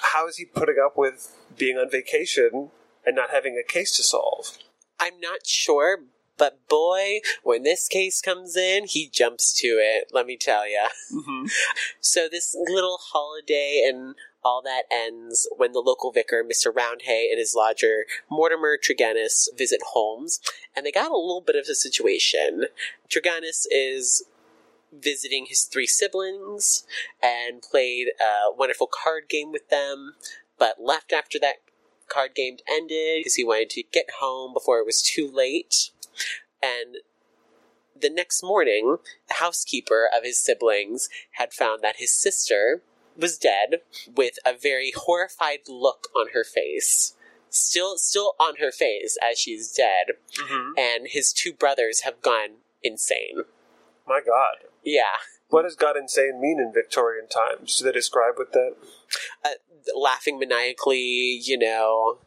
How 0.00 0.26
is 0.28 0.36
he 0.36 0.44
putting 0.44 0.78
up 0.78 0.96
with 0.96 1.34
being 1.56 1.78
on 1.78 1.88
vacation 1.88 2.70
and 3.04 3.16
not 3.16 3.30
having 3.30 3.56
a 3.56 3.62
case 3.62 3.96
to 3.96 4.02
solve? 4.02 4.58
I'm 5.00 5.18
not 5.18 5.46
sure, 5.46 6.04
but 6.36 6.68
boy, 6.68 7.22
when 7.42 7.62
this 7.62 7.88
case 7.88 8.20
comes 8.20 8.54
in, 8.56 8.84
he 8.86 9.08
jumps 9.08 9.52
to 9.60 9.68
it, 9.78 10.08
let 10.12 10.26
me 10.26 10.36
tell 10.36 10.68
you. 10.68 10.86
Mm-hmm. 11.10 11.46
So 12.00 12.28
this 12.28 12.54
little 12.54 12.98
holiday 13.00 13.82
and 13.88 14.14
all 14.44 14.62
that 14.62 14.82
ends 14.90 15.48
when 15.56 15.72
the 15.72 15.80
local 15.80 16.10
vicar, 16.12 16.44
Mr. 16.44 16.72
Roundhay, 16.72 17.30
and 17.30 17.38
his 17.38 17.54
lodger, 17.54 18.04
Mortimer 18.30 18.76
Tregennis, 18.76 19.48
visit 19.56 19.80
Holmes, 19.92 20.40
and 20.74 20.84
they 20.84 20.92
got 20.92 21.10
a 21.10 21.16
little 21.16 21.42
bit 21.44 21.56
of 21.56 21.66
a 21.68 21.74
situation. 21.74 22.66
Tregennis 23.08 23.66
is 23.70 24.24
visiting 24.92 25.46
his 25.46 25.62
three 25.62 25.86
siblings 25.86 26.84
and 27.22 27.62
played 27.62 28.08
a 28.20 28.52
wonderful 28.54 28.88
card 28.88 29.28
game 29.28 29.52
with 29.52 29.68
them, 29.68 30.14
but 30.58 30.76
left 30.80 31.12
after 31.12 31.38
that 31.38 31.56
card 32.08 32.34
game 32.34 32.58
ended 32.68 33.20
because 33.20 33.36
he 33.36 33.44
wanted 33.44 33.70
to 33.70 33.82
get 33.92 34.06
home 34.20 34.52
before 34.52 34.78
it 34.78 34.86
was 34.86 35.02
too 35.02 35.30
late. 35.30 35.90
And 36.62 36.96
the 37.98 38.10
next 38.10 38.42
morning, 38.42 38.98
the 39.28 39.34
housekeeper 39.34 40.08
of 40.14 40.24
his 40.24 40.38
siblings 40.38 41.08
had 41.32 41.52
found 41.52 41.82
that 41.82 41.96
his 41.96 42.12
sister 42.12 42.82
was 43.16 43.38
dead 43.38 43.80
with 44.16 44.34
a 44.44 44.52
very 44.56 44.92
horrified 44.94 45.60
look 45.68 46.08
on 46.16 46.28
her 46.32 46.44
face. 46.44 47.14
Still 47.50 47.98
still 47.98 48.34
on 48.40 48.56
her 48.60 48.72
face 48.72 49.18
as 49.22 49.38
she's 49.38 49.72
dead, 49.72 50.16
Mm-hmm. 50.40 50.72
and 50.78 51.06
his 51.08 51.32
two 51.32 51.52
brothers 51.52 52.00
have 52.00 52.20
gone 52.22 52.56
insane. 52.82 53.42
My 54.06 54.20
God. 54.24 54.68
Yeah. 54.82 55.18
What 55.48 55.62
does 55.62 55.76
God 55.76 55.96
insane 55.98 56.40
mean 56.40 56.58
in 56.58 56.72
Victorian 56.72 57.28
times? 57.28 57.78
Do 57.78 57.84
they 57.84 57.92
describe 57.92 58.34
what 58.36 58.52
that? 58.52 58.74
Uh, 59.44 59.50
laughing 59.94 60.38
maniacally, 60.38 60.98
you 61.44 61.58
know, 61.58 62.18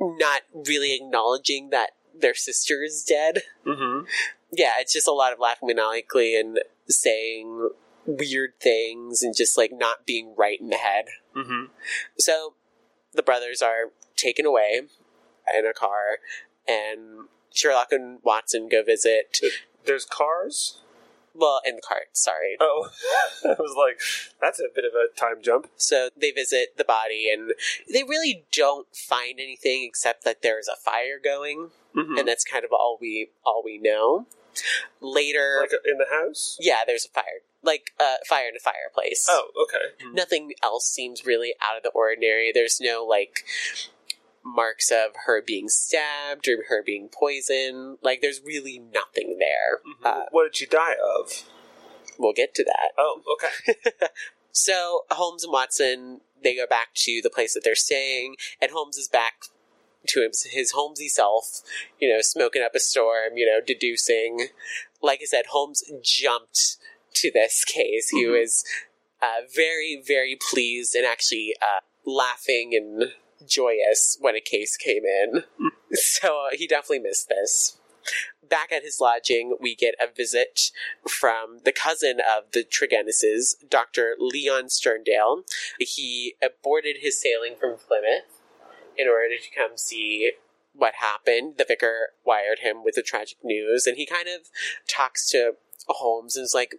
not 0.00 0.42
really 0.52 0.94
acknowledging 0.96 1.70
that 1.70 1.90
their 2.12 2.34
sister 2.34 2.82
is 2.82 3.04
dead. 3.04 3.42
Mm-hmm. 3.64 4.06
yeah, 4.50 4.72
it's 4.80 4.92
just 4.92 5.06
a 5.06 5.12
lot 5.12 5.32
of 5.32 5.38
laughing 5.38 5.68
maniacally 5.68 6.34
and 6.38 6.58
saying 6.88 7.70
weird 8.06 8.52
things 8.60 9.22
and 9.22 9.34
just 9.36 9.56
like 9.56 9.70
not 9.72 10.06
being 10.06 10.34
right 10.36 10.60
in 10.60 10.68
the 10.68 10.76
head. 10.76 11.06
Mm-hmm. 11.36 11.64
So 12.18 12.54
the 13.12 13.22
brothers 13.22 13.62
are 13.62 13.92
taken 14.16 14.46
away 14.46 14.82
in 15.56 15.66
a 15.66 15.72
car, 15.72 16.18
and 16.66 17.28
Sherlock 17.54 17.88
and 17.92 18.18
Watson 18.22 18.68
go 18.68 18.82
visit. 18.82 19.38
There's 19.84 20.04
cars. 20.04 20.78
Well, 21.34 21.62
in 21.64 21.76
the 21.76 21.82
cart, 21.82 22.08
sorry. 22.12 22.56
Oh, 22.60 22.90
I 23.44 23.54
was 23.58 23.74
like, 23.76 24.00
that's 24.40 24.60
a 24.60 24.64
bit 24.74 24.84
of 24.84 24.92
a 24.92 25.08
time 25.18 25.42
jump. 25.42 25.66
So 25.76 26.10
they 26.14 26.30
visit 26.30 26.76
the 26.76 26.84
body, 26.84 27.30
and 27.32 27.54
they 27.90 28.02
really 28.02 28.44
don't 28.52 28.86
find 28.94 29.40
anything 29.40 29.82
except 29.84 30.24
that 30.24 30.42
there's 30.42 30.68
a 30.68 30.76
fire 30.76 31.18
going, 31.22 31.70
Mhm. 31.96 32.18
and 32.18 32.28
that's 32.28 32.44
kind 32.44 32.64
of 32.64 32.70
all 32.72 32.98
we 33.00 33.30
all 33.44 33.62
we 33.64 33.78
know. 33.78 34.26
Later, 35.00 35.58
like 35.60 35.72
in 35.84 35.98
the 35.98 36.06
house. 36.10 36.56
yeah, 36.60 36.80
there's 36.86 37.04
a 37.06 37.08
fire, 37.08 37.42
like 37.62 37.90
a 38.00 38.04
uh, 38.04 38.16
fire 38.28 38.48
in 38.48 38.56
a 38.56 38.60
fireplace. 38.60 39.26
Oh, 39.28 39.50
okay. 39.62 40.10
nothing 40.12 40.52
else 40.62 40.86
seems 40.86 41.24
really 41.26 41.54
out 41.60 41.76
of 41.76 41.82
the 41.82 41.90
ordinary. 41.90 42.52
There's 42.52 42.78
no 42.80 43.04
like 43.04 43.44
marks 44.44 44.90
of 44.90 45.12
her 45.26 45.40
being 45.40 45.68
stabbed 45.68 46.48
or 46.48 46.64
her 46.68 46.82
being 46.84 47.08
poisoned. 47.08 47.98
Like 48.02 48.20
there's 48.20 48.40
really 48.44 48.78
nothing 48.78 49.38
there. 49.38 49.80
Mhm. 49.86 50.04
Uh, 50.04 50.24
what 50.30 50.44
did 50.44 50.56
she 50.56 50.66
die 50.66 50.94
of? 51.16 51.44
we'll 52.18 52.32
get 52.34 52.54
to 52.54 52.62
that. 52.64 52.90
Oh, 52.98 53.22
okay. 53.32 53.74
So 54.54 55.06
Holmes 55.10 55.44
and 55.44 55.52
Watson 55.52 56.20
they 56.42 56.54
go 56.54 56.66
back 56.68 56.88
to 56.94 57.20
the 57.22 57.30
place 57.30 57.54
that 57.54 57.62
they're 57.64 57.74
staying, 57.74 58.36
and 58.60 58.70
Holmes 58.70 58.98
is 58.98 59.08
back 59.08 59.44
to 60.08 60.20
his, 60.28 60.44
his 60.50 60.72
Holmesy 60.72 61.08
self, 61.08 61.62
you 62.00 62.12
know, 62.12 62.20
smoking 62.20 62.62
up 62.62 62.74
a 62.74 62.80
storm, 62.80 63.36
you 63.36 63.46
know, 63.46 63.60
deducing. 63.64 64.48
Like 65.02 65.20
I 65.22 65.26
said, 65.26 65.46
Holmes 65.50 65.82
jumped 66.02 66.76
to 67.14 67.30
this 67.30 67.64
case. 67.64 68.08
He 68.10 68.24
Mhm. 68.24 68.40
was 68.40 68.64
uh, 69.20 69.42
very, 69.54 70.02
very 70.04 70.36
pleased 70.50 70.94
and 70.96 71.06
actually 71.06 71.54
uh, 71.62 71.80
laughing 72.04 72.74
and 72.74 73.12
joyous 73.48 74.16
when 74.20 74.34
a 74.34 74.40
case 74.40 74.76
came 74.76 75.04
in. 75.04 75.44
so 75.92 76.46
uh, 76.46 76.56
he 76.56 76.66
definitely 76.66 76.98
missed 77.00 77.28
this. 77.28 77.76
Back 78.42 78.72
at 78.72 78.82
his 78.82 78.98
lodging, 79.00 79.56
we 79.60 79.76
get 79.76 79.94
a 80.00 80.12
visit 80.12 80.72
from 81.08 81.60
the 81.64 81.70
cousin 81.70 82.18
of 82.18 82.50
the 82.52 82.64
Tregennises, 82.64 83.54
Dr. 83.68 84.16
Leon 84.18 84.64
Sterndale. 84.64 85.44
He 85.78 86.34
aborted 86.42 86.96
his 87.00 87.20
sailing 87.20 87.54
from 87.58 87.76
Plymouth 87.76 88.41
in 89.02 89.08
order 89.08 89.34
to 89.36 89.50
come 89.54 89.76
see 89.76 90.32
what 90.74 90.94
happened. 90.94 91.54
The 91.58 91.64
vicar 91.66 92.10
wired 92.24 92.60
him 92.60 92.84
with 92.84 92.94
the 92.94 93.02
tragic 93.02 93.38
news, 93.42 93.86
and 93.86 93.96
he 93.96 94.06
kind 94.06 94.28
of 94.28 94.48
talks 94.88 95.28
to 95.30 95.56
Holmes 95.88 96.36
and 96.36 96.44
is 96.44 96.54
like, 96.54 96.76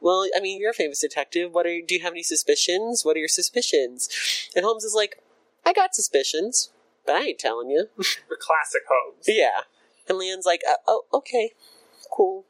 "Well, 0.00 0.26
I 0.36 0.40
mean, 0.40 0.60
you're 0.60 0.70
a 0.72 0.74
famous 0.74 1.00
detective. 1.00 1.52
What 1.52 1.66
are 1.66 1.80
do 1.80 1.94
you 1.94 2.02
have 2.02 2.12
any 2.12 2.22
suspicions? 2.22 3.04
What 3.04 3.16
are 3.16 3.20
your 3.20 3.28
suspicions?" 3.28 4.08
And 4.54 4.64
Holmes 4.64 4.84
is 4.84 4.94
like, 4.94 5.22
"I 5.64 5.72
got 5.72 5.94
suspicions, 5.94 6.70
but 7.06 7.16
I 7.16 7.20
ain't 7.26 7.38
telling 7.38 7.70
you." 7.70 7.88
the 7.96 8.36
classic 8.40 8.82
Holmes. 8.88 9.24
yeah, 9.26 9.62
and 10.08 10.18
Leon's 10.18 10.46
like, 10.46 10.62
uh, 10.68 10.74
"Oh, 10.86 11.04
okay, 11.14 11.52
cool, 12.10 12.44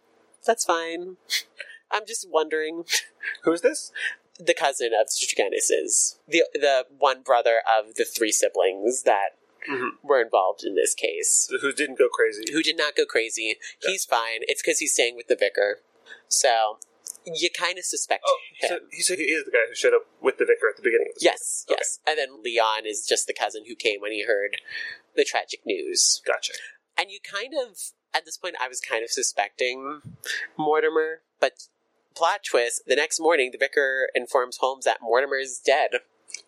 that's 0.44 0.64
fine." 0.64 1.18
I'm 1.92 2.06
just 2.06 2.28
wondering 2.30 2.84
Who's 3.42 3.62
this? 3.62 3.92
The 4.44 4.54
cousin 4.54 4.90
of 4.98 5.06
Tregennises, 5.08 6.16
the 6.26 6.44
the 6.54 6.86
one 6.96 7.22
brother 7.22 7.60
of 7.78 7.94
the 7.94 8.04
three 8.04 8.32
siblings 8.32 9.02
that 9.02 9.36
Mhm. 9.68 9.90
were 10.02 10.20
involved 10.22 10.64
in 10.64 10.74
this 10.74 10.94
case, 10.94 11.48
Who 11.60 11.70
didn't 11.72 11.96
go 11.98 12.08
crazy? 12.08 12.50
who 12.50 12.62
did 12.62 12.78
not 12.78 12.96
go 12.96 13.04
crazy. 13.04 13.58
He's 13.82 14.06
fine. 14.06 14.40
It's 14.48 14.62
because 14.62 14.78
he's 14.78 14.94
staying 14.94 15.16
with 15.16 15.26
the 15.26 15.36
vicar. 15.36 15.82
So 16.28 16.78
you 17.26 17.50
kind 17.50 17.76
of 17.78 17.84
suspect 17.84 18.24
Oh, 18.26 18.38
him. 18.58 18.68
so 18.70 18.78
he 18.90 19.02
said 19.02 19.18
he 19.18 19.24
is 19.24 19.44
the 19.44 19.50
guy 19.50 19.66
who 19.68 19.74
showed 19.74 19.92
up 19.92 20.06
with 20.22 20.38
the 20.38 20.46
vicar 20.46 20.70
at 20.70 20.76
the 20.76 20.82
beginning 20.82 21.08
of 21.10 21.14
the 21.20 21.24
yes, 21.26 21.66
Okay. 21.68 21.76
yes. 21.78 21.98
And 22.06 22.18
then 22.18 22.42
Leon 22.42 22.86
is 22.86 23.06
just 23.06 23.26
the 23.26 23.34
cousin 23.34 23.66
who 23.66 23.74
came 23.76 24.00
when 24.00 24.12
he 24.12 24.22
heard 24.22 24.56
the 25.14 25.24
tragic 25.24 25.60
news. 25.66 26.22
Gotcha. 26.24 26.54
And 26.96 27.10
you 27.10 27.20
kind 27.20 27.52
of, 27.54 27.78
at 28.14 28.24
this 28.24 28.38
point, 28.38 28.56
I 28.58 28.66
was 28.68 28.80
kind 28.80 29.04
of 29.04 29.10
suspecting 29.10 30.00
Mortimer, 30.56 31.22
but 31.38 31.64
plot 32.14 32.40
twist 32.48 32.82
the 32.86 32.96
next 32.96 33.20
morning, 33.20 33.50
the 33.52 33.58
vicar 33.58 34.08
informs 34.14 34.58
Holmes 34.58 34.84
that 34.84 34.98
Mortimer 35.02 35.36
is 35.36 35.58
dead. 35.64 35.90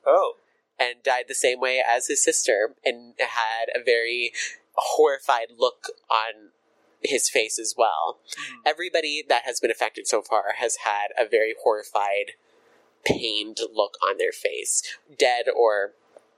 Oh, 0.06 0.34
and 0.78 1.02
died 1.02 1.24
the 1.28 1.34
same 1.34 1.60
way 1.60 1.82
as 1.86 2.06
his 2.06 2.22
sister 2.22 2.74
and 2.84 3.14
had 3.18 3.66
a 3.74 3.82
very 3.84 4.32
horrified 4.74 5.48
look 5.56 5.88
on 6.10 6.50
his 7.00 7.28
face 7.28 7.58
as 7.58 7.74
well. 7.76 8.18
Hmm. 8.36 8.60
Everybody 8.66 9.24
that 9.28 9.44
has 9.44 9.60
been 9.60 9.70
affected 9.70 10.06
so 10.06 10.22
far 10.22 10.54
has 10.58 10.76
had 10.84 11.08
a 11.18 11.28
very 11.28 11.54
horrified, 11.62 12.32
pained 13.04 13.58
look 13.72 13.96
on 14.06 14.18
their 14.18 14.32
face, 14.32 14.82
dead 15.18 15.46
or 15.54 15.92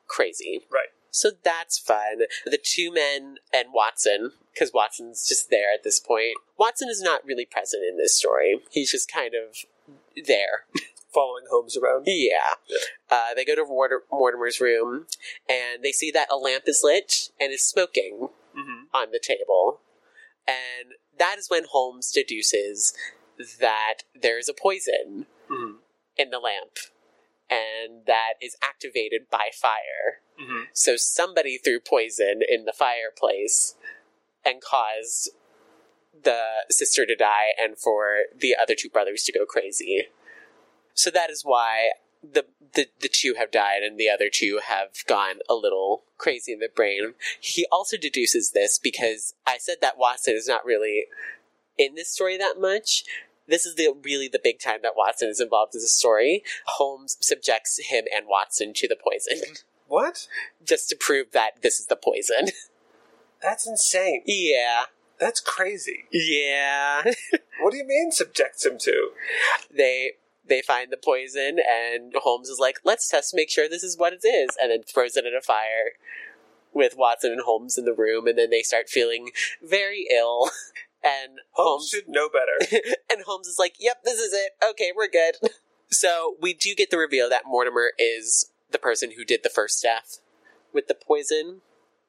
crazy. 0.06 0.62
right. 0.70 0.88
So 1.10 1.30
that's 1.44 1.78
fun. 1.78 2.22
The 2.44 2.58
two 2.60 2.92
men 2.92 3.36
and 3.52 3.68
Watson, 3.72 4.32
because 4.52 4.72
Watson's 4.72 5.28
just 5.28 5.48
there 5.48 5.72
at 5.72 5.84
this 5.84 6.00
point. 6.00 6.38
Watson 6.58 6.88
is 6.88 7.00
not 7.02 7.24
really 7.24 7.44
present 7.46 7.82
in 7.88 7.96
this 7.98 8.16
story. 8.16 8.60
He's 8.70 8.90
just 8.92 9.10
kind 9.12 9.32
of 9.34 9.56
there. 10.26 10.66
Following 11.14 11.44
Holmes 11.50 11.76
around. 11.76 12.04
Yeah. 12.06 12.54
Yeah. 12.68 12.76
Uh, 13.10 13.34
they 13.36 13.44
go 13.44 13.54
to 13.54 13.64
Mortimer, 13.64 14.02
Mortimer's 14.10 14.60
room 14.60 15.06
and 15.48 15.82
they 15.82 15.92
see 15.92 16.10
that 16.10 16.26
a 16.30 16.36
lamp 16.36 16.64
is 16.66 16.80
lit 16.82 17.30
and 17.40 17.52
is 17.52 17.66
smoking 17.68 18.28
Mm-hmm. 18.56 18.84
on 18.94 19.10
the 19.10 19.18
table. 19.20 19.80
And 20.46 20.92
that 21.18 21.38
is 21.38 21.50
when 21.50 21.64
Holmes 21.68 22.12
deduces 22.12 22.94
that 23.60 24.02
there's 24.14 24.48
a 24.48 24.54
poison 24.54 25.26
Mm-hmm. 25.50 25.76
in 26.16 26.30
the 26.30 26.38
lamp 26.38 26.78
and 27.50 28.06
that 28.06 28.34
is 28.40 28.56
activated 28.62 29.22
by 29.30 29.48
fire. 29.52 30.20
Mm-hmm. 30.40 30.62
So 30.72 30.94
somebody 30.96 31.58
threw 31.58 31.78
poison 31.80 32.40
in 32.48 32.64
the 32.64 32.72
fireplace 32.72 33.74
and 34.44 34.60
caused 34.62 35.30
the 36.22 36.40
sister 36.70 37.04
to 37.06 37.16
die 37.16 37.48
and 37.62 37.76
for 37.78 38.24
the 38.38 38.54
other 38.60 38.74
two 38.74 38.88
brothers 38.88 39.22
to 39.24 39.32
go 39.32 39.44
crazy. 39.44 40.06
So 40.94 41.10
that 41.10 41.30
is 41.30 41.42
why 41.44 41.90
the, 42.22 42.46
the 42.74 42.86
the 43.00 43.08
two 43.08 43.34
have 43.36 43.50
died 43.50 43.82
and 43.82 43.98
the 43.98 44.08
other 44.08 44.30
two 44.32 44.60
have 44.66 44.88
gone 45.06 45.40
a 45.50 45.54
little 45.54 46.04
crazy 46.16 46.52
in 46.52 46.60
the 46.60 46.68
brain. 46.74 47.14
He 47.40 47.66
also 47.70 47.96
deduces 47.96 48.52
this 48.52 48.78
because 48.78 49.34
I 49.46 49.58
said 49.58 49.76
that 49.82 49.98
Watson 49.98 50.34
is 50.34 50.48
not 50.48 50.64
really 50.64 51.04
in 51.76 51.94
this 51.94 52.10
story 52.10 52.36
that 52.38 52.54
much. 52.58 53.04
This 53.46 53.66
is 53.66 53.74
the 53.74 53.90
really 54.02 54.28
the 54.28 54.40
big 54.42 54.58
time 54.58 54.80
that 54.82 54.96
Watson 54.96 55.28
is 55.28 55.40
involved 55.40 55.74
in 55.74 55.80
the 55.82 55.88
story. 55.88 56.42
Holmes 56.64 57.18
subjects 57.20 57.78
him 57.88 58.04
and 58.14 58.26
Watson 58.26 58.72
to 58.74 58.88
the 58.88 58.96
poison 58.96 59.54
What? 59.86 60.28
just 60.64 60.88
to 60.88 60.96
prove 60.96 61.32
that 61.32 61.60
this 61.62 61.78
is 61.78 61.86
the 61.86 61.96
poison. 61.96 62.48
That's 63.42 63.66
insane. 63.66 64.22
yeah. 64.24 64.84
That's 65.18 65.40
crazy. 65.40 66.04
Yeah. 66.12 67.04
What 67.60 67.70
do 67.70 67.76
you 67.76 67.86
mean 67.86 68.10
subjects 68.10 68.66
him 68.66 68.78
to? 68.78 69.10
they 69.70 70.14
they 70.46 70.60
find 70.60 70.90
the 70.92 70.96
poison 70.96 71.58
and 71.58 72.12
Holmes 72.16 72.48
is 72.48 72.58
like, 72.58 72.80
"Let's 72.84 73.08
test 73.08 73.32
make 73.32 73.48
sure 73.48 73.68
this 73.68 73.84
is 73.84 73.96
what 73.96 74.12
it 74.12 74.26
is." 74.26 74.56
And 74.60 74.70
then 74.70 74.82
throws 74.82 75.16
it 75.16 75.24
in 75.24 75.34
a 75.34 75.40
fire 75.40 75.92
with 76.74 76.96
Watson 76.96 77.30
and 77.30 77.42
Holmes 77.42 77.78
in 77.78 77.84
the 77.84 77.94
room 77.94 78.26
and 78.26 78.36
then 78.36 78.50
they 78.50 78.62
start 78.62 78.90
feeling 78.90 79.30
very 79.62 80.06
ill. 80.12 80.50
And 81.04 81.40
Holmes 81.50 81.68
Holmes 81.68 81.88
should 81.90 82.08
know 82.08 82.30
better. 82.30 82.82
and 83.10 83.24
Holmes 83.26 83.46
is 83.46 83.58
like, 83.58 83.74
"Yep, 83.78 84.04
this 84.04 84.18
is 84.18 84.32
it. 84.32 84.52
Okay, 84.70 84.90
we're 84.96 85.06
good." 85.06 85.34
So, 85.90 86.36
we 86.40 86.54
do 86.54 86.74
get 86.74 86.88
the 86.90 86.96
reveal 86.96 87.28
that 87.28 87.42
Mortimer 87.46 87.92
is 87.98 88.50
the 88.70 88.78
person 88.78 89.12
who 89.14 89.22
did 89.22 89.42
the 89.42 89.50
first 89.50 89.82
death 89.82 90.20
with 90.72 90.88
the 90.88 90.94
poison, 90.94 91.60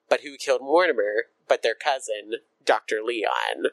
but 0.09 0.21
who 0.21 0.37
killed 0.37 0.61
Mortimer, 0.61 1.25
but 1.47 1.61
their 1.61 1.75
cousin, 1.75 2.35
Dr. 2.63 3.01
Leon. 3.03 3.71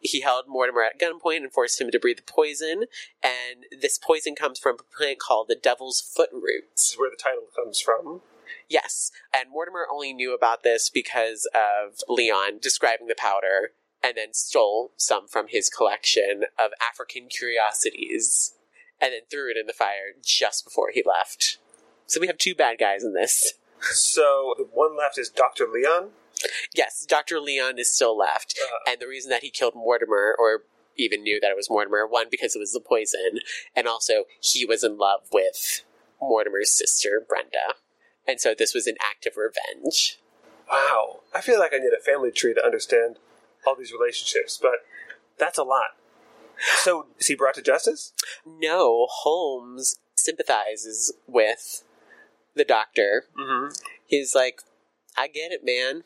He 0.00 0.20
held 0.20 0.46
Mortimer 0.46 0.82
at 0.82 1.00
gunpoint 1.00 1.38
and 1.38 1.52
forced 1.52 1.80
him 1.80 1.90
to 1.90 1.98
breathe 1.98 2.18
the 2.18 2.22
poison, 2.22 2.84
and 3.22 3.64
this 3.80 3.98
poison 3.98 4.34
comes 4.34 4.58
from 4.58 4.76
a 4.78 4.96
plant 4.96 5.18
called 5.18 5.48
the 5.48 5.56
Devil's 5.56 6.00
Foot 6.00 6.30
this 6.76 6.90
is 6.90 6.98
where 6.98 7.10
the 7.10 7.16
title 7.16 7.46
comes 7.54 7.80
from. 7.80 8.20
Yes, 8.68 9.10
and 9.34 9.50
Mortimer 9.50 9.86
only 9.90 10.12
knew 10.12 10.34
about 10.34 10.62
this 10.62 10.90
because 10.90 11.48
of 11.54 12.00
Leon 12.08 12.58
describing 12.60 13.06
the 13.06 13.14
powder 13.16 13.72
and 14.02 14.16
then 14.16 14.32
stole 14.32 14.92
some 14.96 15.26
from 15.26 15.46
his 15.48 15.68
collection 15.68 16.44
of 16.58 16.72
African 16.80 17.28
curiosities 17.28 18.54
and 19.00 19.12
then 19.12 19.22
threw 19.30 19.50
it 19.50 19.56
in 19.56 19.66
the 19.66 19.72
fire 19.72 20.14
just 20.24 20.64
before 20.64 20.90
he 20.92 21.02
left. 21.04 21.58
So 22.06 22.20
we 22.20 22.26
have 22.28 22.38
two 22.38 22.54
bad 22.54 22.78
guys 22.78 23.02
in 23.02 23.14
this. 23.14 23.54
So 23.80 24.54
the 24.56 24.64
one 24.64 24.96
left 24.96 25.18
is 25.18 25.28
Dr. 25.28 25.66
Leon. 25.72 26.10
Yes, 26.74 27.06
Dr. 27.08 27.40
Leon 27.40 27.78
is 27.78 27.90
still 27.92 28.16
left. 28.16 28.58
Uh, 28.62 28.90
And 28.90 29.00
the 29.00 29.06
reason 29.08 29.30
that 29.30 29.42
he 29.42 29.50
killed 29.50 29.74
Mortimer, 29.74 30.34
or 30.38 30.62
even 30.96 31.22
knew 31.22 31.38
that 31.40 31.50
it 31.50 31.56
was 31.56 31.70
Mortimer, 31.70 32.06
one, 32.06 32.26
because 32.30 32.54
it 32.56 32.58
was 32.58 32.72
the 32.72 32.80
poison, 32.80 33.40
and 33.74 33.86
also 33.86 34.24
he 34.40 34.64
was 34.64 34.82
in 34.84 34.96
love 34.98 35.28
with 35.32 35.82
Mortimer's 36.20 36.70
sister, 36.72 37.22
Brenda. 37.26 37.74
And 38.26 38.40
so 38.40 38.54
this 38.56 38.74
was 38.74 38.86
an 38.86 38.96
act 39.00 39.26
of 39.26 39.34
revenge. 39.36 40.18
wow. 40.70 41.20
I 41.34 41.40
feel 41.40 41.58
like 41.58 41.72
I 41.74 41.78
need 41.78 41.92
a 41.96 42.02
family 42.02 42.30
tree 42.30 42.54
to 42.54 42.64
understand 42.64 43.16
all 43.66 43.76
these 43.76 43.92
relationships, 43.92 44.58
but 44.60 44.84
that's 45.38 45.58
a 45.58 45.62
lot. 45.64 45.96
So 46.78 47.06
is 47.18 47.26
he 47.26 47.34
brought 47.34 47.54
to 47.56 47.62
justice? 47.62 48.12
No, 48.46 49.06
Holmes 49.10 49.96
sympathizes 50.14 51.12
with 51.26 51.84
the 52.54 52.64
doctor. 52.64 53.24
Mm-hmm. 53.38 53.74
He's 54.06 54.34
like, 54.34 54.62
I 55.16 55.28
get 55.28 55.52
it, 55.52 55.60
man, 55.62 56.04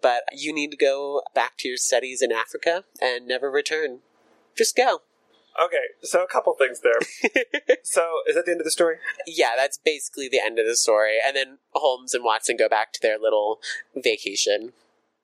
but 0.00 0.22
you 0.32 0.52
need 0.54 0.70
to 0.70 0.76
go 0.76 1.22
back 1.34 1.56
to 1.58 1.68
your 1.68 1.76
studies 1.76 2.22
in 2.22 2.32
Africa 2.32 2.84
and 3.00 3.26
never 3.26 3.50
return. 3.50 4.00
Just 4.56 4.76
go. 4.76 5.00
Okay, 5.62 5.84
so 6.02 6.22
a 6.22 6.26
couple 6.26 6.54
things 6.54 6.80
there. 6.80 6.98
so, 7.82 8.20
is 8.26 8.34
that 8.36 8.46
the 8.46 8.52
end 8.52 8.60
of 8.60 8.64
the 8.64 8.70
story? 8.70 8.96
yeah, 9.26 9.50
that's 9.56 9.76
basically 9.78 10.28
the 10.28 10.40
end 10.40 10.58
of 10.58 10.66
the 10.66 10.76
story. 10.76 11.16
And 11.24 11.36
then 11.36 11.58
Holmes 11.72 12.14
and 12.14 12.24
Watson 12.24 12.56
go 12.56 12.68
back 12.70 12.92
to 12.94 13.00
their 13.02 13.18
little 13.18 13.58
vacation. 13.94 14.72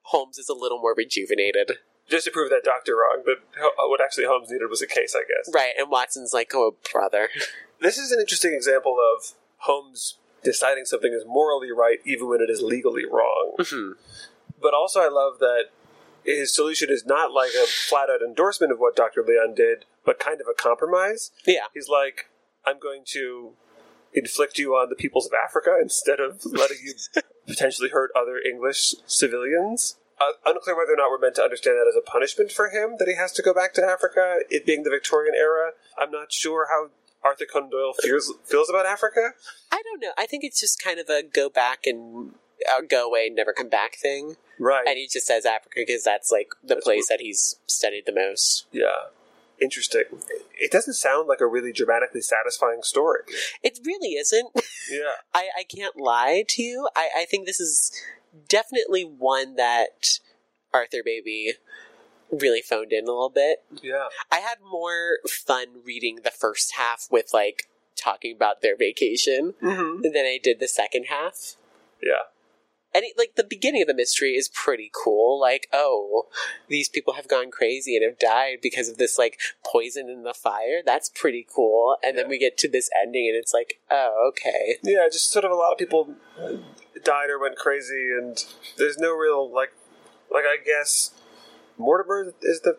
Holmes 0.03 0.37
is 0.39 0.49
a 0.51 0.55
little 0.55 0.79
more 0.81 0.95
rejuvenated. 0.95 1.73
Just 2.11 2.25
to 2.27 2.31
prove 2.31 2.51
that 2.51 2.63
doctor 2.65 2.95
wrong, 2.97 3.23
Ho- 3.59 3.89
what 3.89 4.03
actually 4.03 4.25
Holmes 4.25 4.51
needed 4.51 4.69
was 4.69 4.83
a 4.83 4.87
case, 4.87 5.15
I 5.17 5.21
guess. 5.21 5.53
Right, 5.55 5.73
and 5.79 5.91
Watson's 5.91 6.33
like, 6.35 6.51
oh, 6.55 6.77
brother. 6.93 7.29
This 7.81 7.97
is 7.97 8.11
an 8.11 8.19
interesting 8.19 8.55
example 8.55 8.97
of 8.99 9.35
Holmes 9.59 10.19
deciding 10.43 10.85
something 10.85 11.13
is 11.13 11.23
morally 11.25 11.71
right 11.71 11.99
even 12.05 12.29
when 12.29 12.41
it 12.41 12.51
is 12.51 12.61
legally 12.61 13.05
wrong. 13.07 13.53
Mhm. 13.57 13.93
But 14.61 14.75
also, 14.75 15.01
I 15.01 15.09
love 15.09 15.39
that 15.41 15.65
his 16.25 16.55
solution 16.55 16.91
is 16.91 17.05
not 17.07 17.33
like 17.33 17.51
a 17.51 17.67
flat 17.67 18.11
out 18.11 18.23
endorsement 18.23 18.73
of 18.73 18.79
what 18.79 18.97
Dr. 18.97 19.25
Leon 19.27 19.55
did, 19.55 19.85
but 20.05 20.19
kind 20.19 20.41
of 20.41 20.47
a 20.51 20.55
compromise. 20.55 21.31
Yeah. 21.47 21.67
He's 21.73 21.89
like, 21.89 22.29
I'm 22.67 22.79
going 22.79 23.03
to 23.13 23.53
inflict 24.13 24.59
you 24.59 24.73
on 24.75 24.89
the 24.89 24.97
peoples 24.97 25.27
of 25.27 25.33
Africa 25.33 25.77
instead 25.81 26.21
of 26.21 26.45
letting 26.45 26.79
you 26.83 26.95
potentially 27.47 27.91
hurt 27.91 28.11
other 28.17 28.39
English 28.39 28.95
civilians. 29.07 29.97
Uh, 30.21 30.33
unclear 30.47 30.77
whether 30.77 30.93
or 30.93 30.97
not 30.97 31.11
we're 31.11 31.19
meant 31.19 31.37
to 31.37 31.43
understand 31.43 31.77
that 31.77 31.87
as 31.89 31.95
a 31.97 32.01
punishment 32.01 32.51
for 32.51 32.71
him 32.71 32.97
that 32.99 33.07
he 33.07 33.15
has 33.15 33.33
to 33.33 33.43
go 33.43 33.55
back 33.55 33.73
to 33.73 33.85
Africa, 33.85 34.39
it 34.51 34.67
being 34.67 34.83
the 34.83 34.91
Victorian 34.91 35.35
era. 35.37 35.71
I'm 35.97 36.11
not 36.11 36.33
sure 36.33 36.67
how 36.69 36.91
Arthur 37.23 37.45
Conan 37.51 37.71
Doyle 37.71 37.93
feels 37.93 38.33
feels 38.45 38.69
about 38.69 38.87
Africa. 38.87 39.31
I 39.71 39.83
don't 39.85 40.01
know. 40.01 40.13
I 40.19 40.27
think 40.27 40.43
it's 40.43 40.61
just 40.61 40.83
kind 40.83 40.99
of 40.99 41.09
a 41.09 41.23
go 41.23 41.49
back 41.49 41.87
and 41.87 42.35
go 42.89 43.07
away, 43.09 43.27
and 43.27 43.37
never 43.37 43.53
come 43.53 43.69
back 43.69 43.97
thing. 43.97 44.37
Right. 44.59 44.87
And 44.87 44.97
he 44.99 45.07
just 45.07 45.27
says 45.27 45.47
Africa 45.47 45.75
because 45.87 46.03
that's 46.05 46.31
like 46.33 46.49
the 46.63 46.75
That's 46.75 46.85
place 46.85 47.09
that 47.09 47.21
he's 47.21 47.57
studied 47.67 48.05
the 48.07 48.13
most. 48.15 48.67
yeah. 48.73 49.07
Interesting. 49.61 50.05
It 50.57 50.71
doesn't 50.71 50.95
sound 50.95 51.27
like 51.27 51.41
a 51.41 51.47
really 51.47 51.73
dramatically 51.73 52.21
satisfying 52.21 52.83
story. 52.85 53.23
It 53.63 53.81
really 53.85 54.11
isn't. 54.15 54.51
Yeah. 54.91 55.15
I, 55.35 55.49
I 55.59 55.65
can't 55.65 55.97
lie 55.99 56.45
to 56.49 56.63
you. 56.63 56.89
I, 56.97 57.09
I 57.19 57.25
think 57.27 57.45
this 57.45 57.61
is 57.61 57.93
definitely 58.49 59.03
one 59.03 59.57
that 59.57 60.21
Arthur 60.73 61.03
Baby 61.05 61.55
really 62.31 62.63
phoned 62.63 62.93
in 62.93 63.05
a 63.05 63.09
little 63.09 63.29
bit. 63.29 63.65
Yeah. 63.83 64.07
I 64.33 64.37
had 64.39 64.59
more 64.63 65.19
fun 65.29 65.83
reading 65.85 66.21
the 66.25 66.31
first 66.31 66.77
half 66.77 67.07
with 67.11 67.31
like 67.35 67.65
talking 67.97 68.35
about 68.35 68.63
their 68.63 68.77
vacation 68.79 69.55
Mm-hmm. 69.63 70.03
than 70.03 70.25
I 70.25 70.39
did 70.43 70.59
the 70.61 70.69
second 70.69 71.07
half. 71.11 71.57
Yeah. 72.03 72.31
And 72.99 73.05
it, 73.05 73.13
like 73.17 73.37
the 73.37 73.45
beginning 73.45 73.83
of 73.83 73.87
the 73.87 73.95
mystery 73.95 74.33
is 74.33 74.49
pretty 74.49 74.91
cool. 74.93 75.41
Like, 75.41 75.69
oh, 75.73 76.27
these 76.67 76.89
people 76.89 77.15
have 77.15 77.29
gone 77.29 77.53
crazy 77.53 77.95
and 77.95 78.05
have 78.05 78.19
died 78.19 78.59
because 78.61 78.89
of 78.89 78.99
this 78.99 79.17
like 79.17 79.39
poison 79.65 80.09
in 80.09 80.25
the 80.25 80.35
fire. 80.35 80.83
That's 80.85 81.09
pretty 81.09 81.47
cool. 81.55 81.95
And 82.03 82.19
then 82.19 82.29
we 82.29 82.39
get 82.39 82.59
to 82.59 82.69
this 82.69 82.91
ending, 83.01 83.29
and 83.29 83.37
it's 83.37 83.55
like, 83.55 83.79
oh, 83.89 84.29
okay. 84.31 84.79
Yeah, 84.83 85.07
just 85.13 85.31
sort 85.31 85.45
of 85.45 85.53
a 85.53 85.55
lot 85.55 85.71
of 85.71 85.79
people 85.79 86.17
uh, 86.43 86.55
died 87.05 87.31
or 87.31 87.39
went 87.39 87.55
crazy, 87.55 88.11
and 88.11 88.45
there's 88.79 88.99
no 88.99 89.15
real 89.15 89.49
like, 89.49 89.71
like 90.29 90.45
I 90.45 90.57
guess 90.57 91.13
Mortimer 91.77 92.35
is 92.43 92.63
the 92.63 92.79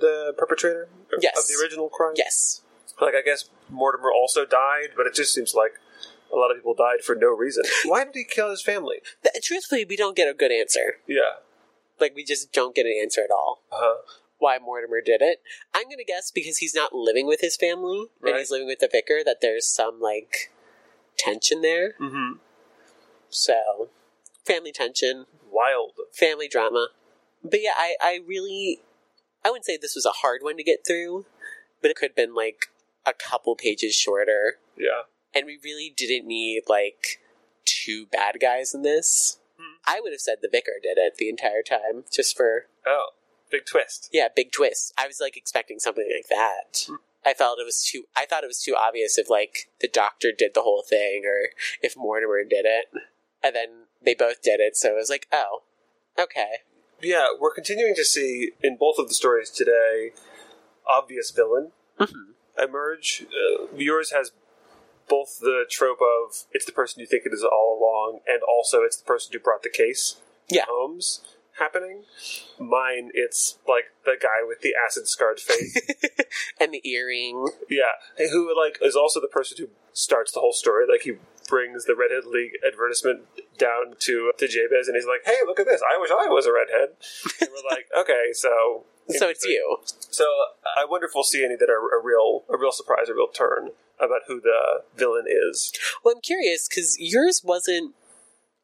the 0.00 0.32
perpetrator 0.38 0.88
of, 1.12 1.18
Yes. 1.20 1.38
of 1.38 1.46
the 1.46 1.62
original 1.62 1.90
crime. 1.90 2.14
Yes. 2.16 2.62
Like 3.02 3.14
I 3.14 3.20
guess 3.20 3.50
Mortimer 3.68 4.10
also 4.10 4.46
died, 4.46 4.92
but 4.96 5.06
it 5.06 5.12
just 5.12 5.34
seems 5.34 5.54
like 5.54 5.72
a 6.32 6.36
lot 6.36 6.50
of 6.50 6.56
people 6.56 6.74
died 6.74 7.02
for 7.04 7.14
no 7.14 7.28
reason. 7.28 7.64
Why 7.84 8.04
did 8.04 8.14
he 8.14 8.24
kill 8.24 8.50
his 8.50 8.62
family? 8.62 8.96
Th- 9.22 9.42
truthfully, 9.44 9.84
we 9.84 9.96
don't 9.96 10.16
get 10.16 10.28
a 10.28 10.34
good 10.34 10.52
answer. 10.52 10.96
Yeah. 11.06 11.40
Like, 12.00 12.14
we 12.14 12.24
just 12.24 12.52
don't 12.52 12.74
get 12.74 12.86
an 12.86 12.94
answer 13.00 13.22
at 13.22 13.30
all. 13.30 13.62
Uh-huh. 13.72 14.02
Why 14.38 14.58
Mortimer 14.58 15.00
did 15.04 15.20
it? 15.20 15.40
I'm 15.74 15.88
gonna 15.88 16.04
guess 16.06 16.30
because 16.30 16.58
he's 16.58 16.74
not 16.74 16.92
living 16.94 17.26
with 17.26 17.40
his 17.40 17.56
family 17.56 18.06
and 18.22 18.36
he's 18.36 18.52
living 18.52 18.68
with 18.68 18.78
the 18.78 18.88
vicar. 18.90 19.24
That 19.24 19.38
there's 19.42 19.66
some 19.66 20.00
like 20.00 20.52
tension 21.16 21.60
there. 21.60 21.94
Mm-hmm. 22.00 22.34
So, 23.30 23.88
family 24.46 24.70
tension, 24.70 25.26
Wild. 25.50 25.92
family 26.12 26.46
drama. 26.46 26.88
But 27.42 27.62
yeah, 27.62 27.72
I, 27.76 27.96
I 28.00 28.20
really, 28.26 28.80
I 29.44 29.50
wouldn't 29.50 29.64
say 29.64 29.76
this 29.76 29.96
was 29.96 30.06
a 30.06 30.20
hard 30.22 30.42
one 30.42 30.56
to 30.56 30.62
get 30.62 30.86
through, 30.86 31.26
but 31.82 31.90
it 31.90 31.96
could 31.96 32.10
have 32.10 32.16
been 32.16 32.34
like 32.34 32.66
a 33.04 33.12
couple 33.12 33.56
pages 33.56 33.94
shorter. 33.94 34.58
Yeah. 34.76 35.02
And 35.34 35.46
we 35.46 35.58
really 35.62 35.92
didn't 35.96 36.26
need 36.26 36.62
like 36.68 37.20
two 37.64 38.06
bad 38.06 38.36
guys 38.40 38.74
in 38.74 38.82
this. 38.82 39.38
Hmm. 39.58 39.76
I 39.86 40.00
would 40.00 40.12
have 40.12 40.20
said 40.20 40.36
the 40.42 40.48
vicar 40.50 40.72
did 40.82 40.98
it 40.98 41.16
the 41.16 41.28
entire 41.28 41.62
time, 41.62 42.04
just 42.12 42.36
for, 42.36 42.66
Oh, 42.86 43.10
big 43.50 43.66
twist. 43.66 44.08
yeah, 44.12 44.28
big 44.34 44.52
twist. 44.52 44.92
I 44.96 45.06
was 45.06 45.20
like 45.20 45.36
expecting 45.36 45.78
something 45.78 46.08
like 46.14 46.28
that. 46.28 46.84
Hmm. 46.88 46.96
I 47.26 47.34
felt 47.34 47.58
it 47.60 47.64
was 47.66 47.84
too, 47.84 48.04
I 48.16 48.24
thought 48.24 48.44
it 48.44 48.48
was 48.48 48.62
too 48.62 48.74
obvious 48.78 49.18
if 49.18 49.28
like 49.28 49.68
the 49.80 49.88
doctor 49.88 50.32
did 50.32 50.54
the 50.54 50.62
whole 50.62 50.82
thing 50.88 51.22
or 51.26 51.50
if 51.82 51.94
Mortimer 51.96 52.42
did 52.44 52.64
it. 52.64 52.86
And 53.42 53.54
then 53.54 53.68
they 54.02 54.14
both 54.14 54.40
did 54.42 54.60
it, 54.60 54.76
so 54.76 54.90
it 54.92 54.96
was 54.96 55.10
like, 55.10 55.26
oh, 55.32 55.62
okay. 56.18 56.58
Yeah, 57.02 57.28
we're 57.38 57.54
continuing 57.54 57.94
to 57.96 58.04
see 58.04 58.52
in 58.62 58.76
both 58.76 58.98
of 58.98 59.08
the 59.08 59.14
stories 59.14 59.50
today 59.50 60.12
obvious 60.86 61.30
villain 61.30 61.72
Mhm. 62.00 62.34
emerge. 62.58 63.26
Uh, 63.26 63.66
yours 63.76 64.10
has 64.12 64.32
both 65.08 65.38
the 65.40 65.64
trope 65.70 66.00
of 66.00 66.44
it's 66.52 66.64
the 66.64 66.72
person 66.72 67.00
you 67.00 67.06
think 67.06 67.24
it 67.26 67.32
is 67.32 67.44
all 67.44 67.78
along, 67.80 68.20
and 68.26 68.40
also 68.42 68.82
it's 68.82 68.96
the 68.96 69.04
person 69.04 69.32
who 69.32 69.38
brought 69.38 69.62
the 69.62 69.70
case. 69.70 70.16
Yeah. 70.48 70.64
Holmes 70.68 71.20
happening. 71.58 72.04
Mine, 72.58 73.10
it's 73.14 73.58
like 73.66 73.84
the 74.04 74.16
guy 74.20 74.46
with 74.46 74.60
the 74.60 74.74
acid 74.74 75.08
scarred 75.08 75.40
face. 75.40 75.76
and 76.60 76.72
the 76.72 76.80
earring. 76.88 77.48
yeah, 77.68 78.26
who 78.30 78.56
like 78.56 78.78
is 78.82 78.96
also 78.96 79.20
the 79.20 79.28
person 79.28 79.58
who 79.58 79.68
starts 79.92 80.32
the 80.32 80.40
whole 80.40 80.52
story. 80.52 80.86
Like 80.90 81.02
he 81.02 81.14
brings 81.48 81.84
the 81.84 81.96
Redhead 81.96 82.26
League 82.26 82.52
advertisement 82.64 83.22
down 83.58 83.96
to 84.00 84.32
to 84.38 84.46
Jabez, 84.46 84.86
and 84.86 84.96
he's 84.96 85.06
like, 85.06 85.22
"Hey, 85.24 85.40
look 85.46 85.58
at 85.58 85.66
this! 85.66 85.82
I 85.82 85.98
wish 86.00 86.10
I 86.10 86.28
was 86.28 86.46
a 86.46 86.52
redhead." 86.52 86.96
and 87.40 87.50
we're 87.50 87.68
like, 87.68 87.86
"Okay, 87.98 88.32
so." 88.32 88.84
So 89.16 89.26
it's 89.30 89.42
you. 89.46 89.78
So 90.10 90.26
I 90.76 90.84
wonder 90.84 91.06
if 91.06 91.12
we'll 91.14 91.24
see 91.24 91.42
any 91.42 91.56
that 91.56 91.70
are 91.70 91.98
a 91.98 92.04
real, 92.04 92.44
a 92.52 92.58
real 92.58 92.72
surprise, 92.72 93.08
a 93.08 93.14
real 93.14 93.28
turn 93.28 93.70
about 93.98 94.20
who 94.26 94.38
the 94.38 94.82
villain 94.96 95.24
is. 95.26 95.72
Well, 96.04 96.14
I'm 96.14 96.20
curious 96.20 96.68
because 96.68 96.98
yours 97.00 97.40
wasn't 97.42 97.94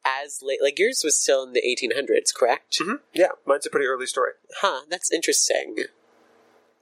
as 0.05 0.41
late. 0.43 0.59
Like 0.61 0.77
yours 0.77 1.01
was 1.03 1.19
still 1.19 1.43
in 1.43 1.53
the 1.53 1.63
1800s, 1.63 2.33
correct? 2.33 2.79
Mm-hmm. 2.79 2.97
Yeah, 3.13 3.29
mine's 3.45 3.65
a 3.65 3.69
pretty 3.69 3.87
early 3.87 4.05
story. 4.05 4.33
Huh. 4.61 4.81
That's 4.89 5.11
interesting. 5.11 5.77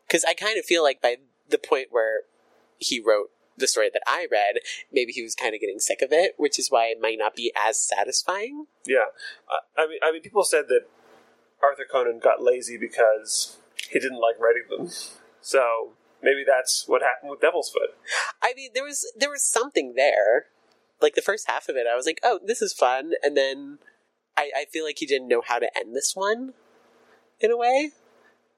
Because 0.08 0.26
I 0.26 0.34
kind 0.34 0.60
of 0.60 0.66
feel 0.66 0.84
like 0.84 1.02
by 1.02 1.16
the 1.50 1.58
point 1.58 1.88
where 1.90 2.24
he 2.78 3.00
wrote 3.00 3.32
the 3.58 3.68
story 3.68 3.90
that 3.94 4.04
I 4.08 4.28
read, 4.32 4.56
maybe 4.92 5.12
he 5.12 5.24
was 5.24 5.36
kind 5.36 5.54
of 5.54 5.62
getting 5.62 5.80
sick 5.80 6.02
of 6.02 6.12
it, 6.12 6.36
which 6.38 6.58
is 6.58 6.72
why 6.72 6.88
it 6.88 7.02
might 7.02 7.18
not 7.18 7.36
be 7.36 7.52
as 7.56 7.80
satisfying. 7.80 8.66
Yeah, 8.86 9.12
I, 9.50 9.84
I 9.84 9.88
mean, 9.88 10.00
I 10.04 10.12
mean, 10.12 10.22
people 10.22 10.44
said 10.44 10.66
that 10.70 10.88
Arthur 11.62 11.86
Conan 11.90 12.20
got 12.20 12.42
lazy 12.42 12.78
because 12.78 13.58
he 13.90 14.00
didn't 14.00 14.20
like 14.20 14.40
writing 14.40 14.64
them. 14.70 14.90
So 15.42 15.94
maybe 16.22 16.44
that's 16.48 16.88
what 16.88 17.02
happened 17.02 17.32
with 17.32 17.42
Devil's 17.42 17.70
Foot. 17.70 17.96
I 18.42 18.54
mean, 18.56 18.72
there 18.74 18.84
was 18.84 19.12
there 19.16 19.30
was 19.30 19.44
something 19.44 19.94
there. 19.96 20.46
Like 21.02 21.16
the 21.16 21.22
first 21.22 21.50
half 21.50 21.68
of 21.68 21.76
it, 21.76 21.86
I 21.92 21.96
was 21.96 22.06
like, 22.06 22.20
"Oh, 22.24 22.40
this 22.46 22.62
is 22.62 22.72
fun," 22.72 23.12
and 23.22 23.36
then 23.36 23.80
I, 24.38 24.52
I 24.56 24.66
feel 24.72 24.86
like 24.86 25.00
he 25.00 25.06
didn't 25.06 25.28
know 25.28 25.42
how 25.46 25.60
to 25.60 25.70
end 25.78 25.96
this 25.96 26.16
one. 26.16 26.54
In 27.42 27.52
a 27.52 27.58
way, 27.58 27.92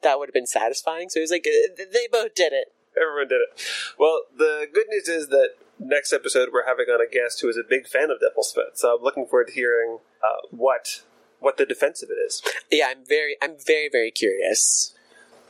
that 0.04 0.20
would 0.20 0.30
have 0.30 0.34
been 0.34 0.46
satisfying. 0.46 1.10
So 1.10 1.20
he 1.20 1.22
was 1.22 1.32
like, 1.32 1.48
"Uh, 1.48 1.84
"They 1.91 2.08
both 2.12 2.36
did 2.36 2.54
it." 2.54 2.74
Everyone 3.02 3.28
did 3.28 3.41
it. 3.41 3.62
Well, 3.98 4.22
the 4.36 4.68
good 4.74 4.88
news 4.89 5.08
is 5.08 5.28
that 5.30 5.50
next 5.80 6.14
episode 6.14 6.50
we're 6.54 6.66
having 6.66 6.86
on 6.88 7.00
a 7.02 7.10
guest 7.10 7.41
who 7.41 7.50
is 7.50 7.58
a 7.58 7.64
big 7.68 7.88
fan 7.88 8.10
of 8.10 8.20
Devil's 8.22 8.52
Foot. 8.54 8.78
So 8.78 8.96
I'm 8.96 9.04
looking 9.04 9.26
forward 9.26 9.48
to 9.48 9.54
hearing 9.54 10.00
uh, 10.24 10.48
what 10.52 11.02
what 11.39 11.58
the 11.58 11.66
defense 11.66 12.02
of 12.02 12.10
it 12.10 12.14
is. 12.26 12.41
Yeah, 12.72 12.88
I'm 12.89 13.06
very, 13.06 13.36
I'm 13.41 13.56
very, 13.66 13.89
very 13.91 14.10
curious. 14.10 14.96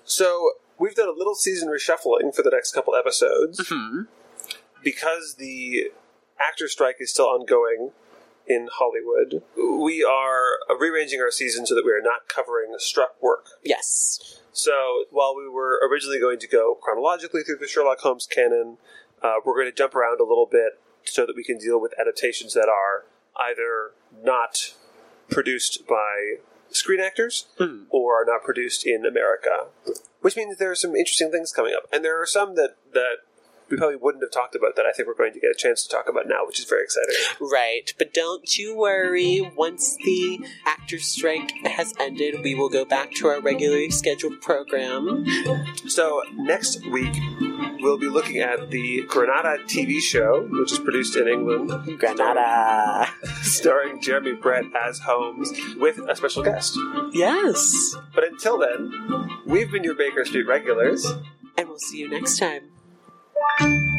So 0.04 0.52
we've 0.78 0.96
done 0.96 1.08
a 1.08 1.18
little 1.18 1.36
season 1.36 1.70
reshuffling 1.70 2.36
for 2.36 2.42
the 2.42 2.50
next 2.52 2.74
couple 2.74 2.96
episodes 2.96 3.66
Hmm. 3.70 4.02
because 4.84 5.36
the 5.36 5.92
actor 6.40 6.68
strike 6.68 6.98
is 7.00 7.12
still 7.12 7.28
ongoing 7.28 7.92
in 8.48 8.70
Hollywood. 8.72 9.44
We 9.58 10.04
are 10.04 10.78
rearranging 10.80 11.20
our 11.22 11.32
season 11.32 11.66
so 11.66 11.76
that 11.76 11.86
we 11.86 11.92
are 11.92 12.02
not 12.02 12.28
covering 12.28 12.74
struck 12.78 13.22
work. 13.22 13.46
Yes. 13.64 14.40
So 14.54 15.06
while 15.12 15.36
we 15.36 15.50
were 15.50 15.80
originally 15.90 16.20
going 16.20 16.40
to 16.40 16.48
go 16.48 16.76
chronologically 16.82 17.44
through 17.44 17.58
the 17.58 17.68
Sherlock 17.68 18.00
Holmes 18.00 18.28
canon, 18.28 18.78
uh, 19.22 19.36
we're 19.44 19.56
going 19.56 19.68
to 19.68 19.76
jump 19.76 19.96
around 19.96 20.20
a 20.20 20.24
little 20.24 20.48
bit 20.50 20.80
so 21.04 21.26
that 21.26 21.36
we 21.36 21.44
can 21.44 21.58
deal 21.58 21.80
with 21.82 21.94
adaptations 22.00 22.54
that 22.54 22.70
are 22.70 23.06
either 23.38 23.92
not 24.24 24.74
produced 25.30 25.88
by 25.88 26.36
screen 26.70 27.00
actors 27.00 27.48
Hmm. 27.58 27.84
or 27.90 28.22
are 28.22 28.26
not 28.26 28.44
produced 28.44 28.86
in 28.86 29.06
America. 29.06 29.68
Which 30.22 30.36
means 30.36 30.58
there 30.58 30.72
are 30.72 30.76
some 30.76 30.96
interesting 30.96 31.32
things 31.32 31.52
coming 31.52 31.74
up, 31.76 31.88
and 31.94 32.04
there 32.04 32.20
are 32.22 32.26
some 32.26 32.56
that 32.56 32.76
that 32.94 33.18
we 33.70 33.78
probably 33.78 33.96
wouldn't 33.96 34.24
have 34.24 34.32
talked 34.32 34.56
about 34.56 34.76
that. 34.76 34.86
I 34.86 34.92
think 34.92 35.08
we're 35.08 35.16
going 35.16 35.34
to 35.34 35.40
get 35.40 35.52
a 35.52 35.56
chance 35.56 35.84
to 35.84 35.90
talk 35.90 36.10
about 36.10 36.28
now, 36.28 36.46
which 36.46 36.60
is 36.60 36.66
very 36.66 36.84
exciting. 36.84 37.16
Right, 37.40 37.94
but 37.98 38.14
don't 38.14 38.58
you 38.58 38.76
worry. 38.76 39.52
Once 39.56 39.98
the 40.04 40.40
actors' 40.66 41.06
strike 41.06 41.52
has 41.66 41.94
ended, 42.00 42.42
we 42.44 42.56
will 42.56 42.70
go 42.70 42.86
back 42.86 43.12
to 43.16 43.28
our 43.28 43.42
regularly 43.42 43.90
scheduled 43.90 44.42
program. 44.42 45.26
So 45.88 46.22
next 46.36 46.86
week 46.88 47.16
we'll 47.80 47.98
be 47.98 48.08
looking 48.08 48.40
at 48.40 48.70
the 48.70 49.04
Granada 49.08 49.64
TV 49.66 50.00
show, 50.00 50.48
which 50.50 50.72
is 50.72 50.80
produced 50.80 51.16
in 51.16 51.28
England, 51.28 52.00
Granada. 52.00 53.08
starring 53.42 54.02
Jeremy 54.02 54.34
Brett 54.34 54.66
as 54.76 55.00
Holmes 55.00 55.52
with 55.78 56.00
a 56.10 56.16
special 56.16 56.44
guest. 56.44 56.78
Yes. 57.14 57.96
But 58.14 58.24
until 58.26 58.58
then, 58.58 58.92
we've 59.46 59.72
been 59.72 59.84
your 59.84 59.96
Baker 59.96 60.26
Street 60.26 60.48
regulars. 60.48 61.06
And 61.58 61.70
we'll 61.70 61.80
see 61.80 62.00
you 62.00 62.10
next 62.10 62.38
time 62.38 62.75
you 63.36 63.95